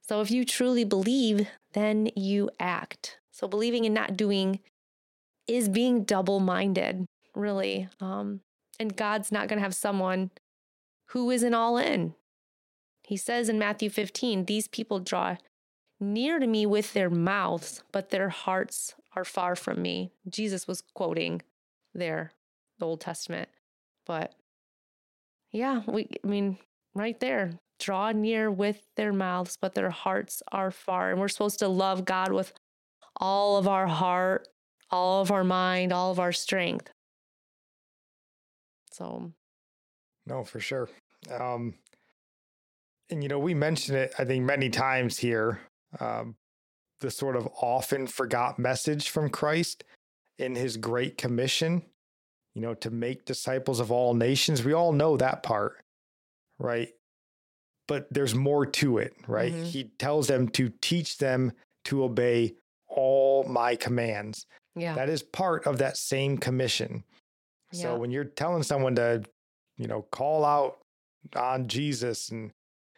[0.04, 3.20] So if you truly believe, then you act.
[3.32, 4.60] So believing and not doing
[5.48, 7.88] is being double minded, really.
[8.00, 8.42] Um,
[8.80, 10.32] and God's not going to have someone
[11.10, 12.16] who isn't all in.
[13.04, 15.38] He says in Matthew 15, these people draw
[16.00, 20.12] near to me with their mouths, but their hearts are far from me.
[20.28, 21.42] Jesus was quoting
[21.94, 22.32] there,
[22.80, 23.50] the Old Testament.
[24.06, 24.34] But
[25.52, 26.58] yeah, we, I mean,
[26.96, 31.12] right there, draw near with their mouths, but their hearts are far.
[31.12, 32.54] And we're supposed to love God with
[33.18, 34.48] all of our heart,
[34.92, 36.90] all of our mind, all of our strength.
[38.92, 39.32] So,
[40.26, 40.90] No, for sure.
[41.32, 41.74] Um,
[43.10, 45.62] and you know, we mentioned it, I think, many times here.
[46.00, 46.36] Um,
[47.00, 49.84] the sort of often forgot message from Christ
[50.38, 51.84] in His Great Commission.
[52.56, 54.64] You know, to make disciples of all nations.
[54.64, 55.83] We all know that part,
[56.60, 56.90] right?
[57.88, 59.52] But there's more to it, right?
[59.54, 59.66] Mhm.
[59.66, 61.52] He tells them to teach them
[61.86, 62.56] to obey
[62.88, 64.46] all my commands.
[64.76, 64.96] yeah.
[64.96, 67.04] That is part of that same commission.
[67.72, 67.82] Yeah.
[67.82, 69.24] So when you're telling someone to,
[69.78, 70.80] you know, call out
[71.36, 72.52] on Jesus and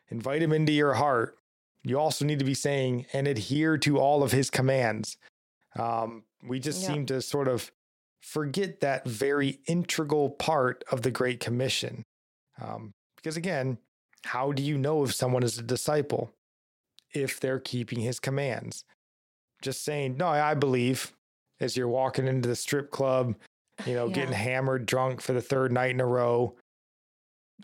[0.10, 1.38] invite him into your heart,
[1.84, 5.18] you also need to be saying and adhere to all of his commands.
[5.76, 6.88] Um, we just Yeah.
[6.94, 7.72] seem to sort of
[8.22, 12.04] forget that very integral part of the Great Commission.
[12.62, 12.94] Um,
[13.26, 13.80] because again,
[14.24, 16.32] how do you know if someone is a disciple?
[17.12, 18.84] If they're keeping his commands.
[19.64, 21.12] Just saying, no, I believe
[21.60, 23.34] as you're walking into the strip club,
[23.84, 26.54] you know, getting hammered drunk for the third night in a row.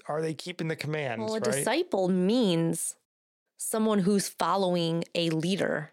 [0.07, 1.19] Are they keeping the commands?
[1.19, 1.43] Well, a right?
[1.43, 2.95] disciple means
[3.57, 5.91] someone who's following a leader.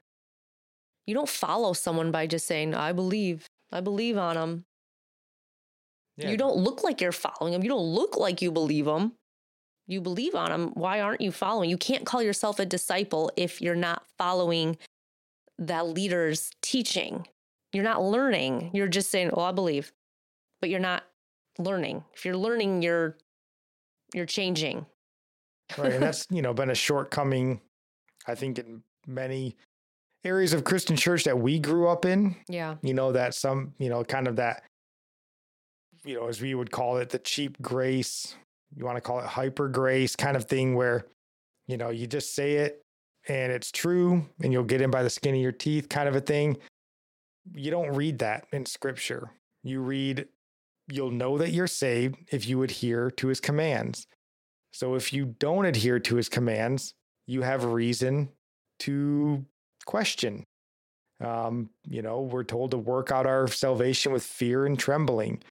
[1.07, 4.65] You don't follow someone by just saying, I believe, I believe on them.
[6.16, 6.31] Yeah.
[6.31, 7.62] You don't look like you're following them.
[7.62, 9.12] You don't look like you believe them.
[9.89, 10.70] You believe on them.
[10.74, 11.70] Why aren't you following?
[11.70, 14.77] You can't call yourself a disciple if you're not following
[15.59, 17.27] the leader's teaching.
[17.73, 18.70] You're not learning.
[18.74, 19.93] You're just saying, "Oh, I believe,"
[20.60, 21.05] but you're not
[21.59, 22.05] learning.
[22.15, 23.16] If you're learning, you're
[24.15, 24.86] you're changing.
[25.77, 27.60] right and that's you know been a shortcoming
[28.27, 29.55] i think in many
[30.24, 32.77] areas of christian church that we grew up in Yeah.
[32.81, 34.62] you know that some you know kind of that
[36.06, 38.35] you know as we would call it the cheap grace
[38.77, 41.07] you want to call it hyper grace kind of thing where
[41.66, 42.82] you know you just say it
[43.28, 46.16] and it's true and you'll get in by the skin of your teeth kind of
[46.16, 46.57] a thing
[47.55, 49.31] you don't read that in scripture
[49.62, 50.27] you read
[50.90, 54.07] you'll know that you're saved if you adhere to his commands
[54.73, 56.95] so if you don't adhere to his commands,
[57.27, 58.28] you have reason
[58.81, 59.45] to
[59.86, 60.45] question.
[61.20, 65.43] Um, you know, we're told to work out our salvation with fear and trembling.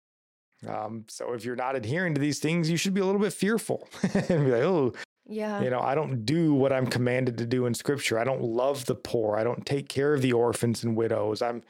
[0.68, 3.34] Um, so if you're not adhering to these things, you should be a little bit
[3.34, 4.94] fearful and be like, oh,
[5.28, 5.62] Yeah.
[5.62, 8.18] you know, I don't do what I'm commanded to do in scripture.
[8.18, 9.38] I don't love the poor.
[9.38, 11.42] I don't take care of the orphans and widows.
[11.42, 11.62] I'm,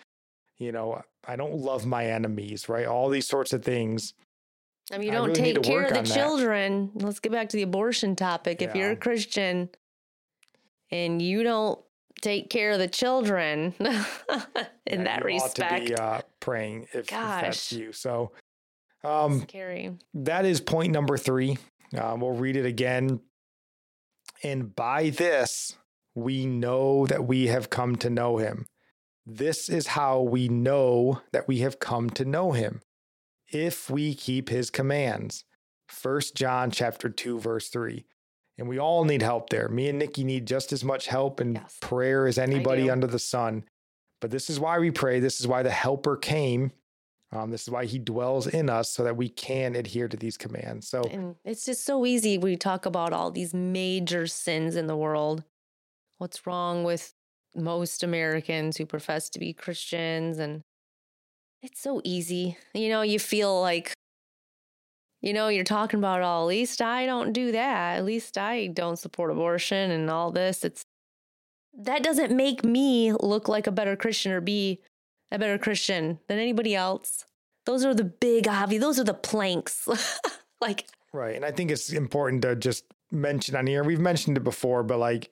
[0.58, 2.86] you know, I don't love my enemies, right?
[2.86, 4.14] All these sorts of things.
[4.92, 6.14] I mean, you I don't really take care of the on that.
[6.14, 6.92] children.
[6.96, 8.62] Let's get back to the abortion topic.
[8.62, 9.70] If you're a Christian
[10.90, 11.78] and you don't
[12.22, 13.86] take care of the children in
[15.00, 17.92] Yeah, that respect, to be uh, praying if, if that's you.
[17.92, 18.32] So,
[19.04, 19.96] um, scary.
[20.14, 21.58] that is point number three.
[21.98, 23.22] Um, we'll read it again.
[24.44, 25.78] And by this,
[26.16, 28.66] we know that we have come to know him.
[29.26, 32.82] This is how we know that we have come to know him
[33.52, 35.44] if we keep his commands.
[35.88, 38.06] First John chapter 2 verse 3.
[38.58, 39.70] And we all need help there.
[39.70, 41.78] Me and Nikki need just as much help and Yes.
[41.82, 43.64] prayer as anybody under the sun.
[44.20, 45.20] But this is why we pray.
[45.20, 46.72] This is why the helper came.
[47.32, 50.38] Um, this is why he dwells in us so that we can adhere to these
[50.38, 50.88] commands.
[50.88, 52.38] So, And it's just so easy.
[52.38, 55.44] We talk about all these major sins in the world.
[56.20, 57.14] What's wrong with
[57.54, 60.38] most Americans who profess to be Christians?
[60.38, 60.62] And
[61.62, 62.58] it's so easy.
[62.74, 63.92] You know, you feel like,
[65.22, 67.98] you know, you're talking about all, at least I don't do that.
[67.98, 70.64] At least I don't support abortion and all this.
[70.64, 70.84] It's
[71.80, 74.82] that doesn't make me look like a better Christian or be
[75.32, 77.26] a better Christian than anybody else.
[77.66, 79.88] Those are the big obvious, those are the planks.
[80.62, 81.36] like, Right.
[81.36, 83.84] And I think it's important to just mention on here.
[83.84, 85.30] We've mentioned it before, but like,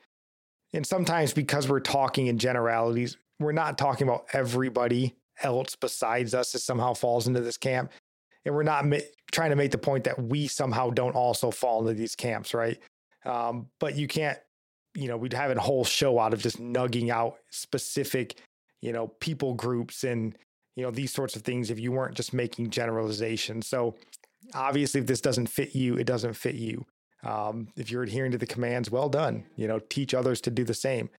[0.74, 6.54] and sometimes because we're talking in generalities, we're not talking about everybody else besides us
[6.54, 7.92] that somehow falls into this camp.
[8.46, 8.98] And we're not ma-
[9.32, 12.80] trying to make the point that we somehow don't also fall into these camps, right?
[13.26, 14.38] Um, but you can't,
[14.96, 18.40] you know, we'd have a whole show out of just nugging out specific,
[18.86, 20.38] you know, people groups and,
[20.76, 23.68] you know, these sorts of things if you weren't just making generalizations.
[23.68, 23.96] So,
[24.54, 26.86] obviously if this doesn't fit you it doesn't fit you.
[27.24, 29.46] Um, if you're adhering to the commands well done.
[29.56, 31.10] You know teach others to do the same.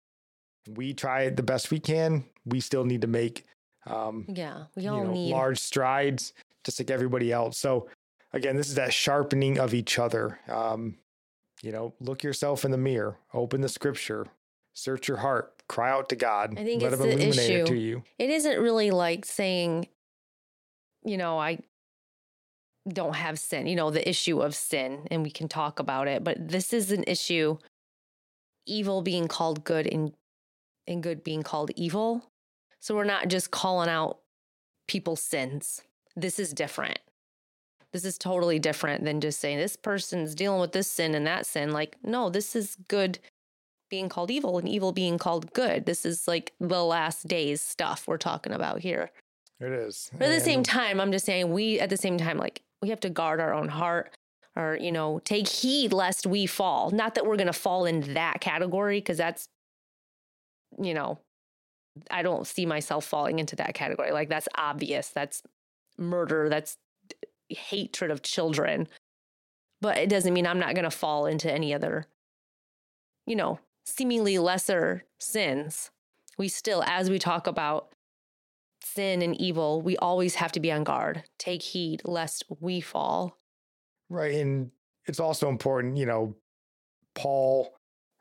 [0.69, 2.25] We try the best we can.
[2.45, 3.45] We still need to make
[3.87, 5.31] um, yeah, we you all know, need.
[5.31, 6.33] large strides
[6.65, 7.59] just like everybody else.
[7.59, 7.89] So
[8.33, 10.39] again this is that sharpening of each other.
[10.49, 10.97] Um,
[11.63, 14.27] you know look yourself in the mirror open the scripture
[14.75, 17.51] search your heart cry out to god I think let it's him the illuminate it
[17.51, 17.67] issue.
[17.67, 19.89] to you it isn't really like saying,
[21.05, 21.61] you know, I
[22.89, 26.23] don't have sin, you know, the issue of sin, and we can talk about it.
[26.23, 27.59] But this is an issue
[28.67, 30.13] evil being called good and,
[30.87, 32.31] and good being called evil.
[32.81, 34.19] So we're not just calling out
[34.87, 35.83] people's sins.
[36.15, 36.99] This is different.
[37.93, 41.47] This is totally different than just saying this person's dealing with this sin and that
[41.47, 41.73] sin.
[41.73, 43.19] Like, no, this is good
[43.89, 45.87] being called evil and evil being called good.
[45.87, 49.11] This is like the last days stuff we're talking about here.
[49.61, 52.39] it is But at the same time, I'm just saying we at the same time
[52.39, 54.15] like we have to guard our own heart
[54.57, 56.91] or you know, take heed lest we fall.
[56.91, 59.49] Not that we're going to fall in that category because that's
[60.79, 61.19] you know,
[62.11, 64.13] I don't see myself falling into that category.
[64.13, 65.09] Like that's obvious.
[65.09, 65.43] That's
[65.99, 66.77] murder, that's
[67.49, 68.89] hatred of children.
[69.81, 72.07] But it doesn't mean I'm not going to fall into any other
[73.27, 75.91] you know, seemingly lesser sins,
[76.37, 77.95] we still, as we talk about
[78.83, 81.23] sin and evil, we always have to be on guard.
[81.39, 83.39] Take heed lest we fall.
[84.11, 84.35] Right.
[84.35, 84.71] And
[85.07, 86.37] it's also important, you know,
[87.15, 87.75] Paul,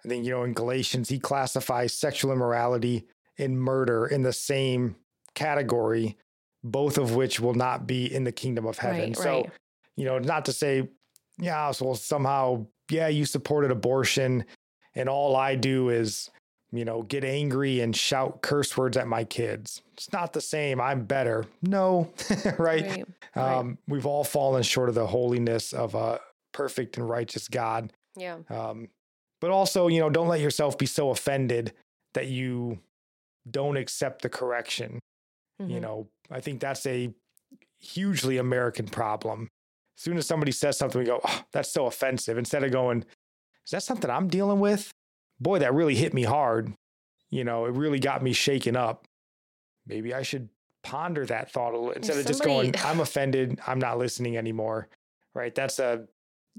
[0.04, 3.06] I think, you know, in Galatians, he classifies sexual immorality
[3.38, 4.96] and murder in the same
[5.34, 6.18] category,
[6.64, 9.10] both of which will not be in the kingdom of heaven.
[9.10, 9.52] Right, so, right.
[9.98, 10.90] you know, not to say,
[11.38, 14.46] yeah, so somehow, yeah, you supported abortion
[14.96, 16.30] and all I do is,
[16.72, 19.82] you know, get angry and shout curse words at my kids.
[19.94, 20.80] It's not the same.
[20.82, 21.46] I'm better.
[21.62, 22.12] No,
[22.58, 22.86] right?
[22.86, 23.06] Right.
[23.36, 26.20] Um, we've all fallen short of the holiness of a
[26.54, 27.92] perfect and righteous God.
[28.16, 28.38] Yeah.
[28.50, 28.88] Um,
[29.42, 31.74] but also, you know, don't let yourself be so offended
[32.14, 32.80] that you
[33.50, 35.00] don't accept the correction.
[35.60, 35.82] You Mhm.
[35.82, 37.14] know, I think that's a
[37.80, 39.50] hugely American problem.
[39.98, 42.38] As soon as somebody says something, we go, oh, that's so offensive.
[42.38, 43.06] Instead of going,
[43.66, 44.92] is that something I'm dealing with?
[45.40, 46.74] Boy, that really hit me hard.
[47.30, 49.06] You know, it really got me shaken up.
[49.88, 50.50] Maybe I should
[50.84, 53.60] ponder that thought a little instead of just going, I'm offended.
[53.66, 54.88] I'm not listening anymore.
[55.34, 55.54] Right.
[55.54, 56.06] That's a,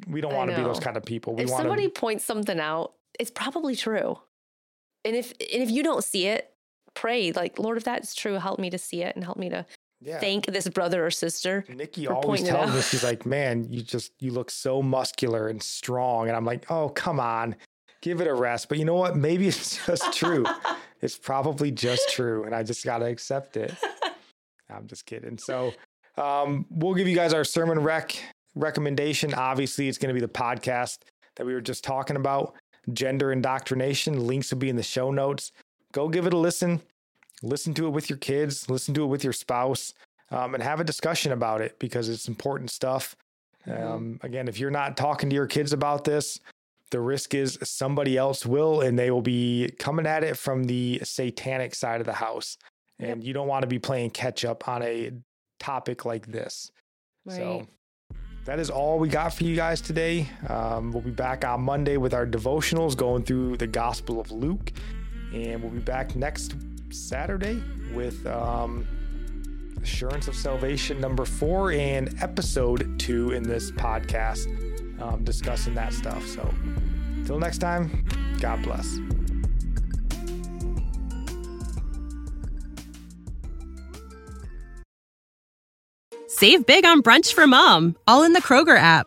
[0.08, 1.34] we don't want to be those kind of people.
[1.34, 4.18] We if want somebody points something out, it's probably true.
[5.04, 6.52] And if and if you don't see it,
[6.94, 9.64] pray like, Lord, if that's true, help me to see it and help me to
[10.06, 10.20] yeah.
[10.20, 11.64] thank this brother or sister.
[11.68, 16.28] Nikki always tells me, she's like, man, you just, you look so muscular and strong.
[16.28, 17.56] And I'm like, oh, come on,
[18.02, 18.68] give it a rest.
[18.68, 19.16] But you know what?
[19.16, 20.46] Maybe it's just true.
[21.00, 22.44] it's probably just true.
[22.44, 23.74] And I just got to accept it.
[24.70, 25.38] I'm just kidding.
[25.38, 25.72] So
[26.16, 28.16] um, we'll give you guys our sermon rec
[28.54, 29.34] recommendation.
[29.34, 30.98] Obviously, it's going to be the podcast
[31.36, 32.54] that we were just talking about,
[32.92, 34.26] Gender Indoctrination.
[34.26, 35.52] Links will be in the show notes.
[35.92, 36.80] Go give it a listen.
[37.42, 39.92] Listen to it with your kids, listen to it with your spouse,
[40.30, 43.16] um, and have a discussion about it because it's important stuff.
[43.66, 43.82] Mhm.
[43.82, 46.40] Um, again, if you're not talking to your kids about this,
[46.90, 51.00] the risk is somebody else will, and they will be coming at it from the
[51.02, 52.56] satanic side of the house.
[52.98, 55.10] And you don't want to be playing catch up on a
[55.58, 56.70] topic like this.
[57.28, 57.66] So
[58.44, 60.28] that is all we got for you guys today.
[60.48, 64.72] Um, we'll be back on Monday with our devotionals going through the Gospel of Luke.
[65.34, 66.54] And we'll be back next
[66.90, 67.62] Saturday
[67.94, 68.86] with um,
[69.82, 74.46] Assurance of Salvation number four and episode two in this podcast,
[75.00, 76.26] um, discussing that stuff.
[76.26, 76.52] So
[77.26, 78.04] Till next time,
[78.40, 79.00] God bless.
[86.28, 89.06] Save big on brunch for mom, all in the Kroger app.